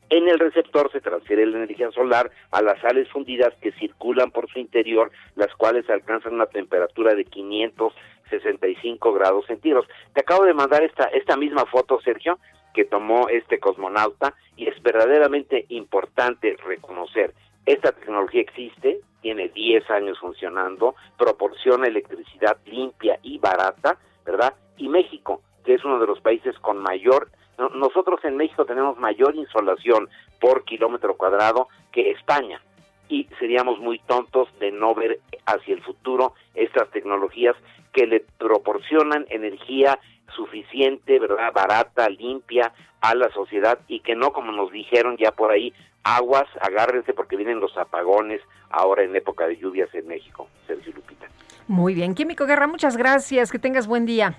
[0.09, 4.49] En el receptor se transfiere la energía solar a las sales fundidas que circulan por
[4.49, 9.87] su interior, las cuales alcanzan una temperatura de 565 grados centígrados.
[10.13, 12.39] Te acabo de mandar esta, esta misma foto, Sergio,
[12.73, 17.33] que tomó este cosmonauta y es verdaderamente importante reconocer
[17.65, 24.53] esta tecnología existe, tiene 10 años funcionando, proporciona electricidad limpia y barata, ¿verdad?
[24.77, 29.35] Y México, que es uno de los países con mayor, nosotros en México tenemos mayor
[29.35, 30.09] insolación
[30.39, 32.61] por kilómetro cuadrado que España
[33.07, 37.55] y seríamos muy tontos de no ver hacia el futuro estas tecnologías
[37.93, 39.99] que le proporcionan energía
[40.35, 41.53] suficiente, ¿verdad?
[41.53, 45.73] Barata, limpia a la sociedad y que no, como nos dijeron ya por ahí,
[46.03, 50.49] aguas, agárrense porque vienen los apagones ahora en época de lluvias en México.
[50.67, 51.27] Sergio Lupita.
[51.67, 54.35] Muy bien, Químico Guerra, muchas gracias, que tengas buen día.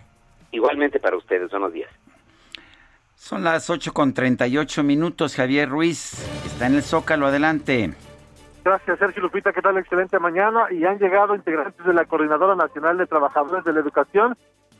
[0.52, 1.90] Igualmente para ustedes, buenos días.
[3.16, 6.14] Son las 8 con 38 minutos, Javier Ruiz
[6.44, 7.92] está en el Zócalo, adelante.
[8.64, 9.52] Gracias, Sergio Lupita.
[9.52, 9.78] ¿Qué tal?
[9.78, 10.66] Excelente mañana.
[10.70, 14.36] Y han llegado integrantes de la Coordinadora Nacional de Trabajadores de la Educación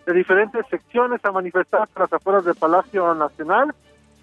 [0.06, 3.74] de diferentes secciones a manifestar a las afueras del Palacio Nacional.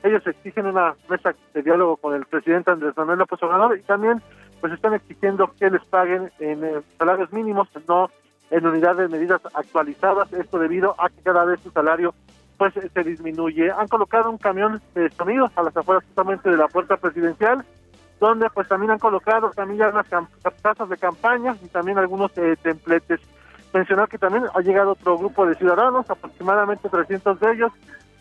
[0.01, 4.21] Ellos exigen una mesa de diálogo con el presidente Andrés Manuel López Obrador y también
[4.61, 8.09] pues están exigiendo que les paguen en eh, salarios mínimos, no
[8.49, 12.13] en unidades de medidas actualizadas, esto debido a que cada vez su salario
[12.71, 13.71] pues se disminuye.
[13.71, 17.65] Han colocado un camión de sonido a las afueras justamente de la puerta presidencial,
[18.21, 20.07] donde pues también han colocado también ya unas
[20.61, 23.19] casas de campaña y también algunos eh, templetes
[23.73, 27.71] mencionar que también ha llegado otro grupo de ciudadanos, aproximadamente 300 de ellos,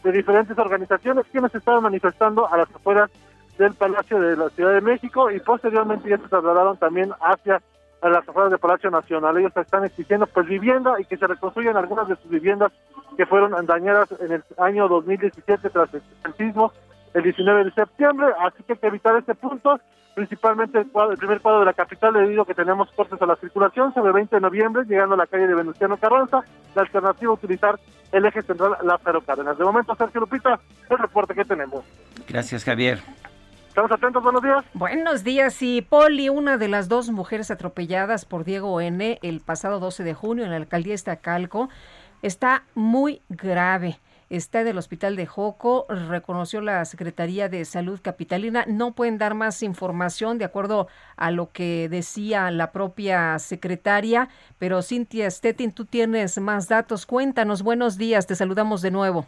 [0.02, 3.10] de diferentes organizaciones, quienes estaban manifestando a las afueras
[3.58, 7.60] del Palacio de la Ciudad de México y posteriormente ya se trasladaron también hacia
[8.00, 9.36] a las afueras del Palacio Nacional.
[9.36, 12.72] Ellos están exigiendo pues vivienda y que se reconstruyan algunas de sus viviendas
[13.16, 16.72] que fueron dañadas en el año 2017 tras el sismo
[17.14, 19.78] el 19 de septiembre, así que hay que evitar este punto,
[20.14, 20.86] principalmente el,
[21.18, 24.36] primer cuadro de la capital debido a que tenemos cortes a la circulación sobre 20
[24.36, 26.40] de noviembre, llegando a la calle de Venustiano Carranza,
[26.74, 27.78] la alternativa utilizar
[28.12, 29.58] el eje central Lázaro Cárdenas.
[29.58, 30.58] De momento, Sergio Lupita,
[30.88, 31.84] el reporte que tenemos.
[32.28, 33.00] Gracias, Javier.
[33.68, 34.64] Estamos atentos, buenos días.
[34.74, 35.62] Buenos días.
[35.62, 39.18] Y Poli, una de las dos mujeres atropelladas por Diego N.
[39.22, 41.70] el pasado 12 de junio en la alcaldía de Estacalco,
[42.22, 43.98] está muy grave
[44.36, 48.64] está en el hospital de Joco, reconoció la Secretaría de Salud Capitalina.
[48.66, 50.88] No pueden dar más información de acuerdo
[51.18, 54.28] a lo que decía la propia secretaria,
[54.58, 57.04] pero Cintia Stettin, tú tienes más datos.
[57.04, 59.26] Cuéntanos, buenos días, te saludamos de nuevo.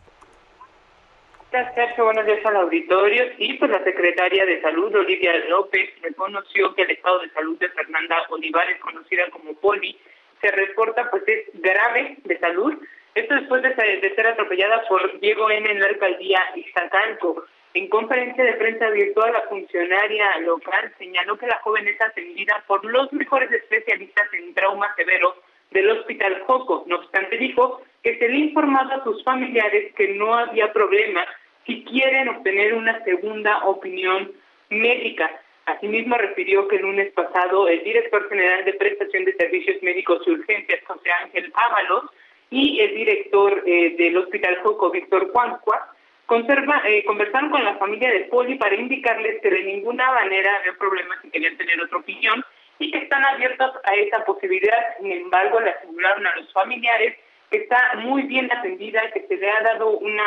[1.51, 3.25] Sergio, buenos días al auditorio.
[3.37, 7.69] Sí, pues la secretaria de Salud, Olivia López, reconoció que el estado de salud de
[7.69, 9.97] Fernanda Olivares, conocida como Poli,
[10.45, 12.75] se reporta pues es grave de salud
[13.15, 15.71] esto después de, ser atropellada por Diego N.
[15.71, 17.45] en la alcaldía Iztacalco.
[17.73, 22.85] En conferencia de prensa virtual, la funcionaria local señaló que la joven es atendida por
[22.85, 25.37] los mejores especialistas en trauma severo
[25.71, 26.85] del Hospital Joco.
[26.89, 31.25] No obstante, dijo que se le ha informado a sus familiares que no había problema
[31.67, 34.33] si quieren obtener una segunda opinión
[34.71, 35.31] médica.
[35.67, 40.31] Asimismo, refirió que el lunes pasado el director general de prestación de servicios médicos y
[40.31, 42.05] urgencias, José Ángel Ábalos,
[42.51, 45.95] y el director eh, del Hospital Joco, Víctor Juancua,
[46.27, 50.77] conserva, eh, conversaron con la familia de Poli para indicarles que de ninguna manera había
[50.79, 52.45] problema si querían tener otra opinión
[52.79, 54.97] y que están abiertos a esa posibilidad.
[54.99, 57.17] Sin embargo, le aseguraron a los familiares
[57.51, 60.25] que está muy bien atendida, que se le ha dado una,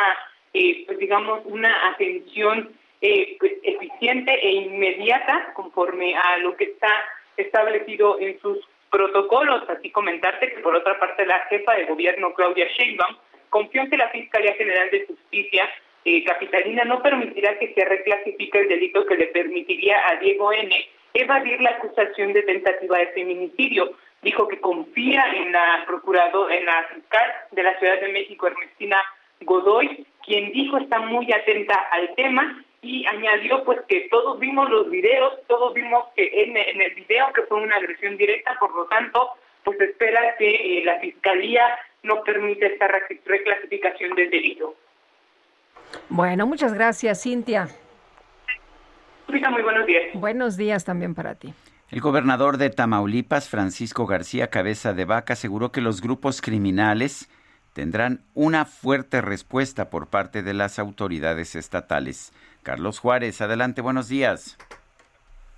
[0.52, 2.70] eh, pues digamos, una atención
[3.00, 6.88] pues, eficiente e inmediata conforme a lo que está
[7.36, 8.58] establecido en sus
[8.90, 9.68] protocolos.
[9.68, 13.16] Así comentarte que por otra parte la jefa de gobierno Claudia Sheinbaum
[13.50, 15.68] confió en que la Fiscalía General de Justicia
[16.04, 20.74] eh, Capitalina no permitirá que se reclasifique el delito que le permitiría a Diego N.
[21.14, 23.92] evadir la acusación de tentativa de feminicidio.
[24.22, 28.96] Dijo que confía en la procuradora, en la fiscal de la Ciudad de México, Ernestina
[29.42, 34.90] Godoy, quien dijo está muy atenta al tema y añadió pues que todos vimos los
[34.90, 38.86] videos, todos vimos que en, en el video que fue una agresión directa, por lo
[38.86, 39.30] tanto,
[39.64, 41.62] pues espera que eh, la fiscalía
[42.02, 42.88] no permita esta
[43.24, 44.74] reclasificación del delito.
[46.08, 47.68] Bueno, muchas gracias, Cintia.
[49.28, 50.02] Muy buenos días.
[50.14, 51.52] Buenos días también para ti.
[51.90, 57.30] El gobernador de Tamaulipas, Francisco García Cabeza de Vaca, aseguró que los grupos criminales
[57.72, 62.32] tendrán una fuerte respuesta por parte de las autoridades estatales.
[62.62, 64.56] Carlos Juárez, adelante, buenos días.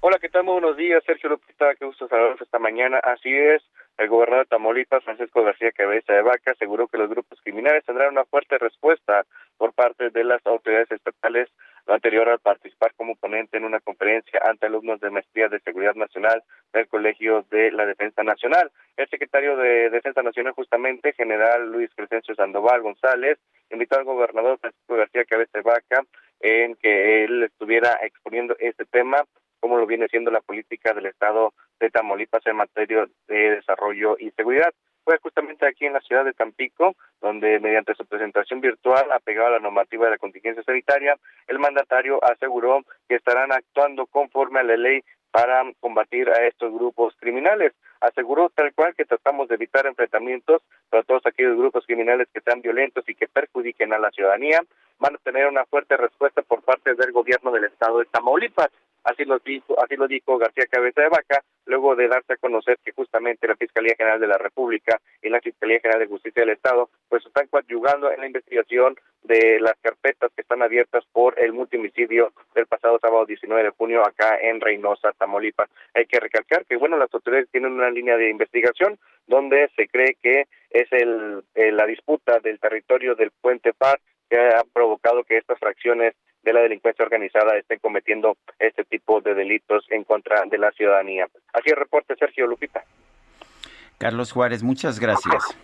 [0.00, 0.44] Hola, ¿qué tal?
[0.44, 2.98] Muy buenos días, Sergio Lupita, qué gusto saludarlos esta mañana.
[2.98, 3.62] Así es,
[4.00, 8.12] el gobernador de Tamaulipas, Francisco García Cabeza de Vaca, aseguró que los grupos criminales tendrán
[8.12, 9.26] una fuerte respuesta
[9.58, 11.50] por parte de las autoridades estatales,
[11.86, 15.94] lo anterior al participar como ponente en una conferencia ante alumnos de Maestría de Seguridad
[15.96, 18.72] Nacional del Colegio de la Defensa Nacional.
[18.96, 23.38] El secretario de Defensa Nacional, justamente, general Luis Crescencio Sandoval González,
[23.70, 26.06] invitó al gobernador Francisco García Cabeza de Vaca
[26.40, 29.24] en que él estuviera exponiendo este tema
[29.60, 34.30] como lo viene siendo la política del Estado de Tamaulipas en materia de desarrollo y
[34.32, 34.72] seguridad.
[35.04, 39.52] Fue justamente aquí en la ciudad de Tampico, donde mediante su presentación virtual apegada a
[39.52, 41.16] la normativa de la contingencia sanitaria,
[41.48, 47.14] el mandatario aseguró que estarán actuando conforme a la ley para combatir a estos grupos
[47.18, 47.72] criminales.
[48.00, 52.60] Aseguró tal cual que tratamos de evitar enfrentamientos para todos aquellos grupos criminales que sean
[52.60, 54.60] violentos y que perjudiquen a la ciudadanía.
[54.98, 58.70] Van a tener una fuerte respuesta por parte del gobierno del estado de Tamaulipas.
[59.04, 62.78] Así lo dijo, así lo dijo García Cabeza de Vaca, luego de darse a conocer
[62.84, 66.54] que justamente la Fiscalía General de la República y la Fiscalía General de Justicia del
[66.54, 71.52] Estado pues están coadyugando en la investigación de las carpetas que están abiertas por el
[71.52, 75.70] multimicidio del pasado sábado 19 de junio acá en Reynosa, Tamaulipas.
[75.94, 80.16] Hay que recalcar que bueno, las autoridades tienen una línea de investigación donde se cree
[80.20, 85.58] que es el, la disputa del territorio del Puente Par que ha provocado que estas
[85.58, 90.70] fracciones de la delincuencia organizada estén cometiendo este tipo de delitos en contra de la
[90.72, 91.26] ciudadanía.
[91.52, 92.84] Así el reporte Sergio Lupita.
[93.98, 95.56] Carlos Juárez, muchas gracias.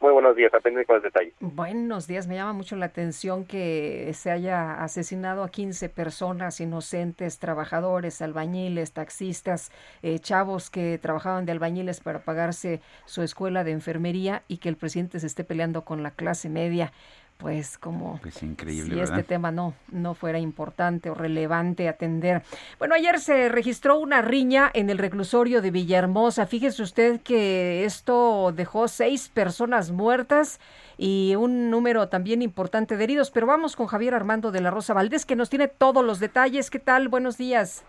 [0.00, 1.34] Muy buenos días, atendiendo con los detalles.
[1.40, 7.40] Buenos días, me llama mucho la atención que se haya asesinado a 15 personas inocentes,
[7.40, 9.72] trabajadores, albañiles, taxistas,
[10.02, 14.76] eh, chavos que trabajaban de albañiles para pagarse su escuela de enfermería y que el
[14.76, 16.92] presidente se esté peleando con la clase media
[17.38, 22.42] pues como pues increíble, si este tema no no fuera importante o relevante atender.
[22.78, 26.46] Bueno, ayer se registró una riña en el reclusorio de Villahermosa.
[26.46, 30.58] Fíjese usted que esto dejó seis personas muertas
[30.98, 33.30] y un número también importante de heridos.
[33.30, 36.70] Pero vamos con Javier Armando de la Rosa Valdés que nos tiene todos los detalles.
[36.70, 37.08] ¿Qué tal?
[37.08, 37.84] Buenos días.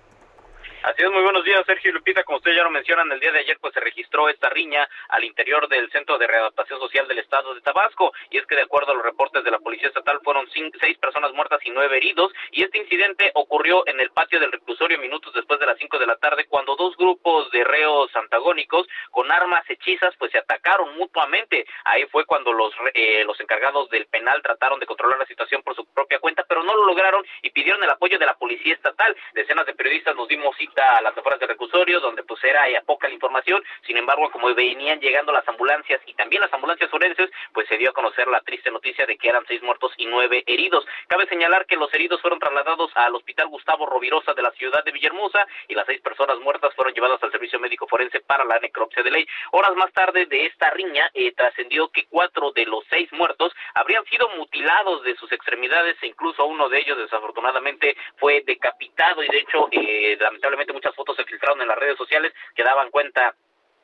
[0.81, 2.23] Así es, muy buenos días, Sergio y Lupita.
[2.23, 5.25] Como ustedes ya lo mencionan, el día de ayer pues se registró esta riña al
[5.25, 8.13] interior del Centro de Readaptación Social del Estado de Tabasco.
[8.29, 11.33] Y es que de acuerdo a los reportes de la Policía Estatal fueron seis personas
[11.33, 12.31] muertas y nueve heridos.
[12.51, 16.07] Y este incidente ocurrió en el patio del reclusorio minutos después de las cinco de
[16.07, 21.65] la tarde cuando dos grupos de reos antagónicos con armas hechizas pues se atacaron mutuamente.
[21.83, 25.75] Ahí fue cuando los, eh, los encargados del penal trataron de controlar la situación por
[25.75, 29.13] su propia cuenta, pero no lo lograron y pidieron el apoyo de la Policía Estatal.
[29.33, 33.13] Decenas de periodistas nos dimos a las afueras del reclusorio, donde pues era poca la
[33.13, 37.77] información, sin embargo, como venían llegando las ambulancias y también las ambulancias forenses, pues se
[37.77, 40.85] dio a conocer la triste noticia de que eran seis muertos y nueve heridos.
[41.07, 44.91] Cabe señalar que los heridos fueron trasladados al Hospital Gustavo Rovirosa de la ciudad de
[44.91, 49.03] Villahermosa y las seis personas muertas fueron llevadas al servicio médico forense para la necropsia
[49.03, 49.27] de ley.
[49.51, 54.05] Horas más tarde de esta riña eh, trascendió que cuatro de los seis muertos habrían
[54.05, 59.39] sido mutilados de sus extremidades e incluso uno de ellos desafortunadamente fue decapitado y de
[59.39, 63.35] hecho eh, lamentablemente muchas fotos se filtraron en las redes sociales que daban cuenta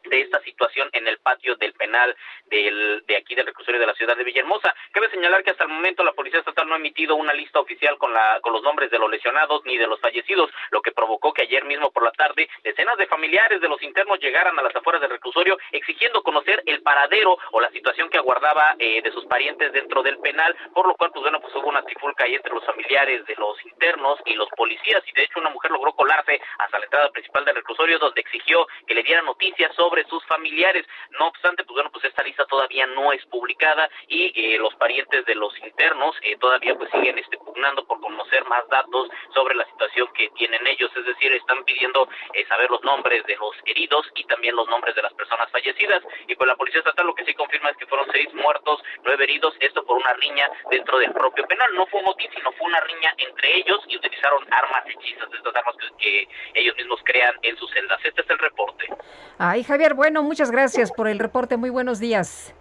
[0.09, 2.15] de esta situación en el patio del penal
[2.45, 4.73] del, de aquí del reclusorio de la ciudad de Villahermosa.
[4.91, 7.97] Cabe señalar que hasta el momento la Policía Estatal no ha emitido una lista oficial
[7.97, 11.33] con, la, con los nombres de los lesionados ni de los fallecidos, lo que provocó
[11.33, 14.75] que ayer mismo por la tarde decenas de familiares de los internos llegaran a las
[14.75, 19.25] afueras del reclusorio exigiendo conocer el paradero o la situación que aguardaba eh, de sus
[19.25, 22.53] parientes dentro del penal, por lo cual pues bueno, pues hubo una trifulca ahí entre
[22.53, 26.41] los familiares de los internos y los policías y de hecho una mujer logró colarse
[26.59, 30.85] hasta la entrada principal del reclusorio donde exigió que le dieran noticias sobre sus familiares.
[31.19, 35.25] No obstante, pues bueno, pues esta lista todavía no es publicada y eh, los parientes
[35.25, 39.65] de los internos eh, todavía pues siguen este, pugnando por conocer más datos sobre la
[39.65, 44.05] situación que tienen ellos, es decir, están pidiendo eh, saber los nombres de los heridos
[44.15, 46.01] y también los nombres de las personas fallecidas.
[46.27, 49.23] Y pues la Policía Estatal lo que sí confirma es que fueron seis muertos, nueve
[49.23, 51.73] heridos, esto por una riña dentro del propio penal.
[51.75, 55.55] No fue un motín, sino fue una riña entre ellos y utilizaron armas hechizas, estas
[55.55, 57.99] armas que, que ellos mismos crean en sus celdas.
[58.03, 58.87] Este es el reporte.
[59.37, 61.57] Ay, Javier, bueno, muchas gracias por el reporte.
[61.57, 62.53] Muy buenos días.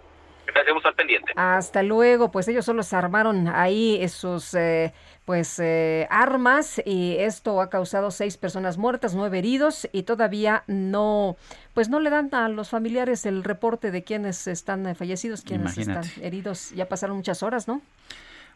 [0.47, 1.33] Estaremos al pendiente.
[1.35, 4.93] Hasta luego, pues ellos solo se armaron ahí esos eh,
[5.25, 11.35] pues eh, armas y esto ha causado seis personas muertas, nueve heridos y todavía no
[11.73, 15.77] pues no le dan a los familiares el reporte de quienes están eh, fallecidos, quienes
[15.77, 16.71] están heridos.
[16.71, 17.81] Ya pasaron muchas horas, ¿no?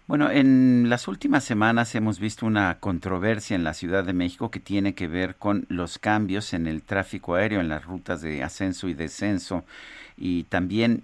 [0.10, 4.60] Bueno, en las últimas semanas hemos visto una controversia en la Ciudad de México que
[4.60, 8.88] tiene que ver con los cambios en el tráfico aéreo, en las rutas de ascenso
[8.88, 9.66] y descenso
[10.18, 11.04] y también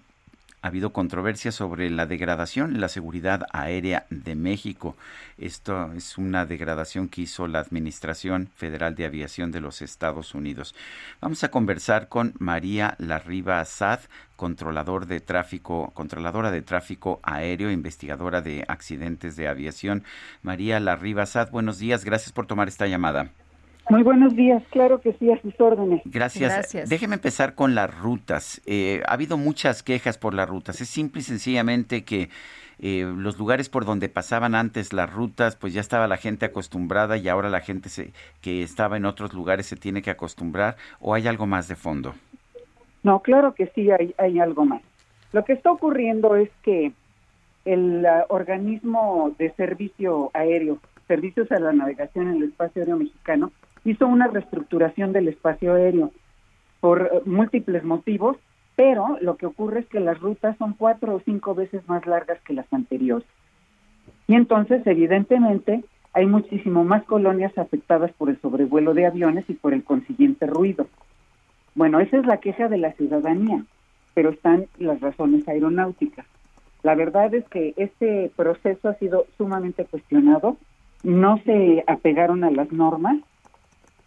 [0.65, 4.97] ha habido controversia sobre la degradación en la seguridad aérea de México.
[5.37, 10.73] Esto es una degradación que hizo la Administración Federal de Aviación de los Estados Unidos.
[11.21, 13.99] Vamos a conversar con María Larriba Sad,
[14.35, 20.03] controlador de tráfico, controladora de tráfico aéreo, investigadora de accidentes de aviación.
[20.41, 23.29] María Larriba Sad, buenos días, gracias por tomar esta llamada.
[23.89, 26.01] Muy buenos días, claro que sí, a sus órdenes.
[26.05, 26.89] Gracias.
[26.89, 28.61] Déjeme empezar con las rutas.
[28.65, 30.81] Eh, ha habido muchas quejas por las rutas.
[30.81, 32.29] Es simple y sencillamente que
[32.79, 37.17] eh, los lugares por donde pasaban antes las rutas, pues ya estaba la gente acostumbrada
[37.17, 41.13] y ahora la gente se, que estaba en otros lugares se tiene que acostumbrar o
[41.13, 42.15] hay algo más de fondo.
[43.03, 44.81] No, claro que sí, hay, hay algo más.
[45.31, 46.91] Lo que está ocurriendo es que
[47.65, 53.51] el uh, organismo de servicio aéreo, servicios a la navegación en el espacio aéreo mexicano,
[53.85, 56.11] hizo una reestructuración del espacio aéreo
[56.81, 58.37] por eh, múltiples motivos,
[58.75, 62.41] pero lo que ocurre es que las rutas son cuatro o cinco veces más largas
[62.41, 63.27] que las anteriores.
[64.27, 65.83] Y entonces, evidentemente,
[66.13, 70.87] hay muchísimo más colonias afectadas por el sobrevuelo de aviones y por el consiguiente ruido.
[71.75, 73.63] Bueno, esa es la queja de la ciudadanía,
[74.13, 76.25] pero están las razones aeronáuticas.
[76.83, 80.57] La verdad es que este proceso ha sido sumamente cuestionado,
[81.03, 83.17] no se apegaron a las normas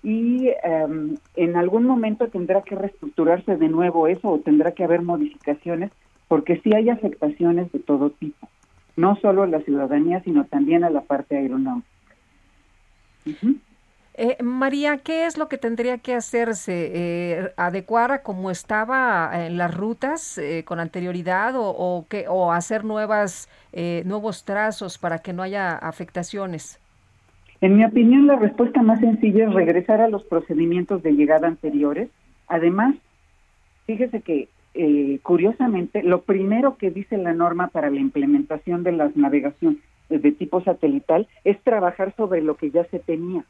[0.03, 5.03] y em, en algún momento tendrá que reestructurarse de nuevo eso o tendrá que haber
[5.03, 5.91] modificaciones
[6.29, 8.49] porque sí hay afectaciones de todo tipo,
[8.97, 11.89] no solo a la ciudadanía, sino también a la parte aeronáutica.
[14.15, 16.91] Eh, María, ¿qué es lo que tendría que hacerse?
[16.93, 22.85] Eh, ¿Adecuar a como estaba en las rutas eh, con anterioridad o, o, o hacer
[22.85, 26.81] nuevas, eh, nuevos trazos para que no haya afectaciones?
[27.61, 32.09] En mi opinión, la respuesta más sencilla es regresar a los procedimientos de llegada anteriores.
[32.47, 32.95] Además,
[33.87, 39.11] fíjese que, eh, curiosamente, lo primero que dice la norma para la implementación de la
[39.15, 43.45] navegación de tipo satelital es trabajar sobre lo que ya se tenía.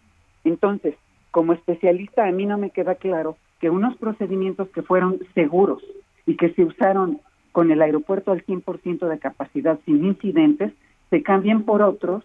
[0.44, 0.94] Entonces,
[1.30, 5.82] como especialista, a mí no me queda claro que unos procedimientos que fueron seguros
[6.26, 7.20] y que se usaron
[7.52, 10.72] con el aeropuerto al 100% de capacidad sin incidentes,
[11.10, 12.24] se cambien por otros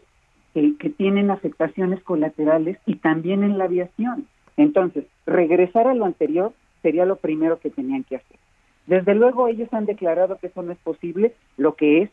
[0.54, 4.28] que, tienen afectaciones colaterales y también en la aviación.
[4.56, 8.38] Entonces, regresar a lo anterior sería lo primero que tenían que hacer.
[8.86, 12.10] Desde luego ellos han declarado que eso no es posible, lo que es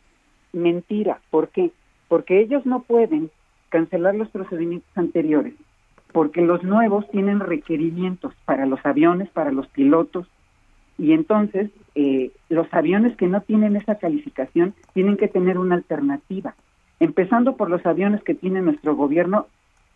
[0.53, 1.21] mentira.
[1.31, 1.71] ¿Por qué?
[2.09, 3.31] Porque ellos no pueden
[3.69, 5.55] cancelar los procedimientos anteriores,
[6.13, 10.27] porque los nuevos tienen requerimientos para los aviones, para los pilotos,
[10.99, 16.55] y entonces eh, los aviones que no tienen esa calificación tienen que tener una alternativa.
[17.01, 19.47] Empezando por los aviones que tiene nuestro gobierno,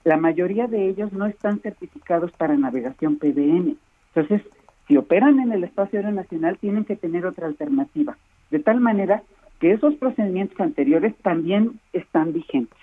[0.05, 3.77] la mayoría de ellos no están certificados para navegación PBN.
[4.15, 4.43] Entonces,
[4.89, 8.17] si operan en el espacio aéreo nacional, tienen que tener otra alternativa.
[8.51, 9.23] De tal manera
[9.61, 12.79] que esos procedimientos anteriores también están vigentes.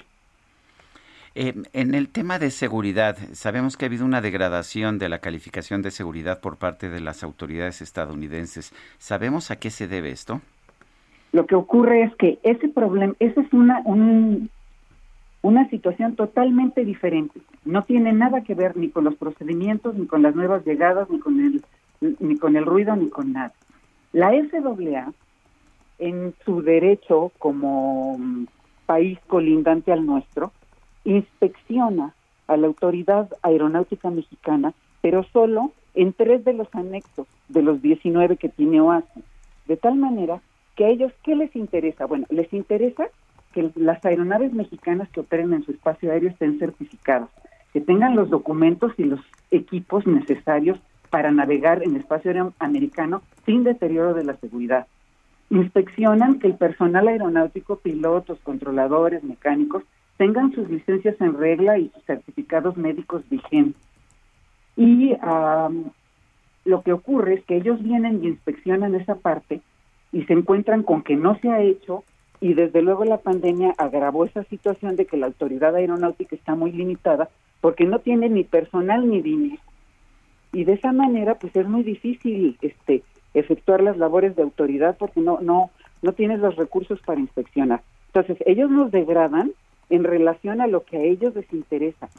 [1.34, 5.82] Eh, en el tema de seguridad, sabemos que ha habido una degradación de la calificación
[5.82, 8.74] de seguridad por parte de las autoridades estadounidenses.
[8.98, 10.42] ¿Sabemos a qué se debe esto?
[11.32, 13.82] Lo que ocurre es que ese problema, esa es una,
[15.42, 17.40] una situación totalmente diferente.
[17.64, 21.20] No tiene nada que ver ni con los procedimientos, ni con las nuevas llegadas, ni
[21.20, 21.64] con el,
[22.20, 23.54] ni con el ruido, ni con nada.
[24.12, 25.14] La FAA,
[26.00, 28.20] en su derecho como
[28.86, 30.52] país colindante al nuestro,
[31.06, 32.14] inspecciona
[32.48, 38.36] a la Autoridad Aeronáutica Mexicana, pero solo en tres de los anexos de los 19
[38.36, 39.24] que tiene OASI,
[39.68, 40.42] de tal manera
[40.76, 42.06] que a ellos, ¿qué les interesa?
[42.06, 43.08] Bueno, les interesa
[43.54, 47.30] que las aeronaves mexicanas que operen en su espacio aéreo estén certificadas,
[47.74, 49.20] que tengan los documentos y los
[49.52, 50.80] equipos necesarios
[51.10, 54.88] para navegar en el espacio aéreo americano sin deterioro de la seguridad.
[55.50, 59.84] Inspeccionan que el personal aeronáutico, pilotos, controladores, mecánicos,
[60.16, 63.82] tengan sus licencias en regla y sus certificados médicos vigentes.
[64.78, 65.14] Y
[66.64, 69.62] lo que ocurre es que ellos vienen y inspeccionan esa parte
[70.12, 72.04] y se encuentran con que no se ha hecho
[72.40, 76.72] y desde luego la pandemia agravó esa situación de que la autoridad aeronáutica está muy
[76.72, 77.30] limitada
[77.62, 79.62] porque no tiene ni personal ni dinero.
[80.52, 85.22] Y de esa manera pues es muy difícil este efectuar las labores de autoridad porque
[85.22, 85.70] no no
[86.02, 87.82] no tienes los recursos para inspeccionar.
[88.08, 89.52] Entonces, ellos nos degradan
[89.90, 92.10] en relación a lo que a ellos les interesa.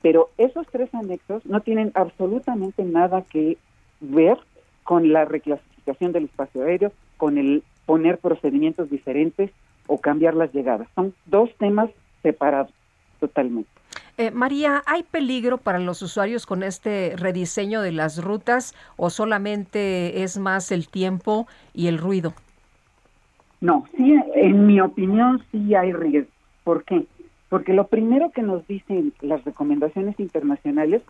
[0.00, 3.58] Pero esos tres anexos no tienen absolutamente nada que
[4.00, 4.38] ver
[4.84, 9.50] con la reclasificación del espacio aéreo, con el poner procedimientos diferentes
[9.86, 10.88] o cambiar las llegadas.
[10.94, 11.90] Son dos temas
[12.22, 12.72] separados
[13.20, 13.70] totalmente.
[14.18, 20.22] Eh, María, ¿hay peligro para los usuarios con este rediseño de las rutas o solamente
[20.22, 22.34] es más el tiempo y el ruido?
[23.60, 26.30] No, sí, en mi opinión sí hay riesgo.
[26.64, 27.06] ¿Por qué?
[27.48, 31.02] Porque lo primero que nos dicen las recomendaciones internacionales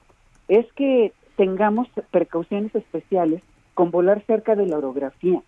[0.49, 3.43] es que tengamos precauciones especiales
[3.74, 5.40] con volar cerca de la orografía.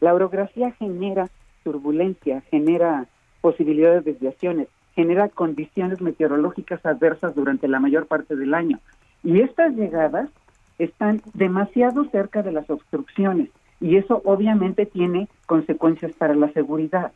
[0.00, 1.28] La orografía genera
[1.62, 3.06] turbulencia, genera
[3.40, 8.80] posibilidades de desviaciones, genera condiciones meteorológicas adversas durante la mayor parte del año.
[9.22, 10.28] Y estas llegadas
[10.78, 13.50] están demasiado cerca de las obstrucciones
[13.80, 17.12] y eso obviamente tiene consecuencias para la seguridad.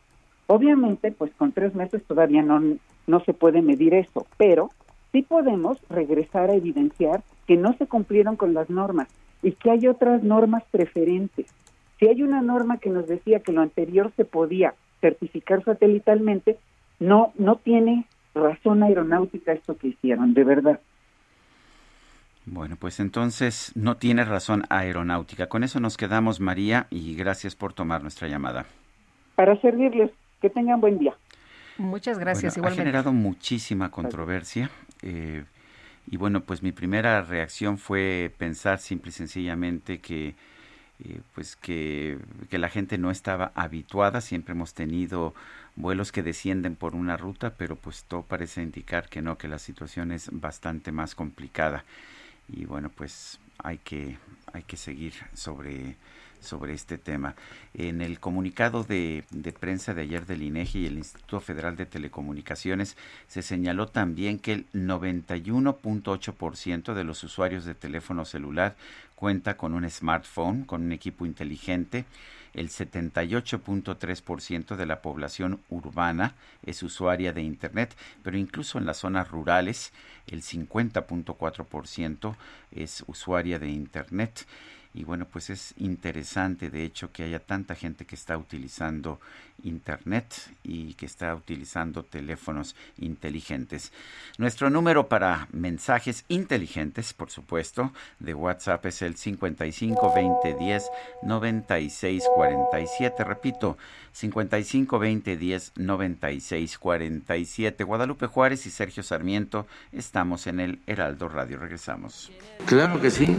[0.47, 2.61] Obviamente, pues con tres meses todavía no,
[3.07, 4.71] no se puede medir eso, pero
[5.13, 9.09] sí podemos regresar a evidenciar que no se cumplieron con las normas
[9.43, 11.47] y que hay otras normas preferentes.
[11.99, 16.59] Si hay una norma que nos decía que lo anterior se podía certificar satelitalmente,
[17.01, 20.81] no, no tiene razón aeronáutica esto que hicieron, de verdad.
[22.47, 25.49] Bueno, pues entonces no tiene razón aeronáutica.
[25.49, 28.67] Con eso nos quedamos, María, y gracias por tomar nuestra llamada.
[29.35, 30.11] Para servirles,
[30.41, 31.15] que tengan buen día.
[31.77, 32.59] Muchas gracias.
[32.59, 34.71] Ha generado muchísima controversia.
[35.03, 35.45] Eh,
[36.11, 40.35] y bueno, pues mi primera reacción fue pensar simple y sencillamente que
[41.05, 42.19] eh, pues que,
[42.51, 45.33] que, la gente no estaba habituada, siempre hemos tenido
[45.77, 49.61] vuelos que descienden por una ruta, pero pues todo parece indicar que no, que la
[49.61, 51.85] situación es bastante más complicada.
[52.49, 54.19] Y bueno, pues hay que,
[54.53, 55.97] hay que seguir sobre,
[56.41, 57.37] sobre este tema.
[57.75, 59.25] En el comunicado de,
[59.59, 62.97] prensa de ayer del INEGI y el Instituto Federal de Telecomunicaciones
[63.27, 68.77] se señaló también que el 91.8% de los usuarios de teléfono celular
[69.15, 72.05] cuenta con un smartphone, con un equipo inteligente.
[72.55, 76.35] El 78.3% de la población urbana
[76.65, 79.93] es usuaria de Internet, pero incluso en las zonas rurales
[80.27, 82.37] el 50.4%
[82.73, 84.47] es usuaria de Internet.
[84.95, 89.21] Y bueno, pues es interesante de hecho que haya tanta gente que está utilizando
[89.65, 93.93] Internet y que está utilizando teléfonos inteligentes.
[94.39, 100.91] Nuestro número para mensajes inteligentes, por supuesto, de WhatsApp es el 55 20 10
[101.23, 103.25] 96 47.
[103.25, 103.77] Repito,
[104.13, 107.85] 55 20 10 96 47.
[107.85, 111.59] Guadalupe Juárez y Sergio Sarmiento estamos en el Heraldo Radio.
[111.59, 112.31] Regresamos.
[112.67, 113.37] Claro que sí.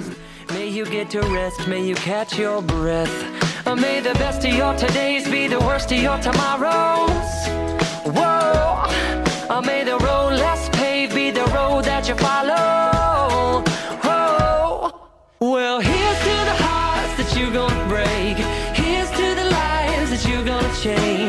[1.39, 3.17] May you rest, may you catch your breath.
[3.65, 7.31] Or may the best of your todays be the worst of your tomorrows.
[8.17, 8.83] Whoa.
[9.49, 13.63] Or may the road less paved be the road that you follow.
[14.03, 14.91] Whoa.
[15.39, 18.35] Well, here's to the hearts that you're gonna break.
[18.75, 21.28] Here's to the lives that you're gonna change.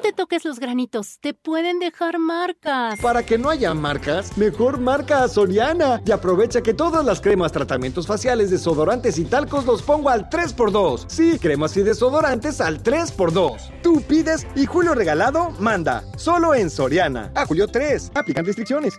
[0.00, 2.98] No te toques los granitos, te pueden dejar marcas.
[3.00, 6.00] Para que no haya marcas, mejor marca a Soriana.
[6.06, 11.04] Y aprovecha que todas las cremas, tratamientos faciales, desodorantes y talcos los pongo al 3x2.
[11.06, 13.82] Sí, cremas y desodorantes al 3x2.
[13.82, 16.02] Tú pides y Julio Regalado manda.
[16.16, 17.30] Solo en Soriana.
[17.34, 18.12] A Julio 3.
[18.14, 18.98] Aplican restricciones.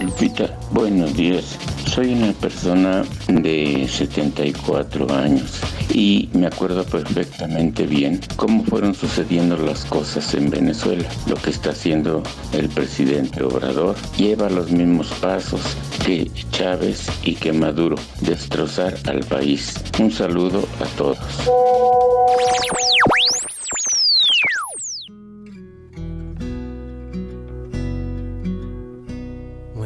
[0.00, 1.58] Lupita, buenos días.
[1.94, 5.60] Soy una persona de 74 años
[5.90, 11.06] y me acuerdo perfectamente bien cómo fueron sucediendo las cosas en Venezuela.
[11.26, 12.22] Lo que está haciendo
[12.54, 15.60] el presidente Obrador lleva los mismos pasos
[16.06, 19.74] que Chávez y que Maduro, destrozar al país.
[20.00, 21.18] Un saludo a todos.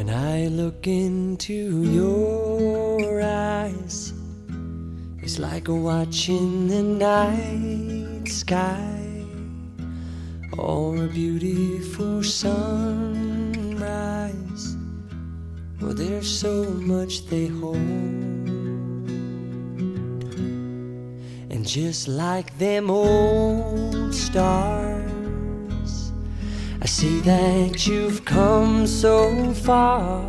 [0.07, 4.13] When I look into your eyes,
[5.21, 9.25] it's like watching the night sky
[10.57, 13.57] or a beautiful sunrise.
[15.81, 17.75] Oh, there's so much they hold.
[21.51, 25.11] And just like them old stars,
[26.79, 30.21] I see that you've come so far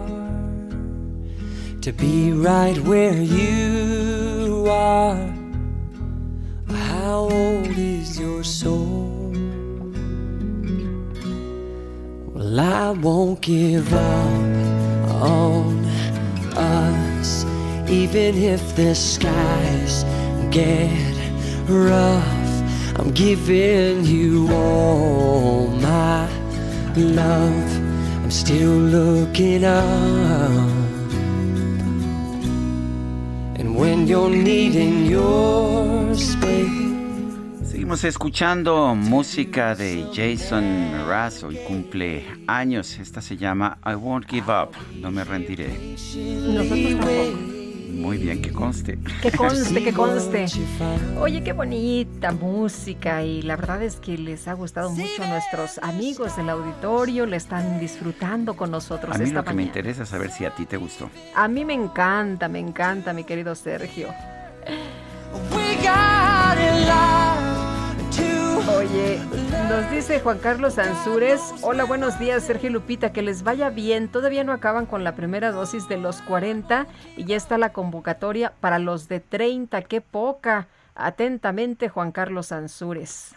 [1.82, 5.32] to be right where you are.
[6.70, 9.32] How old is your soul?
[12.32, 15.84] Well, I won't give up on
[16.56, 17.44] us,
[17.90, 20.04] even if the skies
[20.50, 21.14] get
[21.68, 22.47] rough.
[22.98, 26.28] I'm giving you all my
[26.96, 27.70] love.
[28.24, 29.80] I'm still looking up.
[33.58, 36.88] And when you're needing your space.
[37.64, 42.98] Seguimos escuchando música de Jason Mraz, hoy cumple años.
[42.98, 45.68] Esta se llama I Won't Give Up, no me rendiré.
[45.68, 47.57] Nosotros tampoco.
[47.88, 48.98] Muy bien, que conste.
[49.22, 50.46] Que conste, que conste.
[51.20, 55.78] Oye, qué bonita música y la verdad es que les ha gustado mucho a nuestros
[55.78, 60.02] amigos del auditorio, le están disfrutando con nosotros A mí esta lo que me interesa
[60.02, 61.10] es saber si a ti te gustó.
[61.34, 64.08] A mí me encanta, me encanta, mi querido Sergio.
[68.66, 69.20] Oye,
[69.68, 74.42] nos dice Juan Carlos Ansúrez, hola, buenos días Sergio Lupita, que les vaya bien, todavía
[74.42, 78.80] no acaban con la primera dosis de los 40 y ya está la convocatoria para
[78.80, 80.66] los de 30, qué poca.
[80.96, 83.32] Atentamente Juan Carlos Ansúrez.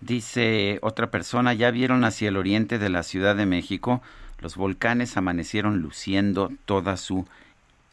[0.00, 4.00] Dice otra persona, ¿ya vieron hacia el oriente de la Ciudad de México?
[4.38, 7.26] Los volcanes amanecieron luciendo toda su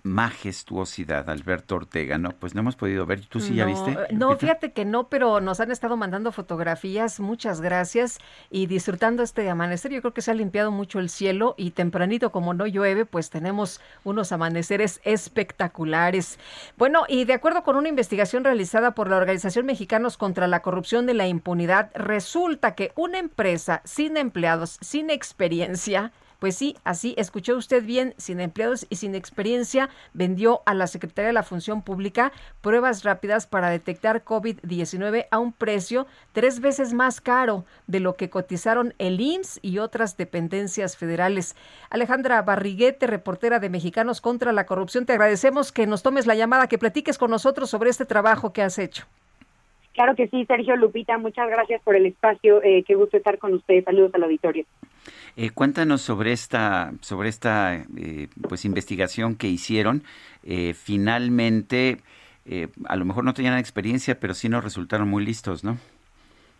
[0.04, 2.32] majestuosidad, Alberto Ortega, ¿no?
[2.32, 3.26] Pues no hemos podido ver.
[3.26, 3.92] ¿Tú sí ya No, viste?
[3.92, 8.20] eh, No, fíjate que no, pero nos han estado mandando fotografías, muchas gracias,
[8.52, 9.92] y disfrutando este amanecer.
[9.92, 13.30] Yo creo que se ha limpiado mucho el cielo y tempranito, como no llueve, pues
[13.30, 16.38] tenemos unos amaneceres espectaculares.
[16.78, 21.06] Bueno, y de acuerdo con una investigación realizada por la Organización Mexicanos contra la Corrupción
[21.06, 26.12] de la Impunidad, resulta que una empresa sin empleados, sin experiencia,
[26.44, 31.28] pues sí, así escuchó usted bien, sin empleados y sin experiencia, vendió a la Secretaría
[31.28, 37.22] de la Función Pública pruebas rápidas para detectar COVID-19 a un precio tres veces más
[37.22, 41.56] caro de lo que cotizaron el IMSS y otras dependencias federales.
[41.90, 46.68] Alejandra Barriguete, reportera de Mexicanos contra la Corrupción, te agradecemos que nos tomes la llamada,
[46.68, 49.06] que platiques con nosotros sobre este trabajo que has hecho.
[49.94, 52.62] Claro que sí, Sergio Lupita, muchas gracias por el espacio.
[52.64, 53.86] Eh, qué gusto estar con ustedes.
[53.86, 54.66] Saludos al auditorio.
[55.36, 60.04] Eh, cuéntanos sobre esta, sobre esta eh, pues investigación que hicieron.
[60.44, 61.98] Eh, finalmente,
[62.46, 65.78] eh, a lo mejor no tenían experiencia, pero sí nos resultaron muy listos, ¿no?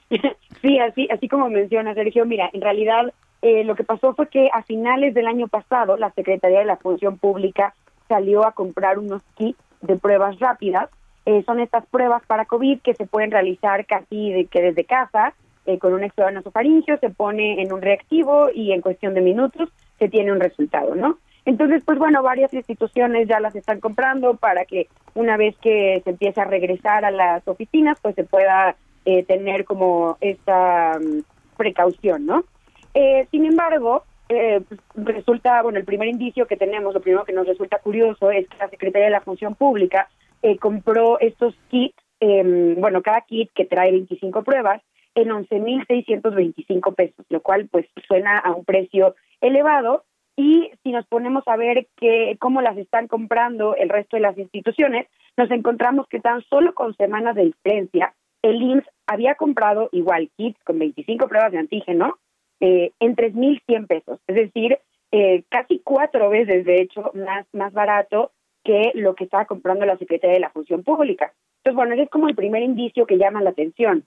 [0.62, 4.50] Sí, así, así como menciona Sergio, mira, en realidad eh, lo que pasó fue que
[4.54, 7.74] a finales del año pasado la Secretaría de la Función Pública
[8.08, 10.90] salió a comprar unos kits de pruebas rápidas.
[11.26, 15.34] Eh, son estas pruebas para COVID que se pueden realizar casi de, que desde casa,
[15.66, 19.70] eh, con un exudado nasofaringeo, se pone en un reactivo y en cuestión de minutos
[20.00, 21.18] se tiene un resultado, ¿no?
[21.46, 26.12] Entonces, pues bueno, varias instituciones ya las están comprando para que una vez que se
[26.12, 28.76] empiece a regresar a las oficinas, pues se pueda
[29.06, 32.46] eh, tener como esta mm, precaución, ¿no?
[32.94, 37.34] Eh, sin embargo, eh, pues, resulta, bueno, el primer indicio que tenemos, lo primero que
[37.34, 40.08] nos resulta curioso es que la Secretaría de la Función Pública
[40.44, 44.82] eh, compró estos kits, eh, bueno, cada kit que trae 25 pruebas,
[45.16, 50.04] en 11.625 pesos, lo cual pues suena a un precio elevado.
[50.36, 54.38] Y si nos ponemos a ver que, cómo las están comprando el resto de las
[54.38, 55.08] instituciones,
[55.38, 60.62] nos encontramos que tan solo con semanas de diferencia, el IMSS había comprado igual kits
[60.64, 62.18] con 25 pruebas de antígeno
[62.60, 64.80] eh, en 3.100 pesos, es decir,
[65.12, 68.32] eh, casi cuatro veces, de hecho, más, más barato
[68.64, 71.34] que lo que estaba comprando la Secretaría de la Función Pública.
[71.58, 74.04] Entonces, bueno, ese es como el primer indicio que llama la atención.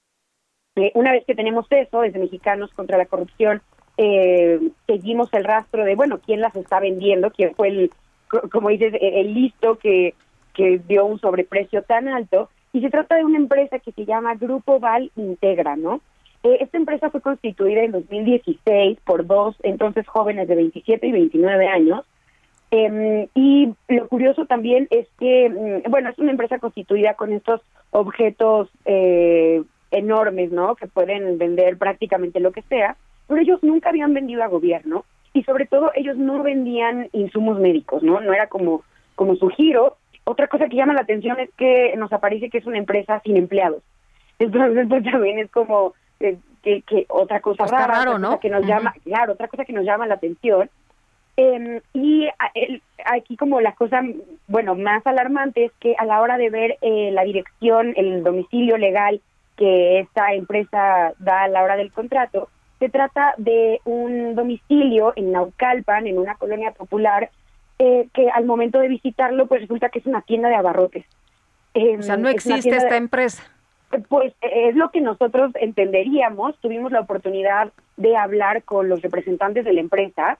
[0.76, 3.62] Eh, una vez que tenemos eso, desde Mexicanos contra la Corrupción,
[3.98, 7.90] eh, seguimos el rastro de, bueno, quién las está vendiendo, quién fue el,
[8.28, 10.14] co- como dices, el, el listo que,
[10.54, 12.50] que dio un sobreprecio tan alto.
[12.72, 16.00] Y se trata de una empresa que se llama Grupo Val Integra, ¿no?
[16.42, 21.68] Eh, esta empresa fue constituida en 2016 por dos entonces jóvenes de 27 y 29
[21.68, 22.04] años.
[22.70, 27.60] Eh, y lo curioso también es que, mm, bueno, es una empresa constituida con estos
[27.90, 30.74] objetos eh, enormes, ¿no?
[30.74, 32.96] Que pueden vender prácticamente lo que sea,
[33.28, 38.02] pero ellos nunca habían vendido a gobierno y sobre todo ellos no vendían insumos médicos,
[38.02, 38.20] ¿no?
[38.20, 38.82] No era como,
[39.14, 39.96] como su giro.
[40.24, 43.36] Otra cosa que llama la atención es que nos aparece que es una empresa sin
[43.36, 43.82] empleados.
[44.38, 48.28] Entonces, pues también es como eh, que, que otra cosa Está rara, raro, otra ¿no?
[48.28, 48.68] cosa que nos Ujú.
[48.68, 50.68] llama, claro, otra cosa que nos llama la atención
[51.36, 52.28] Em, y
[53.04, 54.00] aquí como la cosa,
[54.48, 58.78] bueno, más alarmante es que a la hora de ver eh, la dirección, el domicilio
[58.78, 59.20] legal
[59.56, 62.48] que esta empresa da a la hora del contrato,
[62.78, 67.30] se trata de un domicilio en Naucalpan, en una colonia popular,
[67.78, 71.04] eh, que al momento de visitarlo, pues resulta que es una tienda de abarrotes.
[71.74, 73.42] o sea, no existe esta empresa.
[74.08, 76.58] Pues es lo que nosotros entenderíamos.
[76.60, 80.38] Tuvimos la oportunidad de hablar con los representantes de la empresa.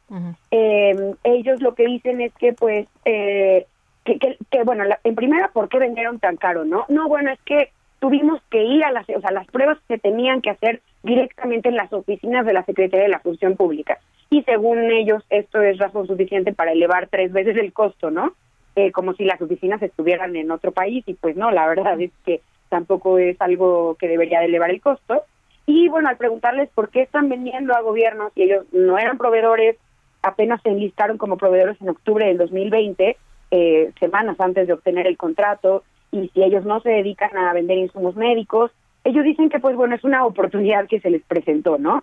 [0.51, 3.67] Em, ellos lo que dicen es que, pues, eh,
[4.05, 4.19] que,
[4.51, 6.65] que, bueno, en primera, ¿por qué vendieron tan caro?
[6.65, 9.99] No, no, bueno, es que tuvimos que ir a las, o sea, las pruebas se
[9.99, 13.99] tenían que hacer directamente en las oficinas de la Secretaría de la Función Pública.
[14.29, 18.35] Y según ellos, esto es razón suficiente para elevar tres veces el costo, ¿no?
[18.75, 22.11] Eh, como si las oficinas estuvieran en otro país y pues no, la verdad es
[22.25, 25.23] que tampoco es algo que debería de elevar el costo.
[25.67, 29.77] Y bueno, al preguntarles por qué están vendiendo a gobiernos y ellos no eran proveedores,
[30.23, 33.17] apenas se enlistaron como proveedores en octubre del 2020,
[33.51, 35.83] eh, semanas antes de obtener el contrato,
[36.13, 38.71] y si ellos no se dedican a vender insumos médicos,
[39.05, 42.03] ellos dicen que pues bueno, es una oportunidad que se les presentó, ¿no?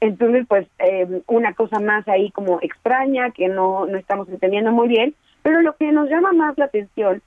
[0.00, 4.88] Entonces, pues eh, una cosa más ahí como extraña que no, no estamos entendiendo muy
[4.88, 7.22] bien, pero lo que nos llama más la atención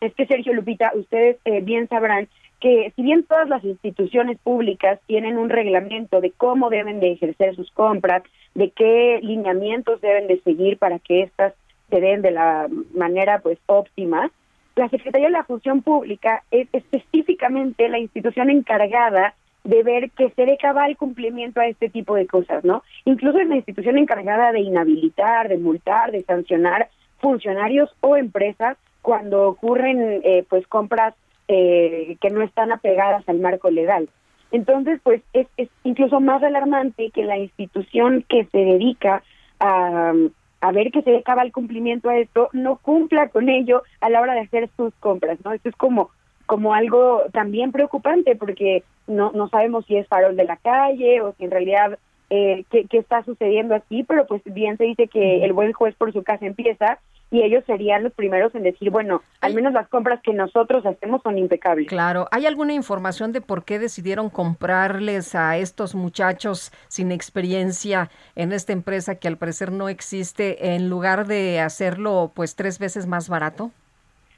[0.00, 2.28] es que Sergio Lupita, ustedes eh, bien sabrán
[2.64, 7.54] que si bien todas las instituciones públicas tienen un reglamento de cómo deben de ejercer
[7.54, 8.22] sus compras,
[8.54, 11.52] de qué lineamientos deben de seguir para que éstas
[11.90, 14.30] se den de la manera pues óptima,
[14.76, 19.34] la Secretaría de la Función Pública es específicamente la institución encargada
[19.64, 22.82] de ver que se dé cabal cumplimiento a este tipo de cosas, ¿no?
[23.04, 26.88] Incluso es la institución encargada de inhabilitar, de multar, de sancionar
[27.18, 31.14] funcionarios o empresas cuando ocurren eh, pues compras
[31.48, 34.08] eh, que no están apegadas al marco legal.
[34.50, 39.22] Entonces, pues es, es incluso más alarmante que la institución que se dedica
[39.58, 40.12] a,
[40.60, 44.20] a ver que se acaba el cumplimiento a esto, no cumpla con ello a la
[44.20, 45.52] hora de hacer sus compras, ¿no?
[45.52, 46.10] Esto es como
[46.46, 51.32] como algo también preocupante porque no no sabemos si es farol de la calle o
[51.32, 51.98] si en realidad
[52.30, 55.94] eh, qué, qué está sucediendo aquí, pero pues bien se dice que el buen juez
[55.96, 56.98] por su casa empieza
[57.34, 61.20] y ellos serían los primeros en decir, bueno, al menos las compras que nosotros hacemos
[61.22, 61.88] son impecables.
[61.88, 68.52] Claro, ¿hay alguna información de por qué decidieron comprarles a estos muchachos sin experiencia en
[68.52, 73.28] esta empresa que al parecer no existe en lugar de hacerlo pues tres veces más
[73.28, 73.72] barato?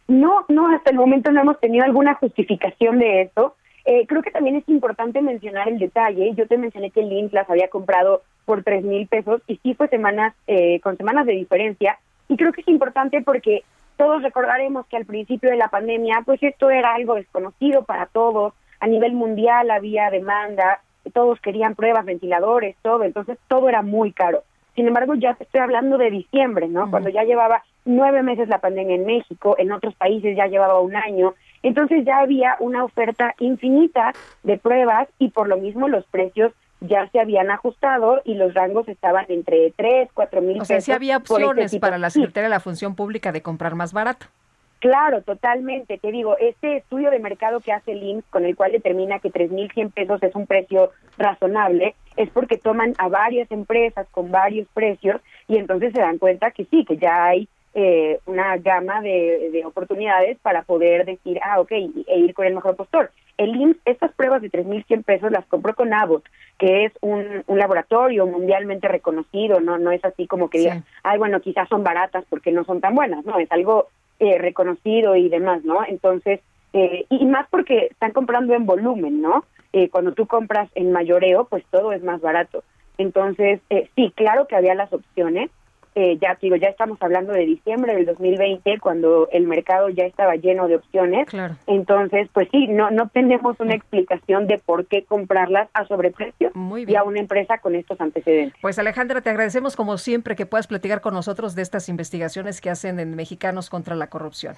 [0.09, 3.57] No, no, hasta el momento no hemos tenido alguna justificación de eso.
[3.85, 6.33] Eh, creo que también es importante mencionar el detalle.
[6.35, 9.89] Yo te mencioné que Link las había comprado por tres mil pesos y sí fue
[9.89, 13.65] semanas, eh, con semanas de diferencia, y creo que es importante porque
[13.97, 18.53] todos recordaremos que al principio de la pandemia, pues esto era algo desconocido para todos.
[18.81, 20.81] A nivel mundial había demanda,
[21.15, 23.05] todos querían pruebas, ventiladores, todo.
[23.05, 24.43] Entonces todo era muy caro.
[24.75, 26.91] Sin embargo, ya te estoy hablando de diciembre, ¿no?
[26.91, 30.95] Cuando ya llevaba nueve meses la pandemia en México, en otros países ya llevaba un
[30.95, 31.35] año.
[31.63, 34.13] Entonces ya había una oferta infinita
[34.43, 38.89] de pruebas y por lo mismo los precios ya se habían ajustado y los rangos
[38.89, 40.63] estaban entre 3, 4 mil pesos.
[40.63, 43.75] O sea, sí había este opciones para la Secretaría de la Función Pública de comprar
[43.75, 44.27] más barato.
[44.79, 45.99] Claro, totalmente.
[45.99, 49.33] Te digo, este estudio de mercado que hace el IMSS, con el cual determina que
[49.33, 55.21] 3.100 pesos es un precio razonable, es porque toman a varias empresas con varios precios
[55.49, 59.65] y entonces se dan cuenta que sí, que ya hay eh, una gama de, de,
[59.65, 63.11] oportunidades para poder decir, ah, ok, e ir con el mejor postor.
[63.39, 66.25] El IMSS, estas pruebas de 3.100 pesos las compró con Abbott,
[66.59, 71.19] que es un, un, laboratorio mundialmente reconocido, no no es así como que digas, ay,
[71.19, 73.89] bueno, quizás son baratas porque no son tan buenas, no, es algo
[74.21, 75.85] eh, reconocido y demás, ¿no?
[75.87, 76.41] Entonces,
[76.73, 79.45] eh, y más porque están comprando en volumen, ¿no?
[79.73, 82.65] Eh, cuando tú compras en mayoreo, pues todo es más barato.
[82.99, 85.51] Entonces, eh, sí, claro que había las opciones,
[85.97, 90.37] eh, ya digo, ya estamos hablando de diciembre del 2020, cuando el mercado ya estaba
[90.37, 91.27] lleno de opciones.
[91.67, 96.53] Entonces, pues sí, no no tenemos una explicación de por qué comprarlas a sobreprecio
[96.87, 98.61] y a una empresa con estos antecedentes.
[98.61, 102.69] Pues Alejandra, te agradecemos como siempre que puedas platicar con nosotros de estas investigaciones que
[102.69, 104.55] hacen en Mexicanos contra la corrupción.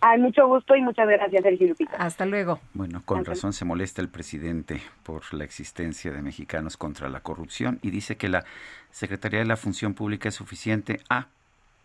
[0.00, 1.96] Hay mucho gusto y muchas gracias, Sergio Lupita.
[1.96, 2.60] Hasta luego.
[2.74, 7.78] Bueno, con razón se molesta el presidente por la existencia de mexicanos contra la corrupción
[7.82, 8.44] y dice que la
[8.90, 11.00] Secretaría de la Función Pública es suficiente.
[11.08, 11.26] Ah,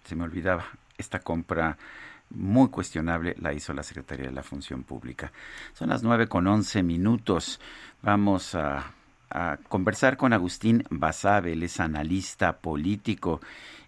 [0.04, 0.66] se me olvidaba,
[0.98, 1.78] esta compra
[2.30, 5.32] muy cuestionable la hizo la Secretaría de la Función Pública.
[5.74, 7.60] Son las nueve con once minutos.
[8.02, 8.92] Vamos a,
[9.30, 13.40] a conversar con Agustín Basabe, él es analista político.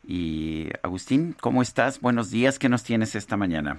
[0.05, 2.01] Y Agustín, ¿cómo estás?
[2.01, 3.77] Buenos días, ¿qué nos tienes esta mañana?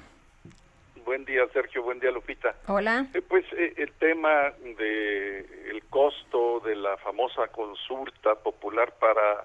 [1.05, 1.83] Buen día, Sergio.
[1.83, 2.55] Buen día, Lupita.
[2.67, 3.07] Hola.
[3.13, 5.41] Eh, pues eh, el tema de
[5.71, 9.45] el costo de la famosa consulta popular para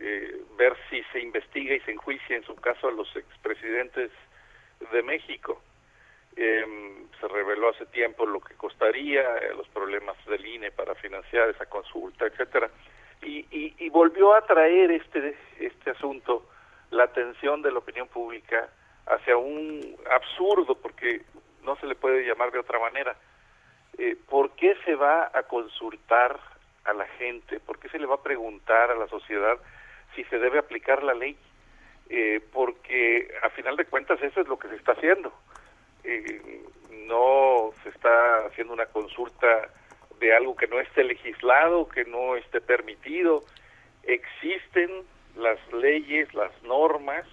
[0.00, 4.10] eh, ver si se investiga y se enjuicia en su caso a los expresidentes
[4.92, 5.62] de México.
[6.34, 11.48] Em, se reveló hace tiempo lo que costaría, eh, los problemas del INE para financiar
[11.48, 12.68] esa consulta, etcétera,
[13.22, 16.46] y, y, y volvió a traer este este asunto
[16.90, 18.68] la atención de la opinión pública
[19.06, 21.22] hacia un absurdo, porque
[21.62, 23.16] no se le puede llamar de otra manera.
[23.98, 26.38] Eh, ¿Por qué se va a consultar
[26.84, 27.60] a la gente?
[27.60, 29.58] ¿Por qué se le va a preguntar a la sociedad
[30.14, 31.36] si se debe aplicar la ley?
[32.08, 35.32] Eh, porque a final de cuentas eso es lo que se está haciendo.
[36.04, 36.62] Eh,
[37.06, 39.68] no se está haciendo una consulta
[40.20, 43.44] de algo que no esté legislado, que no esté permitido.
[44.04, 44.90] Existen
[45.36, 47.26] las leyes, las normas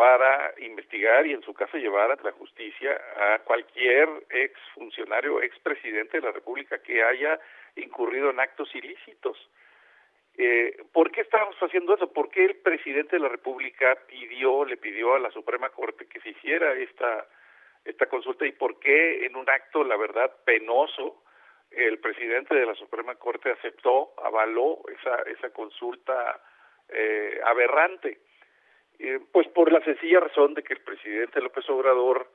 [0.00, 5.58] para investigar y en su caso llevar a la justicia a cualquier ex funcionario, ex
[5.58, 7.38] presidente de la República que haya
[7.76, 9.36] incurrido en actos ilícitos.
[10.38, 12.10] Eh, ¿Por qué estamos haciendo eso?
[12.14, 16.20] ¿Por qué el presidente de la República pidió, le pidió a la Suprema Corte que
[16.20, 17.26] se hiciera esta
[17.84, 21.24] esta consulta y por qué en un acto, la verdad, penoso,
[21.70, 26.40] el presidente de la Suprema Corte aceptó, avaló esa, esa consulta
[26.88, 28.29] eh, aberrante.
[29.02, 32.30] Eh, pues por la sencilla razón de que el presidente López Obrador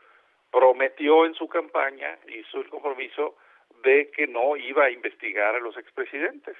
[0.51, 3.35] prometió en su campaña, hizo el compromiso
[3.83, 6.57] de que no iba a investigar a los expresidentes.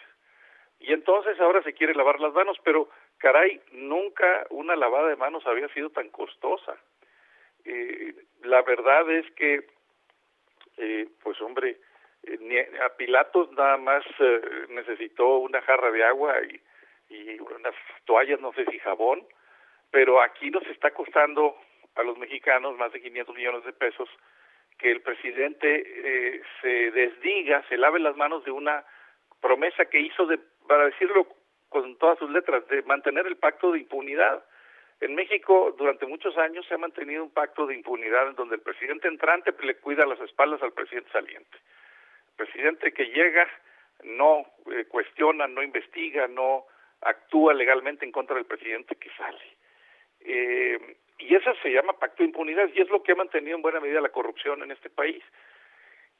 [0.79, 2.87] Y entonces ahora se quiere lavar las manos, pero
[3.17, 6.75] caray, nunca una lavada de manos había sido tan costosa.
[7.63, 8.13] Eh,
[8.43, 9.65] la verdad es que,
[10.77, 11.77] eh, pues hombre,
[12.23, 16.61] eh, a Pilatos nada más eh, necesitó una jarra de agua y,
[17.15, 17.73] y unas
[18.05, 19.25] toallas, no sé si jabón,
[19.95, 21.55] pero aquí nos está costando
[21.95, 24.09] a los mexicanos más de 500 millones de pesos
[24.77, 28.83] que el presidente eh, se desdiga, se lave las manos de una
[29.39, 31.25] promesa que hizo de, para decirlo
[31.69, 34.43] con todas sus letras, de mantener el pacto de impunidad.
[34.99, 38.61] En México durante muchos años se ha mantenido un pacto de impunidad en donde el
[38.63, 41.57] presidente entrante le cuida las espaldas al presidente saliente.
[42.31, 43.47] El presidente que llega
[44.03, 46.65] no eh, cuestiona, no investiga, no
[46.99, 49.54] actúa legalmente en contra del presidente que sale.
[50.25, 53.61] Eh, y eso se llama pacto de impunidad y es lo que ha mantenido en
[53.61, 55.23] buena medida la corrupción en este país.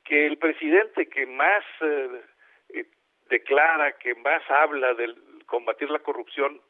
[0.03, 2.21] Que el presidente que más eh,
[2.69, 2.85] eh,
[3.29, 5.15] declara, que más habla del
[5.45, 6.61] combatir la corrupción,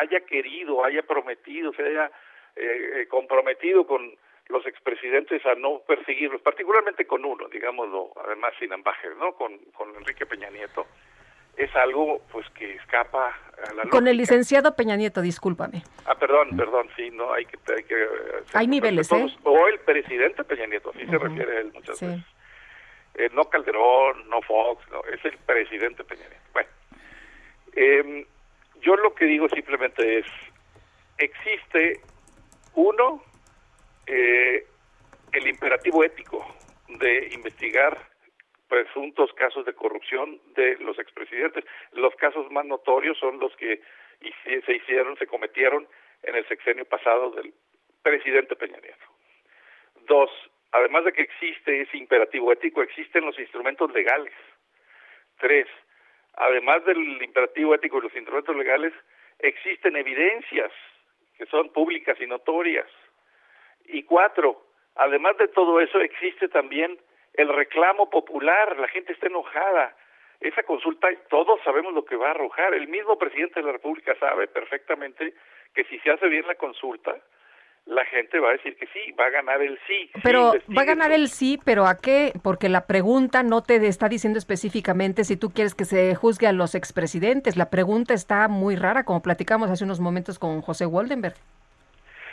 [0.00, 2.10] haya querido, haya prometido, se haya
[2.56, 4.14] eh, comprometido con
[4.48, 9.32] los expresidentes a no perseguirlos, particularmente con uno, digámoslo, además sin ambajes, ¿no?
[9.34, 10.86] Con, con Enrique Peña Nieto
[11.56, 15.82] es algo pues que escapa a la Con el licenciado Peña Nieto, discúlpame.
[16.06, 17.58] Ah, perdón, perdón, sí, no, hay que...
[17.72, 18.06] Hay, que,
[18.54, 19.26] hay niveles, ¿eh?
[19.44, 21.10] O el presidente Peña Nieto, así uh -huh.
[21.10, 22.06] se refiere a él muchas sí.
[22.06, 22.24] veces.
[23.14, 26.46] Eh, no Calderón, no Fox, no, es el presidente Peña Nieto.
[26.52, 26.68] Bueno,
[27.76, 28.26] eh,
[28.80, 30.26] yo lo que digo simplemente es,
[31.18, 32.00] existe,
[32.74, 33.22] uno,
[34.06, 34.66] eh,
[35.32, 36.44] el imperativo ético
[36.88, 38.09] de investigar
[38.70, 41.64] presuntos casos de corrupción de los expresidentes.
[41.92, 43.82] Los casos más notorios son los que
[44.64, 45.86] se hicieron, se cometieron
[46.22, 47.52] en el sexenio pasado del
[48.02, 49.04] presidente Peña Nieto.
[50.06, 50.30] Dos,
[50.70, 54.34] además de que existe ese imperativo ético, existen los instrumentos legales.
[55.38, 55.66] Tres,
[56.34, 58.94] además del imperativo ético y los instrumentos legales,
[59.40, 60.70] existen evidencias
[61.36, 62.86] que son públicas y notorias.
[63.86, 64.64] Y cuatro,
[64.94, 66.98] además de todo eso, existe también
[67.40, 69.94] el reclamo popular, la gente está enojada.
[70.40, 72.74] Esa consulta, todos sabemos lo que va a arrojar.
[72.74, 75.34] El mismo presidente de la República sabe perfectamente
[75.74, 77.14] que si se hace bien la consulta,
[77.86, 80.10] la gente va a decir que sí, va a ganar el sí.
[80.22, 82.32] Pero sí, va a ganar el sí, pero ¿a qué?
[82.42, 86.52] Porque la pregunta no te está diciendo específicamente si tú quieres que se juzgue a
[86.52, 87.56] los expresidentes.
[87.56, 91.36] La pregunta está muy rara, como platicamos hace unos momentos con José Waldenberg.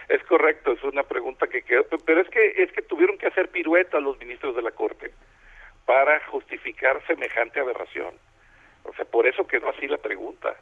[0.09, 3.49] Es correcto, es una pregunta que quedó, pero es que es que tuvieron que hacer
[3.49, 5.11] pirueta los ministros de la Corte
[5.85, 8.13] para justificar semejante aberración.
[8.83, 10.55] O sea, por eso quedó así la pregunta.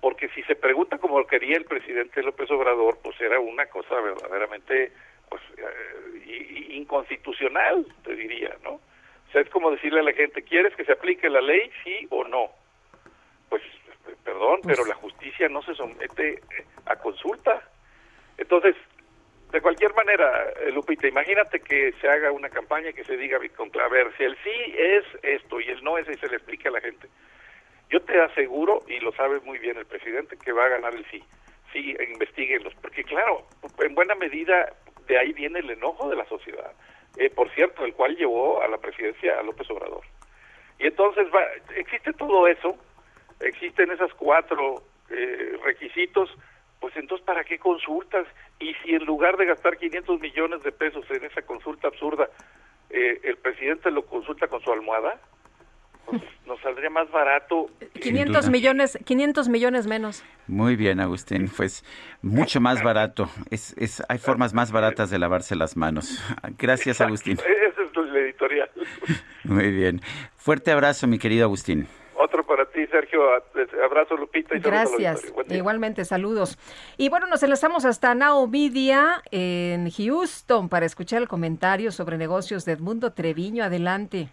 [0.00, 4.92] Porque si se pregunta como quería el presidente López Obrador, pues era una cosa verdaderamente
[5.28, 8.72] pues eh, inconstitucional, te diría, ¿no?
[8.72, 12.06] O sea, es como decirle a la gente, ¿quieres que se aplique la ley, sí
[12.10, 12.50] o no?
[13.48, 13.62] Pues,
[14.24, 14.76] perdón, pues...
[14.76, 16.42] pero la justicia no se somete
[16.86, 17.62] a consulta.
[18.36, 18.76] Entonces,
[19.52, 23.88] de cualquier manera, Lupita, imagínate que se haga una campaña que se diga con a
[23.88, 26.72] ver, si el sí es esto y el no es y se le explica a
[26.72, 27.06] la gente.
[27.90, 31.04] Yo te aseguro, y lo sabe muy bien el presidente, que va a ganar el
[31.10, 31.22] sí.
[31.70, 32.74] Sí, investiguenlos.
[32.80, 33.46] Porque claro,
[33.78, 34.72] en buena medida
[35.06, 36.72] de ahí viene el enojo de la sociedad.
[37.18, 40.02] Eh, por cierto, el cual llevó a la presidencia a López Obrador.
[40.78, 41.44] Y entonces va,
[41.76, 42.76] existe todo eso,
[43.40, 46.30] existen esas cuatro eh, requisitos,
[46.82, 48.26] pues entonces ¿para qué consultas?
[48.58, 52.28] Y si en lugar de gastar 500 millones de pesos en esa consulta absurda,
[52.90, 55.20] eh, el presidente lo consulta con su almohada,
[56.04, 57.70] pues nos saldría más barato.
[58.00, 60.24] 500 millones, 500 millones menos.
[60.48, 61.84] Muy bien, Agustín, pues
[62.20, 63.30] mucho más barato.
[63.50, 66.20] Es, es, hay formas más baratas de lavarse las manos.
[66.58, 67.38] Gracias, Agustín.
[67.38, 68.70] Esa es la editorial.
[69.44, 70.00] Muy bien.
[70.36, 71.86] Fuerte abrazo, mi querido Agustín.
[72.16, 73.22] Otro para ti, Sergio.
[73.84, 74.56] Abrazo, Lupita.
[74.56, 75.22] Y Gracias.
[75.48, 76.58] Igualmente, saludos.
[76.96, 82.64] Y bueno, nos enlazamos hasta Now Media en Houston para escuchar el comentario sobre negocios
[82.64, 83.64] de Edmundo Treviño.
[83.64, 84.28] Adelante.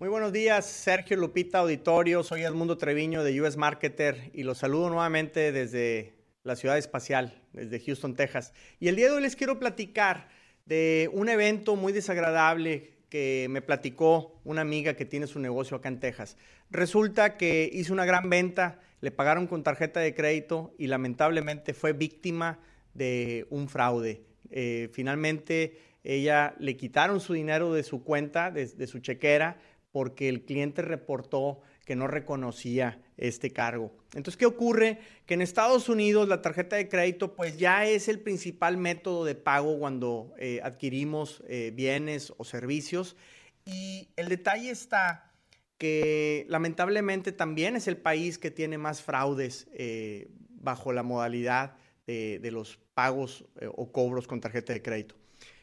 [0.00, 2.22] Muy buenos días, Sergio Lupita Auditorio.
[2.22, 7.80] Soy Edmundo Treviño de US Marketer y los saludo nuevamente desde la ciudad espacial, desde
[7.80, 8.54] Houston, Texas.
[8.78, 10.28] Y el día de hoy les quiero platicar
[10.64, 15.88] de un evento muy desagradable que me platicó una amiga que tiene su negocio acá
[15.88, 16.36] en Texas.
[16.70, 21.92] Resulta que hizo una gran venta, le pagaron con tarjeta de crédito y lamentablemente fue
[21.92, 22.60] víctima
[22.94, 24.22] de un fraude.
[24.50, 29.58] Eh, finalmente ella le quitaron su dinero de su cuenta, de, de su chequera,
[29.90, 31.60] porque el cliente reportó
[31.90, 33.90] que no reconocía este cargo.
[34.14, 35.00] Entonces, ¿qué ocurre?
[35.26, 39.34] Que en Estados Unidos la tarjeta de crédito pues ya es el principal método de
[39.34, 43.16] pago cuando eh, adquirimos eh, bienes o servicios.
[43.64, 45.32] Y el detalle está
[45.78, 50.28] que lamentablemente también es el país que tiene más fraudes eh,
[50.60, 51.74] bajo la modalidad
[52.06, 55.16] de, de los pagos o cobros con tarjeta de crédito.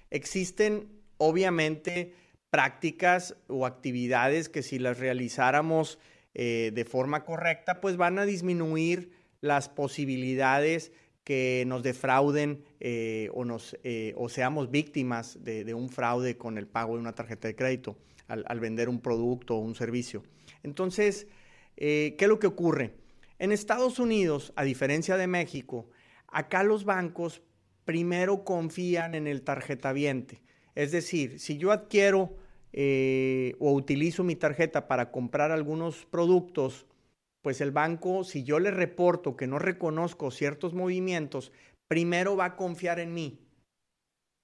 [0.10, 2.16] Existen obviamente
[2.50, 6.00] prácticas o actividades que si las realizáramos
[6.40, 9.10] eh, de forma correcta, pues van a disminuir
[9.42, 10.92] las posibilidades
[11.24, 16.68] que nos defrauden eh, o, nos, eh, o seamos víctimas de, un fraude con el
[16.68, 17.98] pago de una tarjeta de crédito
[18.28, 20.22] al, al vender un producto o un servicio.
[20.62, 21.26] Entonces,
[21.76, 22.94] ¿qué es lo que ocurre?
[23.40, 25.90] En Estados Unidos, a diferencia de México,
[26.28, 27.42] acá los bancos
[27.84, 30.44] primero confían en el tarjetaviente.
[30.76, 32.38] Es decir, si yo adquiero
[32.74, 36.86] eh, o utilizo mi tarjeta para comprar algunos productos,
[37.42, 41.52] pues el banco, si yo le reporto que no reconozco ciertos movimientos,
[41.88, 43.40] primero va a confiar en mí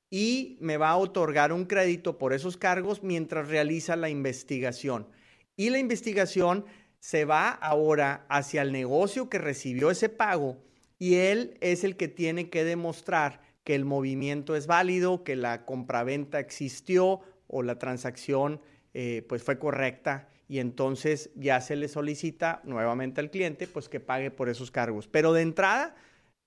[0.09, 5.07] y me va a otorgar un crédito por esos cargos mientras realiza la investigación.
[5.55, 6.65] Y la investigación
[6.99, 10.63] se va ahora hacia el negocio que recibió ese pago
[10.99, 15.65] y él es el que tiene que demostrar que el movimiento es válido, que la
[15.65, 17.21] compraventa existió
[17.53, 18.59] o la transacción
[18.93, 23.99] eh, pues fue correcta y entonces ya se le solicita nuevamente al cliente pues que
[23.99, 25.07] pague por esos cargos.
[25.07, 25.95] Pero de entrada,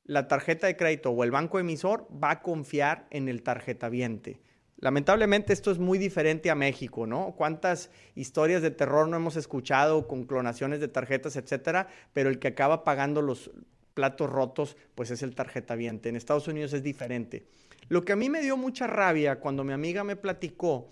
[0.05, 4.41] la tarjeta de crédito o el banco emisor va a confiar en el tarjetaviente.
[4.79, 7.35] Lamentablemente esto es muy diferente a México, ¿no?
[7.37, 11.89] ¿Cuántas historias de terror no hemos escuchado con clonaciones de tarjetas, etcétera?
[12.13, 13.51] Pero el que acaba pagando los
[13.95, 16.11] platos rotos, pues es el tarjetaviente.
[16.11, 17.47] En Estados Unidos es diferente.
[17.89, 20.89] Lo que a mí me dio mucha rabia cuando mi amiga me platicó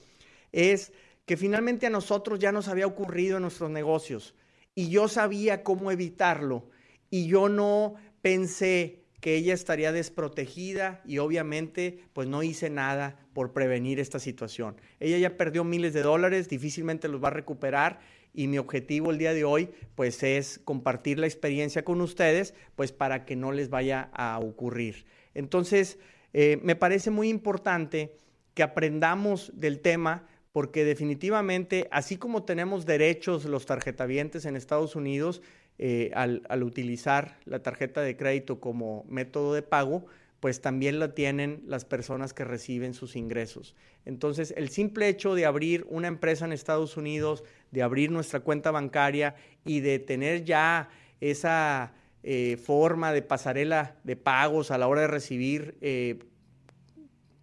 [0.53, 0.93] es
[1.27, 4.35] que finalmente a nosotros ya nos había ocurrido en nuestros negocios
[4.75, 6.69] y yo sabía cómo evitarlo
[7.11, 13.53] y yo no pensé que ella estaría desprotegida y obviamente pues no hice nada por
[13.53, 14.77] prevenir esta situación.
[15.01, 18.01] Ella ya perdió miles de dólares, difícilmente los va a recuperar
[18.35, 22.93] y mi objetivo el día de hoy pues es compartir la experiencia con ustedes pues
[22.93, 25.07] para que no les vaya a ocurrir.
[25.33, 25.99] Entonces,
[26.35, 28.17] eh, me parece muy importante
[28.55, 35.43] que aprendamos del tema porque definitivamente, así como tenemos derechos los tarjetavientes en Estados Unidos
[35.79, 40.07] eh, al, utilizar la tarjeta de crédito como método de pago,
[40.39, 43.75] pues también la tienen las personas que reciben sus ingresos.
[44.05, 48.71] Entonces, el simple hecho de abrir una empresa en Estados Unidos, de abrir nuestra cuenta
[48.71, 50.89] bancaria y de tener ya
[51.21, 51.95] esa
[52.27, 56.21] eh, forma de pasarela de pagos a la hora de recibir eh,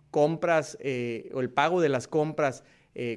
[0.09, 2.63] compras eh, o el pago de las compras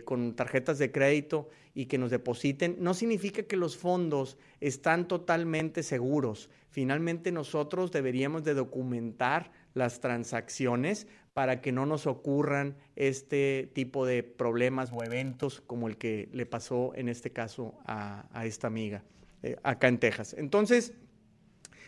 [0.05, 5.82] con tarjetas de crédito y que nos depositen, no significa que los fondos están totalmente
[5.82, 6.49] seguros.
[6.70, 14.23] Finalmente nosotros deberíamos de documentar las transacciones para que no nos ocurran este tipo de
[14.23, 19.03] problemas o eventos como el que le pasó en este caso a, a esta amiga
[19.65, 20.35] acá en Texas.
[20.39, 20.95] Entonces,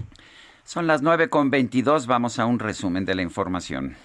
[0.64, 3.96] Son las 9.22, vamos a un resumen de la información.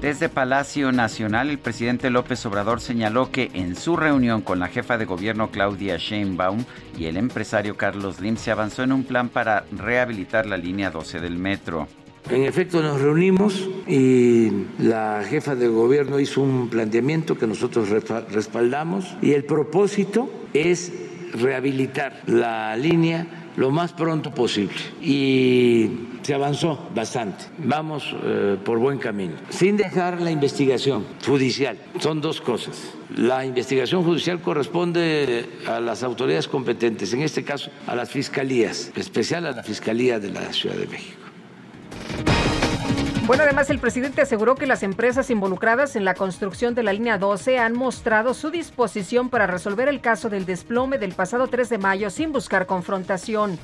[0.00, 4.98] Desde Palacio Nacional, el presidente López Obrador señaló que en su reunión con la jefa
[4.98, 6.64] de gobierno Claudia Sheinbaum
[6.96, 11.18] y el empresario Carlos Lim se avanzó en un plan para rehabilitar la línea 12
[11.18, 11.88] del metro.
[12.30, 19.16] En efecto, nos reunimos y la jefa de gobierno hizo un planteamiento que nosotros respaldamos
[19.22, 20.92] y el propósito es
[21.34, 23.26] rehabilitar la línea
[23.56, 24.74] lo más pronto posible.
[25.00, 25.90] Y
[26.22, 27.44] se avanzó bastante.
[27.58, 29.34] Vamos eh, por buen camino.
[29.48, 31.78] Sin dejar la investigación judicial.
[32.00, 32.92] Son dos cosas.
[33.16, 39.46] La investigación judicial corresponde a las autoridades competentes, en este caso a las fiscalías, especial
[39.46, 41.25] a la Fiscalía de la Ciudad de México.
[43.26, 47.18] Bueno, además el presidente aseguró que las empresas involucradas en la construcción de la línea
[47.18, 51.78] 12 han mostrado su disposición para resolver el caso del desplome del pasado 3 de
[51.78, 53.58] mayo sin buscar confrontación.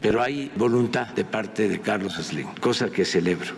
[0.00, 3.52] Pero hay voluntad de parte de Carlos Slim, cosa que celebro.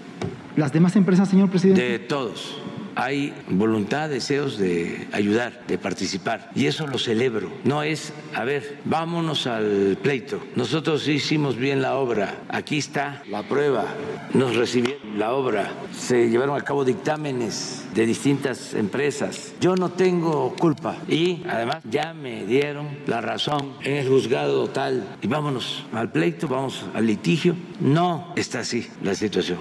[0.56, 1.88] ¿Las demás empresas, señor presidente?
[1.88, 2.60] De todos
[2.96, 6.50] hay voluntad, deseos de ayudar, de participar.
[6.54, 7.52] Y eso lo celebro.
[7.62, 10.40] No es, a ver, vámonos al pleito.
[10.56, 12.42] Nosotros hicimos bien la obra.
[12.48, 13.84] Aquí está la prueba.
[14.32, 15.70] Nos recibieron la obra.
[15.92, 19.52] Se llevaron a cabo dictámenes de distintas empresas.
[19.60, 20.96] Yo no tengo culpa.
[21.06, 25.16] Y además ya me dieron la razón en el juzgado tal.
[25.20, 27.54] Y vámonos al pleito, vamos al litigio.
[27.80, 29.58] No está así la situación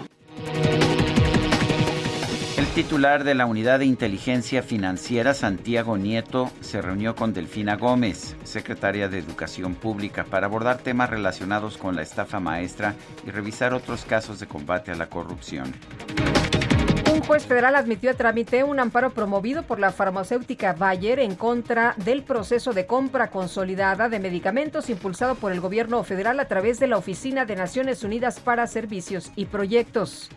[2.76, 9.08] titular de la Unidad de Inteligencia Financiera, Santiago Nieto, se reunió con Delfina Gómez, secretaria
[9.08, 12.94] de Educación Pública, para abordar temas relacionados con la estafa maestra
[13.26, 15.74] y revisar otros casos de combate a la corrupción.
[17.14, 21.96] Un juez federal admitió a trámite un amparo promovido por la farmacéutica Bayer en contra
[22.04, 26.88] del proceso de compra consolidada de medicamentos impulsado por el gobierno federal a través de
[26.88, 30.30] la Oficina de Naciones Unidas para Servicios y Proyectos.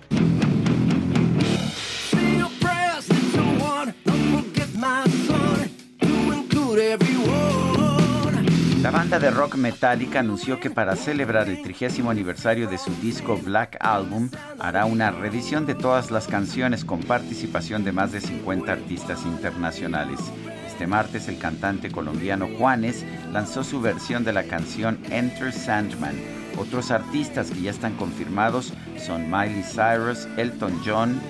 [8.81, 13.37] La banda de rock Metallica anunció que para celebrar el trigésimo aniversario de su disco
[13.37, 14.31] Black Album
[14.61, 20.21] hará una reedición de todas las canciones con participación de más de 50 artistas internacionales.
[20.69, 26.15] Este martes el cantante colombiano Juanes lanzó su versión de la canción Enter Sandman.
[26.57, 31.21] Otros artistas que ya están confirmados son Miley Cyrus, Elton John,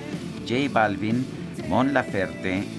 [0.47, 1.25] J Balvin,
[1.67, 2.78] Mon Laferte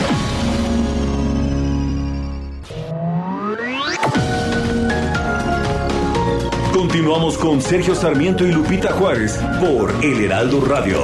[7.01, 11.01] Continuamos con Sergio Sarmiento y Lupita Juárez por El Heraldo Radio.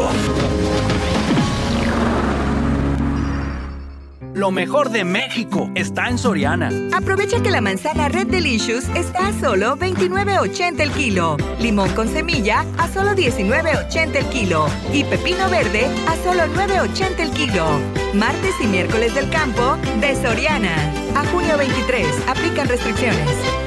[4.35, 6.69] Lo mejor de México está en Soriana.
[6.95, 11.35] Aprovecha que la manzana Red Delicious está a solo 29.80 el kilo.
[11.59, 14.67] Limón con semilla a solo 19.80 el kilo.
[14.93, 17.65] Y pepino verde a solo 9.80 el kilo.
[18.13, 20.75] Martes y miércoles del campo de Soriana.
[21.15, 22.05] A junio 23.
[22.27, 23.66] Aplican restricciones.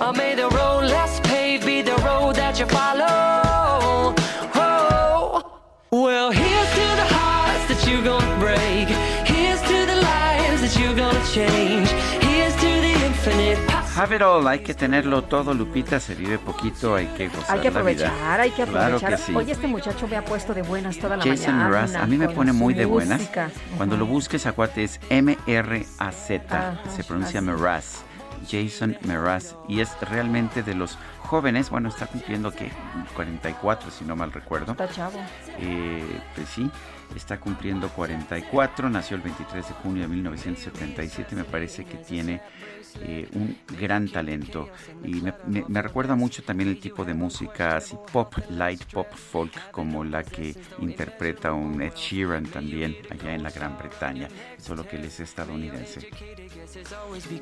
[0.00, 4.14] Or may the road less paved be the road that you follow.
[4.54, 5.42] Whoa.
[5.92, 8.88] Well, here's to the hearts that you're gonna break.
[9.26, 11.88] Here's to the lives that you're gonna change.
[12.24, 13.58] Here's to the infinite
[13.96, 17.60] Have it all, hay que tenerlo todo, Lupita, se vive poquito, hay que gozar Hay
[17.60, 18.06] que la vida.
[18.06, 19.10] aprovechar, hay que Claro aprovechar.
[19.10, 19.34] que sí.
[19.36, 21.68] Oye, este muchacho me ha puesto de buenas toda la Jason mañana.
[21.68, 23.18] Mraz, a mí me pone muy de buenas.
[23.20, 23.50] música.
[23.76, 27.48] Cuando lo busques, acuate, es M-R-A-Z, Ajá, se pronuncia así.
[27.50, 28.02] Mraz,
[28.48, 32.70] Jason Mraz, y es realmente de los jóvenes, bueno, está cumpliendo que
[33.14, 34.72] 44, si no mal recuerdo.
[34.72, 35.18] Está chavo.
[35.58, 36.02] Eh,
[36.34, 36.68] pues sí,
[37.14, 42.40] está cumpliendo 44, nació el 23 de junio de 1977, me parece que tiene
[43.02, 44.68] eh, un gran talento
[45.04, 49.06] y me, me- me recuerda mucho también el tipo de música así pop, light pop
[49.14, 54.26] folk como la que interpreta un Ed Sheeran también allá en la Gran Bretaña,
[54.58, 56.08] solo que él es estadounidense.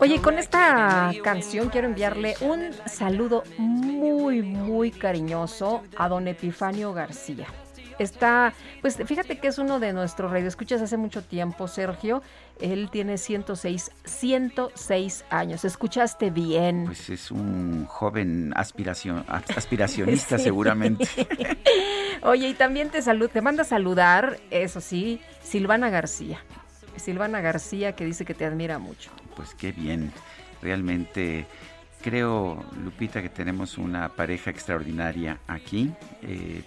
[0.01, 7.47] Oye, con esta canción quiero enviarle un saludo muy, muy cariñoso a don Epifanio García.
[7.99, 12.23] Está, pues fíjate que es uno de nuestros radioescuchas hace mucho tiempo, Sergio.
[12.61, 15.65] Él tiene 106, 106 años.
[15.65, 16.85] ¿Escuchaste bien?
[16.87, 19.25] Pues es un joven aspiración,
[19.57, 20.45] aspiracionista Sí.
[20.45, 21.09] seguramente.
[22.23, 26.39] Oye, y también te salud, te manda a saludar, eso sí, Silvana García.
[26.97, 29.11] Silvana García que dice que te admira mucho.
[29.39, 30.13] Pues qué bien.
[30.61, 31.47] Realmente
[32.03, 35.93] creo, Lupita, que tenemos una pareja extraordinaria aquí.
[36.23, 36.63] eh,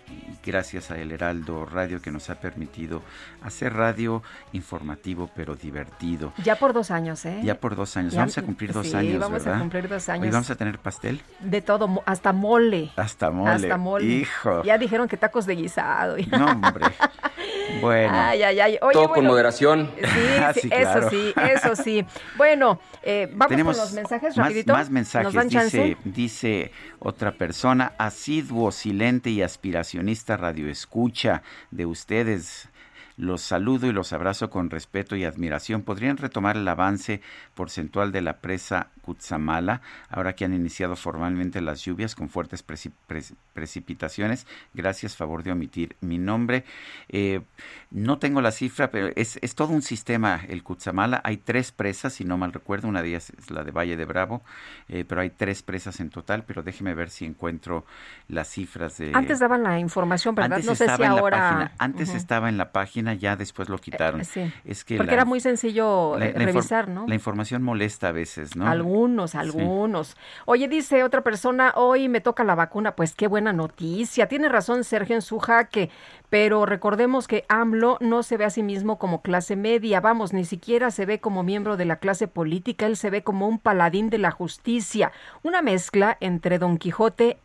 [0.45, 3.03] gracias a El Heraldo Radio que nos ha permitido
[3.43, 6.33] hacer radio informativo pero divertido.
[6.43, 7.41] Ya por dos años, ¿eh?
[7.43, 8.13] Ya por dos años.
[8.13, 9.59] Ya- vamos a cumplir dos sí, años, vamos a ¿verdad?
[9.59, 10.31] cumplir dos Hoy años.
[10.31, 11.21] vamos a tener pastel.
[11.39, 12.91] De todo, mo- hasta mole.
[12.95, 13.51] Hasta mole.
[13.51, 14.05] Hasta mole.
[14.05, 14.63] Hijo.
[14.63, 16.15] Ya dijeron que tacos de guisado.
[16.31, 16.85] No, hombre.
[17.79, 18.13] Bueno.
[18.13, 18.77] Ay, ay, ay.
[18.81, 19.91] Oye, Todo con moderación.
[19.97, 20.03] Sí,
[20.41, 21.09] Ah, sí, sí, eso claro.
[21.09, 22.05] sí, eso sí.
[22.35, 24.73] Bueno, eh, vamos Tenemos con los mensajes más, rapidito.
[24.73, 25.20] más mensajes.
[25.23, 25.97] ¿Nos dan chance?
[26.03, 32.69] Dice, dice otra persona, asiduo, silente y aspiracionista radioescucha de ustedes.
[33.21, 35.83] Los saludo y los abrazo con respeto y admiración.
[35.83, 37.21] ¿Podrían retomar el avance
[37.53, 42.91] porcentual de la presa Cutzamala ahora que han iniciado formalmente las lluvias con fuertes preci-
[43.05, 43.21] pre-
[43.53, 44.47] precipitaciones?
[44.73, 46.65] Gracias, favor de omitir mi nombre.
[47.09, 47.41] Eh,
[47.91, 51.21] no tengo la cifra, pero es, es todo un sistema el Cutzamala.
[51.23, 54.05] Hay tres presas, si no mal recuerdo, una de ellas es la de Valle de
[54.05, 54.41] Bravo,
[54.89, 57.85] eh, pero hay tres presas en total, pero déjeme ver si encuentro
[58.29, 59.11] las cifras de...
[59.13, 60.53] Antes daban la información, ¿verdad?
[60.53, 61.37] Antes no sé si ahora.
[61.37, 64.21] página, antes estaba en la página, ya después lo quitaron.
[64.21, 64.51] Eh, sí.
[64.65, 67.05] Es que Porque la- era muy sencillo la- eh, la revisar, ¿no?
[67.07, 68.67] La información molesta a veces, ¿no?
[68.67, 70.15] Algunos, algunos.
[70.45, 72.95] Oye, dice otra persona, hoy me toca la vacuna.
[72.95, 74.27] Pues qué buena noticia.
[74.27, 75.89] Tiene razón Sergio en su jaque,
[76.29, 79.99] pero recordemos que AMLO no se ve a sí mismo como clase media.
[80.01, 82.85] Vamos, ni siquiera se ve como miembro de la clase política.
[82.85, 85.11] Él se ve como un paladín de la justicia.
[85.43, 87.37] Una mezcla entre Don Quijote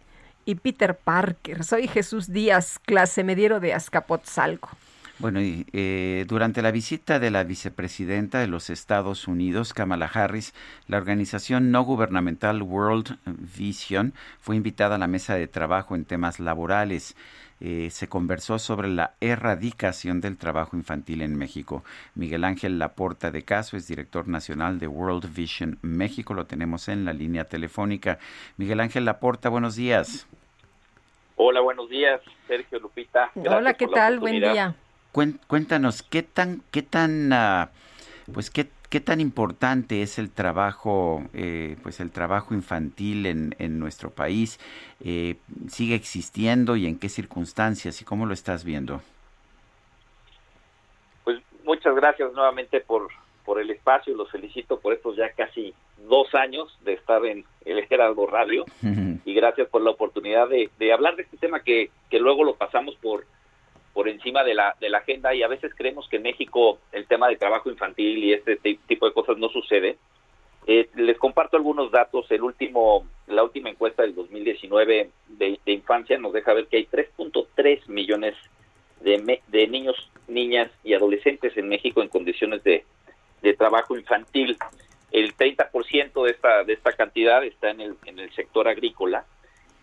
[0.44, 1.64] y Peter Parker.
[1.64, 4.68] Soy Jesús Díaz, clase mediero de Azcapotzalco.
[5.18, 10.52] Bueno, y, eh, durante la visita de la vicepresidenta de los Estados Unidos, Kamala Harris,
[10.88, 16.38] la organización no gubernamental World Vision fue invitada a la mesa de trabajo en temas
[16.38, 17.16] laborales.
[17.60, 21.82] Eh, se conversó sobre la erradicación del trabajo infantil en México.
[22.14, 26.34] Miguel Ángel Laporta de Caso es director nacional de World Vision México.
[26.34, 28.18] Lo tenemos en la línea telefónica.
[28.58, 30.26] Miguel Ángel Laporta, buenos días.
[31.36, 33.30] Hola, buenos días, Sergio Lupita.
[33.34, 34.18] Gracias Hola, ¿qué tal?
[34.18, 34.74] Buen día.
[35.46, 37.70] Cuéntanos, ¿qué tan, qué tan, ah,
[38.34, 43.78] pues qué, qué tan importante es el trabajo, eh, pues el trabajo infantil en, en
[43.78, 44.60] nuestro país?
[45.02, 45.36] Eh,
[45.68, 49.00] ¿Sigue existiendo y en qué circunstancias y cómo lo estás viendo?
[51.24, 53.08] Pues muchas gracias nuevamente por,
[53.46, 54.14] por el espacio.
[54.14, 55.72] Los felicito por estos ya casi
[56.10, 58.66] dos años de estar en el Heraldo Radio.
[59.24, 62.56] y gracias por la oportunidad de, de hablar de este tema que, que luego lo
[62.56, 63.24] pasamos por
[63.96, 67.06] por encima de la de la agenda y a veces creemos que en México el
[67.06, 69.96] tema de trabajo infantil y este ti- tipo de cosas no sucede.
[70.66, 72.30] Eh, les comparto algunos datos.
[72.30, 76.86] El último la última encuesta del 2019 de, de infancia nos deja ver que hay
[76.86, 78.34] 3.3 millones
[79.00, 79.96] de, de niños,
[80.28, 82.84] niñas y adolescentes en México en condiciones de,
[83.40, 84.58] de trabajo infantil.
[85.10, 89.24] El 30% de esta, de esta cantidad está en el, en el sector agrícola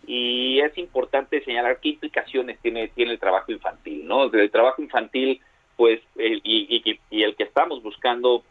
[0.06, 4.24] y es importante señalar qué implicaciones tiene, tiene el trabajo infantil, ¿no?
[4.24, 5.40] El trabajo infantil,
[5.76, 8.44] pues, y, el que estamos buscando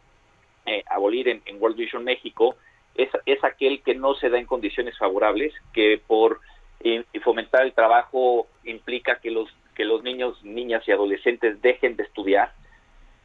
[0.66, 2.56] eh, abolir en, World Vision México
[2.94, 6.40] es, es aquel que no se da en condiciones favorables, que por
[7.22, 12.52] fomentar el trabajo implica que los que los niños, niñas y adolescentes dejen de estudiar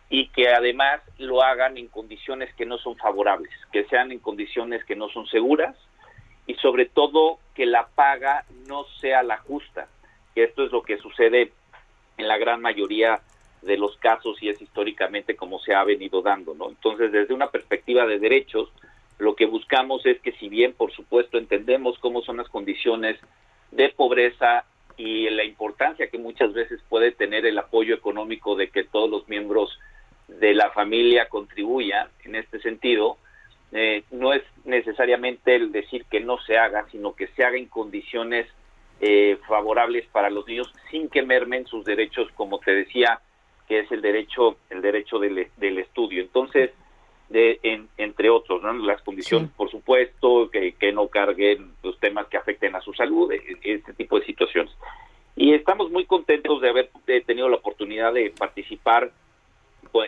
[0.10, 4.84] y que además lo hagan en condiciones que no son favorables, que sean en condiciones
[4.85, 5.76] que no son seguras
[6.50, 9.88] y sobre todo que la paga no sea la justa,
[10.34, 11.52] esto es lo que sucede
[12.18, 13.22] en la gran mayoría
[13.62, 16.70] de los casos y es históricamente como se ha venido dando, ¿no?
[16.70, 18.72] Entonces, desde una perspectiva de derechos,
[19.20, 23.20] lo que buscamos es que si bien, por supuesto, entendemos cómo son las condiciones
[23.70, 24.66] de pobreza
[24.98, 29.30] y la importancia que muchas veces puede tener el apoyo económico de que todos los
[29.30, 29.78] miembros
[30.28, 33.20] de la familia contribuyan en este sentido,
[33.72, 37.68] eh, no es necesariamente el decir que no se haga, sino que se haga en
[37.68, 38.48] condiciones
[39.02, 43.22] eh, favorables para los niños sin que mermen sus derechos, como te decía,
[43.68, 46.22] que es el derecho el derecho del, del estudio.
[46.22, 46.72] Entonces,
[47.30, 47.60] de,
[47.98, 48.74] entre otros, ¿no?
[48.74, 53.32] las condiciones, por supuesto, que, que, no carguen los temas que afecten a su salud,
[53.32, 54.74] e, e, este tipo de situaciones.
[55.36, 56.90] Y estamos muy contentos de haber
[57.26, 59.12] tenido la oportunidad de participar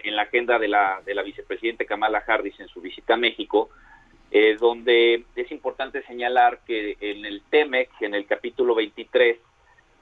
[0.04, 3.70] en la agenda de la, de la vicepresidenta Kamala Harris en su visita a México,
[4.32, 9.38] eh, donde es importante señalar que en el TEMEC, en el capítulo 23,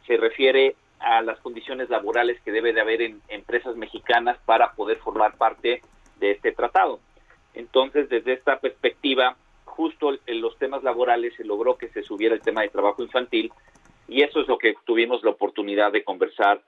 [0.06, 4.98] se refiere a las condiciones laborales que debe de haber en empresas mexicanas para poder
[4.98, 5.82] formar parte
[6.20, 7.00] de este tratado.
[7.54, 9.36] Entonces, desde esta perspectiva,
[9.66, 13.52] justo en los temas laborales se logró que se subiera el tema de trabajo infantil
[14.08, 16.62] y eso es lo que tuvimos la oportunidad de conversar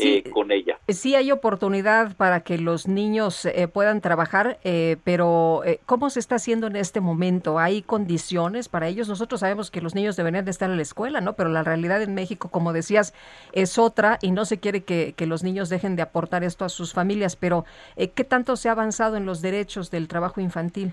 [0.00, 0.78] eh, con ella.
[0.86, 6.36] Sí hay oportunidad para que los niños eh, puedan trabajar, eh, pero ¿cómo se está
[6.36, 7.58] haciendo en este momento?
[7.58, 9.08] ¿Hay condiciones para ellos?
[9.08, 11.32] Nosotros sabemos que los niños deberían de estar en la escuela, ¿no?
[11.32, 13.12] Pero la realidad en México, como decías,
[13.52, 16.68] es otra y no se quiere que, que los niños dejen de aportar esto a
[16.68, 17.34] sus familias.
[17.34, 17.64] Pero
[17.96, 20.92] ¿qué tanto se ha avanzado en los derechos del trabajo infantil?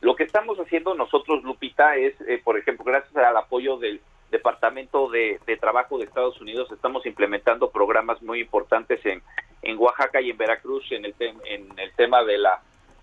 [0.00, 2.14] Lo que estamos haciendo nosotros, Lupita, es,
[2.44, 4.00] por ejemplo, gracias al apoyo del
[4.30, 9.22] Departamento de, Trabajo de Estados Unidos estamos implementando programas muy importantes en,
[9.62, 12.62] en Oaxaca y en Veracruz en el, en el tema de la,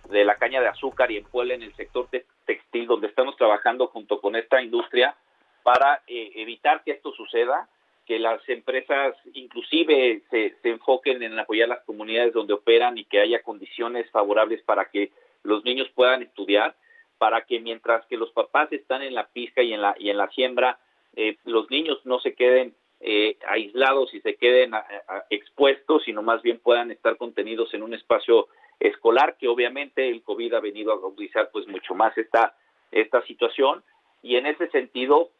[0.09, 2.07] de la caña de azúcar y en Puebla en el sector
[2.45, 5.15] textil, donde estamos trabajando junto con esta industria
[5.63, 7.67] para eh, evitar que esto suceda,
[8.05, 13.19] que las empresas inclusive se, se enfoquen en apoyar las comunidades donde operan y que
[13.19, 15.11] haya condiciones favorables para que
[15.43, 16.75] los niños puedan estudiar,
[17.17, 20.17] para que mientras que los papás están en la pizca y en la, y en
[20.17, 20.79] la siembra,
[21.19, 24.71] eh, los niños no se queden eh, aislados y se queden
[25.31, 28.47] expuestos, sino más bien puedan estar contenidos en un espacio
[28.79, 32.55] escolar, que obviamente el COVID ha venido a agudizar pues mucho más esta,
[32.91, 33.83] esta situación
[34.21, 35.31] y en ese sentido,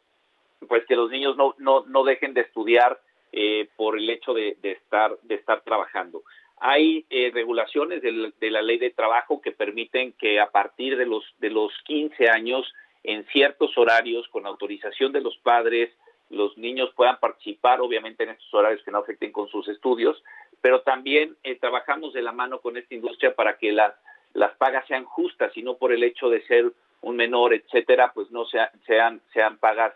[0.66, 3.00] pues que los niños no, no, no dejen de estudiar
[3.30, 6.24] eh, por el hecho de, estar, de estar trabajando.
[6.56, 11.24] Hay regulaciones de, de, la ley de trabajo que permiten que a partir de los,
[11.38, 12.66] de los 15 años
[13.04, 15.90] en ciertos horarios con autorización de los padres,
[16.30, 20.22] los niños puedan participar, obviamente en estos horarios que no afecten con sus estudios,
[20.60, 23.94] pero también eh, trabajamos de la mano con esta industria para que las,
[24.34, 28.30] las pagas sean justas y no por el hecho de ser un menor, etcétera, pues
[28.30, 29.94] no sean, sean, sean pagas.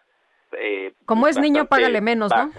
[0.52, 2.52] Eh, como es niño, págale menos, ¿no?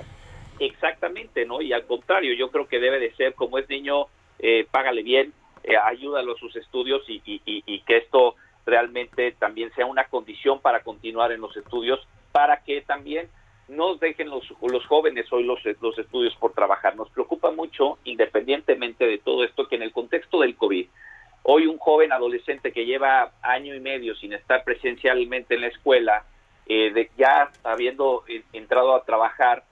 [0.60, 1.62] Exactamente, ¿no?
[1.62, 4.08] Y al contrario, yo creo que debe de ser, como es niño,
[4.40, 5.34] eh, págale bien,
[5.64, 10.60] eh, ayúdalo a sus estudios y, y, y que esto realmente también sea una condición
[10.60, 12.00] para continuar en los estudios,
[12.32, 13.30] para que también
[13.68, 16.96] no dejen los, los jóvenes hoy los, los estudios por trabajar.
[16.96, 20.88] Nos preocupa mucho, independientemente de todo esto, que en el contexto del COVID,
[21.44, 26.26] hoy un joven adolescente que lleva año y medio sin estar presencialmente en la escuela,
[26.66, 29.64] eh, de, ya habiendo eh, entrado a trabajar,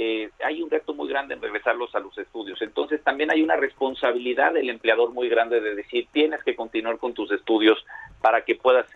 [0.00, 2.62] eh, hay un reto muy grande en regresarlos a los estudios.
[2.62, 7.14] Entonces también hay una responsabilidad del empleador muy grande de decir tienes que continuar con
[7.14, 7.84] tus estudios
[8.22, 8.86] para que puedas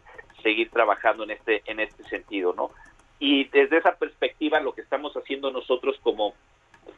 [0.45, 2.71] seguir trabajando en este en este sentido, ¿no?
[3.19, 6.35] Y desde esa perspectiva lo que estamos haciendo nosotros como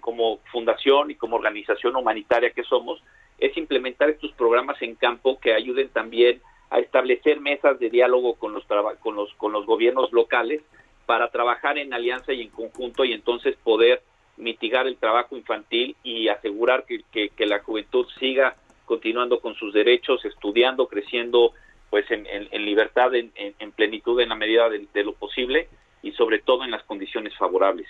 [0.01, 3.03] como fundación y como organización humanitaria que somos
[3.39, 8.53] es implementar estos programas en campo que ayuden también a establecer mesas de diálogo con
[8.53, 8.67] los
[9.01, 10.61] con los con los gobiernos locales
[11.07, 14.03] para trabajar en alianza y en conjunto y entonces poder
[14.37, 20.25] mitigar el trabajo infantil y asegurar que, que, la juventud siga continuando con sus derechos,
[20.25, 21.53] estudiando, creciendo
[21.91, 25.69] pues en, en, libertad, en, en, plenitud en la medida de, de, lo posible
[26.03, 27.87] y sobre todo en las condiciones favorables.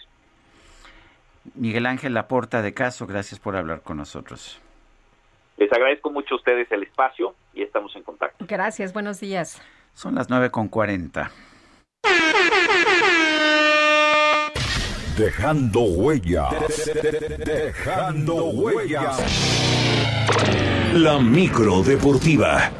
[1.54, 4.60] Miguel Ángel Laporta de Caso, gracias por hablar con nosotros.
[5.56, 8.44] Les agradezco mucho a ustedes el espacio y estamos en contacto.
[8.46, 9.62] Gracias, buenos días.
[9.94, 11.30] Son las 9.40.
[15.16, 16.48] Dejando huella.
[17.44, 19.12] Dejando huella.
[20.92, 22.70] La micro deportiva.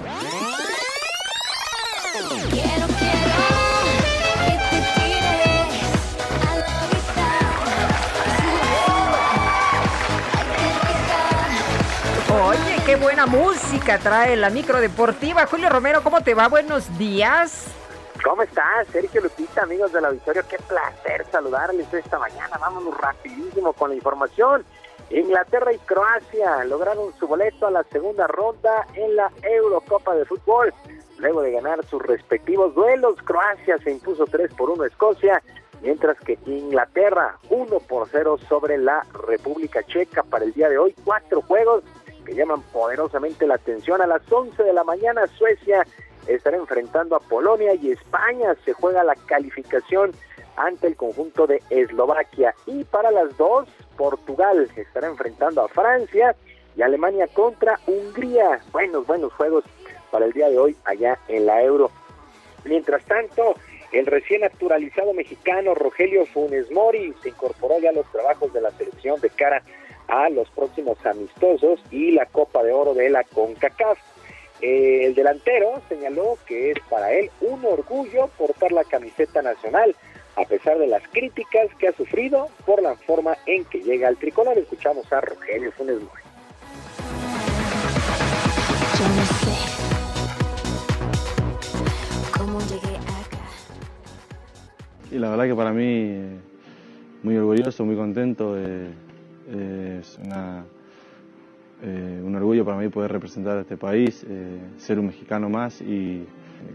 [12.29, 15.47] Oye, qué buena música trae la micro deportiva.
[15.47, 16.49] Julio Romero, ¿cómo te va?
[16.49, 17.74] Buenos días.
[18.25, 20.43] ¿Cómo estás, Sergio Lupita, amigos del auditorio?
[20.49, 22.57] Qué placer saludarles esta mañana.
[22.59, 24.65] Vámonos rapidísimo con la información.
[25.11, 30.73] Inglaterra y Croacia lograron su boleto a la segunda ronda en la Eurocopa de Fútbol.
[31.19, 35.43] Luego de ganar sus respectivos duelos, Croacia se impuso 3 por 1 a Escocia,
[35.83, 40.95] mientras que Inglaterra 1 por 0 sobre la República Checa para el día de hoy.
[41.05, 41.85] Cuatro juegos
[42.25, 44.01] que llaman poderosamente la atención.
[44.01, 45.87] A las 11 de la mañana Suecia
[46.27, 50.13] estará enfrentando a Polonia y España se juega la calificación
[50.57, 52.55] ante el conjunto de Eslovaquia.
[52.67, 56.35] Y para las dos, Portugal estará enfrentando a Francia
[56.77, 58.61] y Alemania contra Hungría.
[58.73, 59.65] Buenos, buenos juegos
[60.11, 61.91] para el día de hoy allá en la Euro.
[62.65, 63.55] Mientras tanto,
[63.93, 68.71] el recién naturalizado mexicano Rogelio Funes Mori se incorporó ya a los trabajos de la
[68.73, 69.63] selección de cara
[70.09, 73.99] a los próximos amistosos y la Copa de Oro de la CONCACAF.
[74.61, 79.95] Eh, el delantero señaló que es para él un orgullo portar la camiseta nacional,
[80.37, 84.17] a pesar de las críticas que ha sufrido por la forma en que llega al
[84.17, 84.57] tricolor.
[84.57, 86.23] Escuchamos a Rogelio Funes Mori.
[95.11, 96.37] Y la verdad que para mí eh,
[97.23, 98.57] muy orgulloso, muy contento.
[98.59, 98.91] eh,
[100.01, 100.65] es una,
[101.83, 105.81] eh, un orgullo para mí poder representar a este país, eh, ser un mexicano más
[105.81, 106.27] y eh,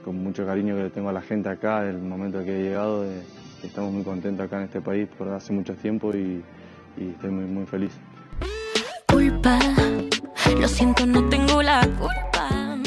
[0.03, 3.05] con mucho cariño que le tengo a la gente acá, el momento que he llegado,
[3.05, 3.21] eh,
[3.63, 6.43] estamos muy contentos acá en este país por hace mucho tiempo y,
[6.97, 7.97] y estoy muy, muy feliz.
[9.11, 9.57] culpa.
[10.59, 12.77] Lo siento, no tengo la culpa.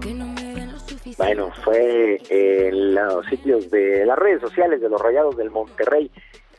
[0.00, 1.16] Que no me ven lo suficiente.
[1.18, 6.10] Bueno, fue en los sitios de las redes sociales de los Rayados del Monterrey.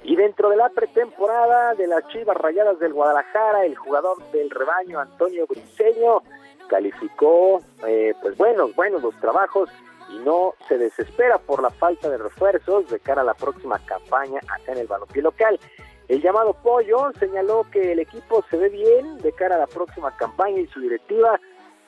[0.03, 4.99] Y dentro de la pretemporada de las Chivas Rayadas del Guadalajara, el jugador del rebaño
[4.99, 6.21] Antonio Briceño
[6.69, 9.69] calificó, eh, pues buenos, buenos los trabajos
[10.09, 14.39] y no se desespera por la falta de refuerzos de cara a la próxima campaña
[14.47, 15.59] acá en el balompié local.
[16.07, 20.15] El llamado Pollo señaló que el equipo se ve bien de cara a la próxima
[20.15, 21.39] campaña y su directiva,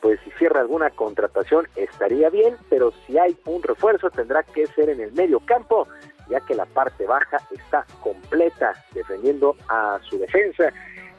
[0.02, 4.90] pues si cierra alguna contratación estaría bien, pero si hay un refuerzo tendrá que ser
[4.90, 5.88] en el medio campo,
[6.30, 10.72] ya que la parte baja está completa defendiendo a su defensa.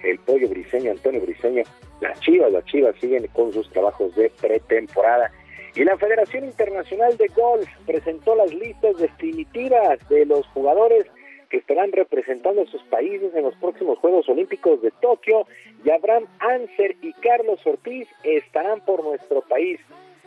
[0.02, 1.62] El Pollo Briseño, Antonio Briseño,
[2.00, 5.30] las Chivas, las Chivas siguen con sus trabajos de pretemporada.
[5.74, 11.06] Y la Federación Internacional de Golf presentó las listas definitivas de los jugadores
[11.50, 15.46] que estarán representando a sus países en los próximos Juegos Olímpicos de Tokio
[15.84, 19.80] y Abraham Anser y Carlos Ortiz estarán por nuestro país.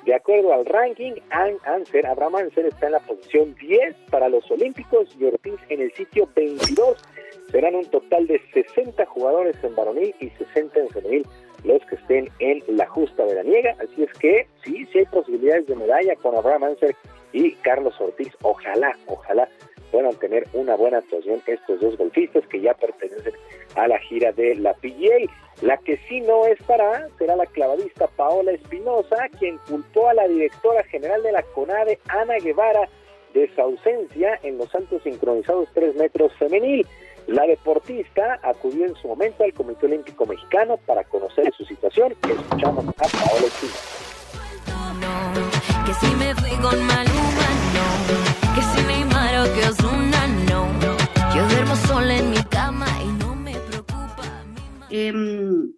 [0.05, 4.49] De acuerdo al ranking, An Anser, Abraham Anser está en la posición 10 para los
[4.51, 7.01] Olímpicos y Ortiz en el sitio 22.
[7.51, 11.27] Serán un total de 60 jugadores en varonil y 60 en femenil
[11.63, 13.77] los que estén en la justa veraniega.
[13.79, 16.97] Así es que sí, sí hay posibilidades de medalla con Abraham Anser
[17.33, 18.31] y Carlos Ortiz.
[18.41, 19.49] Ojalá, ojalá
[19.91, 23.33] puedan tener una buena actuación estos dos golfistas que ya pertenecen
[23.75, 25.29] a la gira de la PGA.
[25.61, 30.83] La que sí no estará será la clavadista Paola Espinosa, quien culpó a la directora
[30.85, 32.89] general de la CONADE, Ana Guevara,
[33.33, 36.87] de su ausencia en los saltos sincronizados 3 metros femenil.
[37.27, 42.15] La deportista acudió en su momento al Comité Olímpico Mexicano para conocer su situación.
[42.27, 45.52] Escuchamos a Paola Espinosa.
[45.85, 48.55] Que si me fui con Maluma, no.
[48.55, 50.71] Que si Neymar o que Ozuna, no.
[51.35, 54.45] Yo duermo sola en mi cama y no me preocupa.
[54.89, 55.73] Em,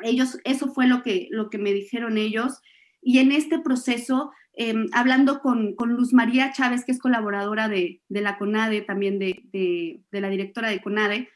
[0.00, 2.60] ellos, eso fue lo que, lo que me dijeron ellos.
[3.00, 8.00] Y en este proceso, em, hablando con, con, Luz María Chávez, que es colaboradora de,
[8.08, 11.28] de la CONADE, también de, de, de, la directora de CONADE,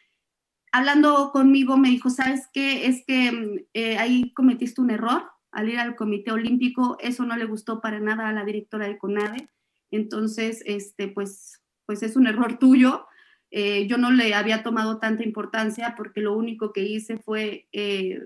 [0.70, 2.86] hablando conmigo me dijo, ¿sabes qué?
[2.86, 5.25] Es que eh, ahí cometiste un error
[5.57, 8.99] al ir al Comité Olímpico, eso no le gustó para nada a la directora de
[8.99, 9.49] CONADE,
[9.91, 13.07] entonces, este, pues, pues es un error tuyo.
[13.51, 18.20] Eh, yo no le había tomado tanta importancia porque lo único que hice fue eh,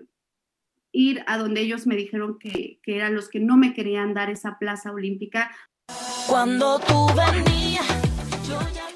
[0.90, 4.28] ir a donde ellos me dijeron que, que, eran los que no me querían dar
[4.28, 5.54] esa plaza olímpica.
[6.26, 7.86] Cuando tú venías,
[8.48, 8.88] yo ya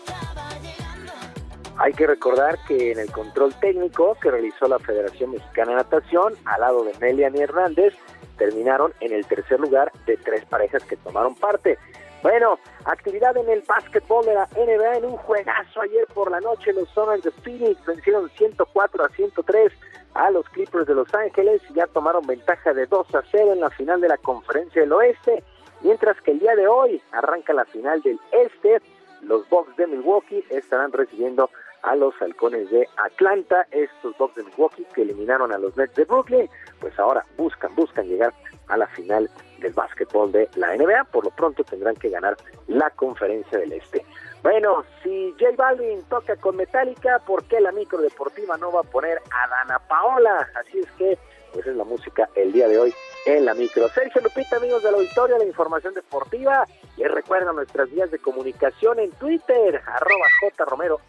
[1.76, 6.34] Hay que recordar que en el control técnico que realizó la Federación Mexicana de Natación,
[6.44, 7.94] al lado de Melian Hernández,
[8.36, 11.78] terminaron en el tercer lugar de tres parejas que tomaron parte.
[12.22, 16.72] Bueno, actividad en el básquetbol de la NBA en un juegazo ayer por la noche.
[16.72, 19.72] Los Suns de Phoenix vencieron 104 a 103
[20.14, 23.60] a los Clippers de Los Ángeles y ya tomaron ventaja de 2 a 0 en
[23.60, 25.44] la final de la Conferencia del Oeste.
[25.82, 28.80] Mientras que el día de hoy arranca la final del Este,
[29.20, 31.50] los Bucks de Milwaukee estarán recibiendo
[31.82, 36.04] a los halcones de Atlanta, estos Bucks de Milwaukee que eliminaron a los Nets de
[36.04, 36.48] Brooklyn,
[36.94, 38.32] pues ahora buscan, buscan llegar
[38.68, 42.36] a la final del básquetbol de la NBA, por lo pronto tendrán que ganar
[42.68, 44.04] la conferencia del Este.
[44.42, 48.84] Bueno, si J Balvin toca con Metallica, ¿por qué la micro deportiva no va a
[48.84, 50.48] poner a Dana Paola?
[50.54, 51.18] Así es que,
[51.52, 52.94] pues es la música el día de hoy
[53.26, 53.88] en la micro.
[53.88, 56.64] Sergio Lupita, amigos del auditorio, la información deportiva.
[56.96, 61.00] Y recuerda nuestras vías de comunicación en Twitter, arroba jromerohb,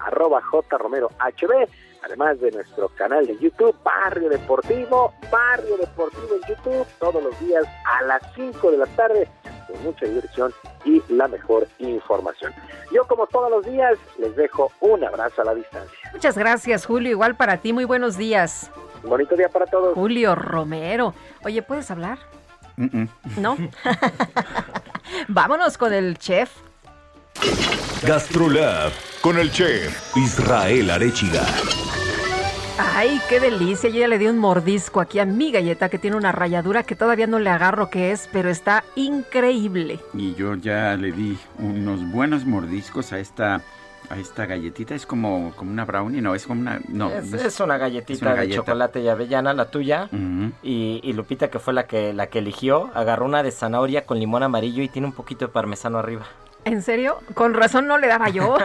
[0.00, 1.12] arroba jromerohb,
[2.04, 7.64] además de nuestro canal de YouTube, Barrio Deportivo, Barrio Deportivo en YouTube, todos los días
[7.84, 9.28] a las 5 de la tarde,
[9.66, 10.52] con mucha diversión
[10.84, 12.52] y la mejor información.
[12.92, 15.98] Yo, como todos los días, les dejo un abrazo a la distancia.
[16.12, 17.10] Muchas gracias, Julio.
[17.10, 18.70] Igual para ti, muy buenos días.
[19.02, 19.94] Un bonito día para todos.
[19.94, 21.14] Julio Romero.
[21.44, 22.18] Oye, ¿puedes hablar?
[23.38, 23.56] ¿No?
[25.28, 26.50] Vámonos con el chef.
[28.06, 31.46] Gastrolab con el chef Israel Arechiga.
[32.78, 33.90] Ay, qué delicia.
[33.90, 36.96] Yo ya le di un mordisco aquí a mi galleta que tiene una rayadura que
[36.96, 40.00] todavía no le agarro qué es, pero está increíble.
[40.14, 43.62] Y yo ya le di unos buenos mordiscos a esta
[44.10, 44.94] a esta galletita.
[44.94, 46.80] Es como, como una brownie, no, es como una...
[46.88, 48.56] No, es, no es una galletita es una de galleta.
[48.56, 50.08] chocolate y avellana, la tuya.
[50.62, 54.18] Y, y Lupita, que fue la que, la que eligió, agarró una de zanahoria con
[54.18, 56.26] limón amarillo y tiene un poquito de parmesano arriba.
[56.64, 57.18] ¿En serio?
[57.34, 58.56] Con razón no le daba yo.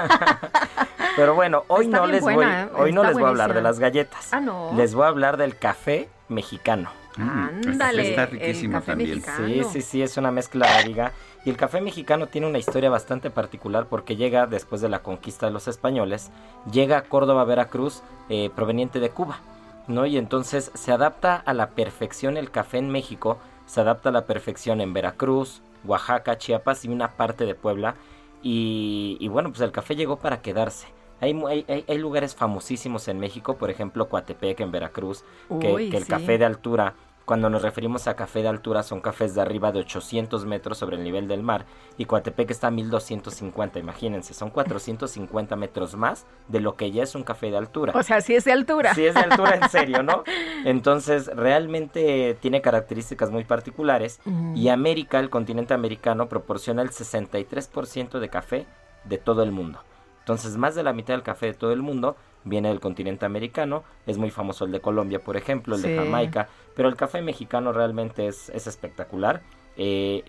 [1.16, 3.53] Pero bueno, hoy Está no les buena, voy, hoy no Está les voy a hablar
[3.53, 4.32] de las galletas.
[4.32, 4.72] Ah, no.
[4.76, 6.92] Les voy a hablar del café mexicano.
[7.19, 9.09] Ándale, está el riquísimo café también.
[9.09, 9.48] mexicano.
[9.48, 11.11] Sí, sí, sí, es una mezcla diga.
[11.45, 15.45] Y el café mexicano tiene una historia bastante particular porque llega después de la conquista
[15.48, 16.30] de los españoles,
[16.72, 19.40] llega a Córdoba, Veracruz, eh, proveniente de Cuba,
[19.88, 20.06] ¿no?
[20.06, 24.25] Y entonces se adapta a la perfección el café en México, se adapta a la
[24.25, 27.95] perfección en Veracruz, Oaxaca, Chiapas y una parte de Puebla.
[28.41, 30.87] Y, y bueno, pues el café llegó para quedarse.
[31.19, 35.23] Hay, hay, hay- lugares famosísimos en México, por ejemplo, Coatepec en Veracruz,
[35.59, 36.09] que, el sí.
[36.09, 36.93] café de altura,
[37.27, 40.95] cuando nos referimos a café de altura, son cafés de arriba de 800 metros sobre
[40.95, 41.65] el nivel del mar,
[41.97, 47.15] y Coatepec está a 1250, imagínense, son 450 metros más de lo que ya es
[47.15, 47.91] un café de altura.
[47.97, 48.95] O sea, sí es de altura.
[48.95, 50.23] Sí es de altura, en serio, ¿no?
[50.64, 54.22] Entonces, realmente tiene características muy particulares
[54.56, 58.65] y América, el continente americano, proporciona el 63% de café
[59.03, 59.81] de todo el mundo.
[60.19, 62.15] Entonces, más de la mitad del café de todo el mundo
[62.50, 63.84] viene del continente americano.
[64.06, 65.95] Es muy famoso el de Colombia, por ejemplo, el de.
[65.98, 66.48] Jamaica.
[66.76, 69.42] Pero el café mexicano realmente es, es espectacular.
[69.77, 70.24] Eh,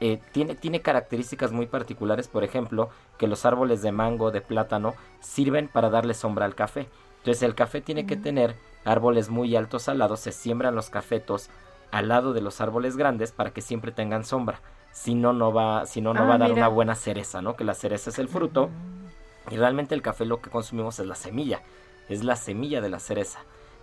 [0.00, 4.94] eh, tiene, tiene características muy particulares, por ejemplo, que los árboles de mango, de plátano,
[5.20, 6.86] sirven para darle sombra al café.
[7.18, 8.54] Entonces el café tiene que tener
[8.84, 11.48] árboles muy altos al lado, se siembran los cafetos
[11.90, 14.60] al lado de los árboles grandes para que siempre tengan sombra.
[14.92, 16.60] Si no, no va, si no, no Ah, va a dar mira.
[16.62, 17.56] una buena cereza, ¿no?
[17.56, 18.70] Que la cereza es el fruto.
[19.50, 21.60] Y realmente el café lo que consumimos es la semilla.
[22.08, 23.40] Es la semilla de la cereza.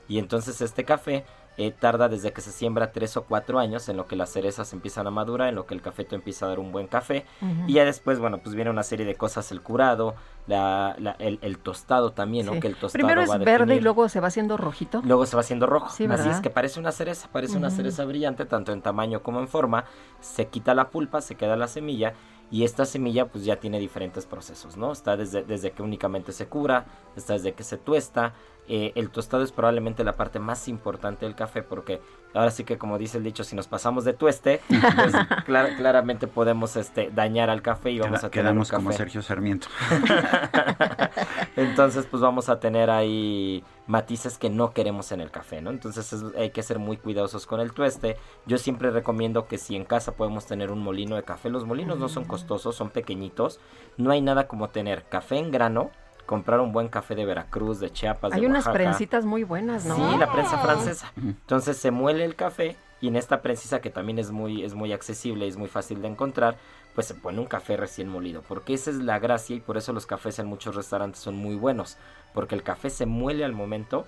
[0.08, 1.26] Y entonces este café
[1.56, 4.74] eh, tarda desde que se siembra tres o cuatro años en lo que las cerezas
[4.74, 7.26] empiezan a madurar, en lo que el cafeto empieza a dar un buen café.
[7.68, 10.16] Y ya después, bueno, pues viene una serie de cosas, el curado,
[10.48, 12.54] la, la- el, el tostado también, ¿no?
[12.54, 12.60] Sí.
[12.60, 15.02] Que el tostado Primero es va a verde y definir- luego se va haciendo rojito.
[15.06, 15.90] Luego se va haciendo rojo.
[15.90, 19.40] Sí, Así es que parece una cereza, parece una cereza brillante, tanto en tamaño como
[19.40, 19.86] en forma.
[20.22, 22.14] Se quita la pulpa, se queda la semilla.
[22.54, 24.92] Y esta semilla pues ya tiene diferentes procesos, ¿no?
[24.92, 28.36] Está desde, desde que únicamente se cura, está desde que se tuesta.
[28.70, 32.00] Eh, el tostado es probablemente la parte más importante del café porque
[32.34, 35.14] ahora sí que como dice el dicho, si nos pasamos de tueste, pues
[35.46, 38.92] clara- claramente podemos este, dañar al café y vamos Queda- a tener un quedamos como.
[38.94, 39.68] Sergio Sarmiento.
[41.56, 45.70] Entonces, pues vamos a tener ahí matices que no queremos en el café, ¿no?
[45.70, 48.18] Entonces es- hay que ser muy cuidadosos con el tueste.
[48.46, 51.98] Yo siempre recomiendo que si en casa podemos tener un molino de café, los molinos
[52.00, 53.60] no son costosos, son pequeñitos.
[53.98, 55.92] No hay nada como tener café en grano,
[56.26, 58.74] comprar un buen café de Veracruz, de Chiapas, de Hay unas Oaxaca.
[58.74, 59.96] prensitas muy buenas, ¿no?
[59.96, 61.12] Sí, la prensa francesa.
[61.18, 64.94] Entonces se muele el café y en esta prensisa que también es muy, es muy
[64.94, 66.56] accesible y es muy fácil de encontrar,
[66.96, 68.42] pues se pone un café recién molido.
[68.48, 71.56] Porque esa es la gracia y por eso los cafés en muchos restaurantes son muy
[71.56, 71.98] buenos.
[72.34, 74.06] Porque el café se muele al momento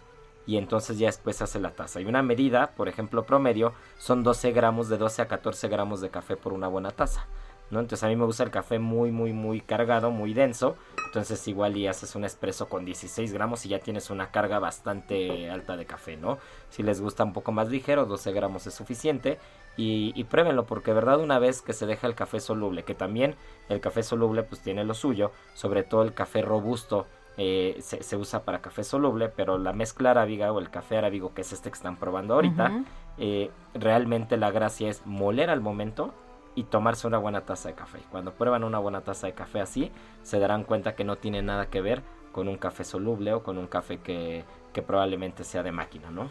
[0.47, 1.99] y entonces ya después se hace la taza.
[1.99, 6.09] Y una medida, por ejemplo, promedio, son 12 gramos, de 12 a 14 gramos de
[6.09, 7.25] café por una buena taza.
[7.71, 7.79] ¿No?
[7.79, 10.75] Entonces a mí me gusta el café muy, muy, muy cargado, muy denso.
[11.05, 15.49] Entonces igual y haces un espresso con 16 gramos y ya tienes una carga bastante
[15.49, 16.37] alta de café, ¿no?
[16.69, 19.39] Si les gusta un poco más ligero, 12 gramos es suficiente.
[19.77, 23.35] Y, y pruébenlo porque verdad una vez que se deja el café soluble, que también
[23.67, 28.43] el café soluble pues tiene lo suyo, sobre todo el café robusto eh, se, usa
[28.43, 31.75] para café soluble, pero la mezcla arábiga o el café arábigo, que es este que
[31.75, 32.83] están probando ahorita,
[33.17, 36.13] eh, realmente la gracia es moler al momento
[36.55, 37.99] y tomarse una buena taza de café.
[38.09, 39.91] Cuando prueban una buena taza de café así,
[40.23, 42.01] se darán cuenta que no tiene nada que ver
[42.31, 44.43] con un café soluble o con un café que,
[44.73, 46.29] que probablemente sea de máquina, ¿no?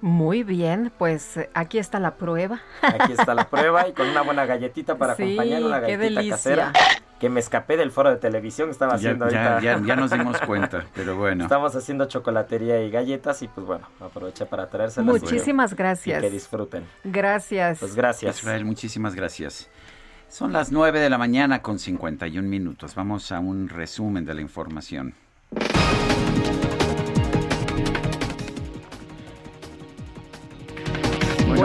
[0.00, 2.60] Muy bien, pues aquí está la prueba.
[2.82, 6.72] Aquí está la prueba y con una buena galletita para acompañar una galletita casera
[7.18, 10.86] que me escapé del foro de televisión, estaba haciendo ya, Ya, ya, nos dimos cuenta,
[10.94, 11.44] pero bueno.
[11.44, 15.06] Estamos haciendo chocolatería y galletas y pues bueno, aproveché para traérselas.
[15.06, 16.22] Muchísimas gracias.
[16.22, 16.84] que disfruten.
[17.04, 17.78] Gracias.
[17.80, 18.38] Pues gracias.
[18.38, 19.68] Israel, muchísimas gracias.
[20.28, 22.94] Son las 9 de la mañana con 51 minutos.
[22.94, 25.14] Vamos a un resumen de la información.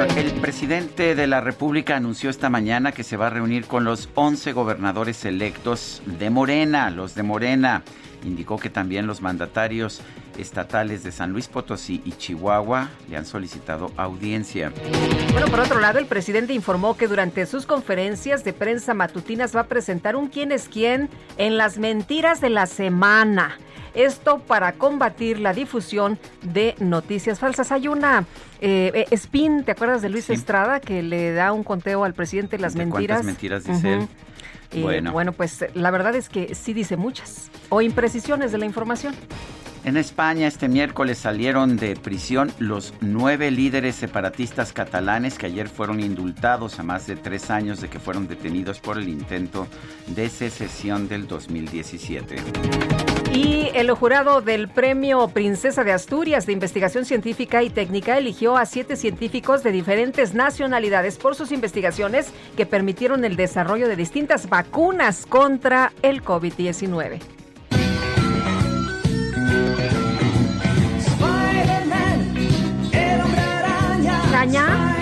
[0.02, 4.10] El presidente de la República anunció esta mañana que se va a reunir con los
[4.16, 7.84] 11 gobernadores electos de Morena, los de Morena.
[8.24, 10.02] Indicó que también los mandatarios
[10.38, 14.74] estatales de San Luis Potosí y Chihuahua le han solicitado audiencia.
[15.32, 19.62] Bueno, por otro lado, el presidente informó que durante sus conferencias de prensa matutinas va
[19.62, 21.08] a presentar un quién es quién
[21.38, 23.58] en las mentiras de la semana.
[23.94, 27.72] Esto para combatir la difusión de noticias falsas.
[27.72, 28.26] Hay una
[28.62, 32.58] eh, eh spin, ¿te acuerdas de Luis Estrada que le da un conteo al presidente
[32.58, 33.24] las mentiras?
[33.24, 34.08] mentiras dice él?
[34.82, 35.12] bueno.
[35.12, 39.14] bueno, pues la verdad es que sí dice muchas o imprecisiones de la información.
[39.86, 46.00] En España este miércoles salieron de prisión los nueve líderes separatistas catalanes que ayer fueron
[46.00, 49.68] indultados a más de tres años de que fueron detenidos por el intento
[50.08, 53.23] de secesión del 2017.
[53.34, 58.68] Y el jurado del Premio Princesa de Asturias de Investigación Científica y Técnica eligió a
[58.68, 65.26] siete científicos de diferentes nacionalidades por sus investigaciones que permitieron el desarrollo de distintas vacunas
[65.26, 67.22] contra el COVID-19.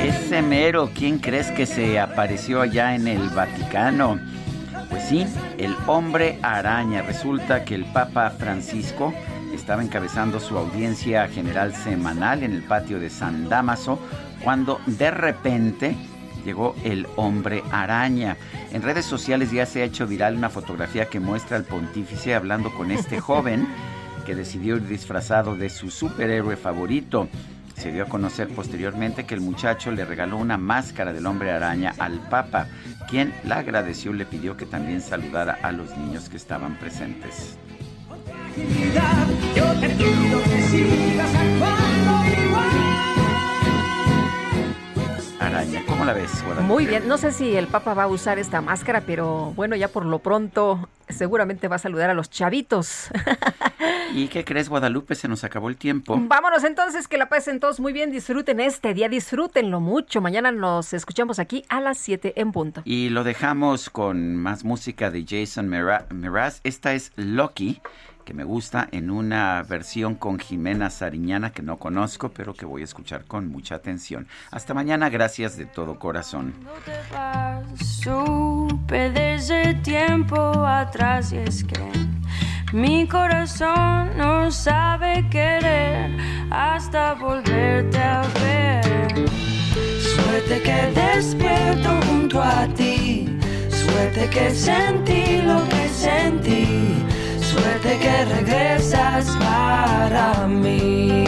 [0.05, 4.17] Ese mero, ¿quién crees que se apareció allá en el Vaticano?
[4.91, 5.25] Pues sí,
[5.57, 7.01] el hombre araña.
[7.01, 9.13] Resulta que el Papa Francisco
[9.53, 13.99] estaba encabezando su audiencia general semanal en el patio de San Damaso
[14.43, 15.95] cuando de repente
[16.45, 18.35] llegó el hombre araña.
[18.73, 22.69] En redes sociales ya se ha hecho viral una fotografía que muestra al pontífice hablando
[22.73, 23.69] con este joven
[24.25, 27.29] que decidió ir disfrazado de su superhéroe favorito.
[27.75, 31.93] Se dio a conocer posteriormente que el muchacho le regaló una máscara del hombre araña
[31.98, 32.67] al Papa,
[33.09, 37.58] quien la agradeció y le pidió que también saludara a los niños que estaban presentes.
[45.41, 46.43] Araña, ¿cómo la ves?
[46.61, 49.87] Muy bien, no sé si el Papa va a usar esta máscara, pero bueno, ya
[49.87, 53.07] por lo pronto seguramente va a saludar a los chavitos.
[54.13, 55.15] ¿Y qué crees, Guadalupe?
[55.15, 56.15] Se nos acabó el tiempo.
[56.21, 60.21] Vámonos entonces, que la pasen todos muy bien, disfruten este día, disfrútenlo mucho.
[60.21, 62.83] Mañana nos escuchamos aquí a las 7 en punto.
[62.85, 66.61] Y lo dejamos con más música de Jason Mraz.
[66.63, 67.81] Esta es Lucky
[68.24, 72.82] que me gusta en una versión con Jimena Sariñana que no conozco, pero que voy
[72.82, 74.27] a escuchar con mucha atención.
[74.51, 76.53] Hasta mañana, gracias de todo corazón.
[77.80, 81.82] Supe desde tiempo atrás y es que
[82.74, 86.17] mi corazón no sabe querer
[86.50, 89.30] hasta volverte a ver.
[90.00, 93.38] Suerte que despierto junto a ti,
[93.69, 97.01] suerte que sentí lo que sentí
[97.51, 101.25] Suerte que regresas para mí.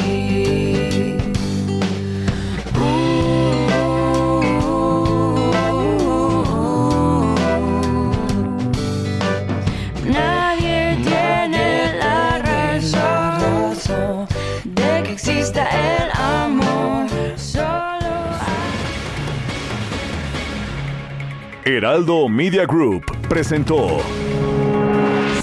[11.04, 14.28] Tiene la razón
[14.64, 17.10] de que exista el amor.
[17.36, 18.14] Solo.
[21.66, 24.00] Heraldo Media Group presentó.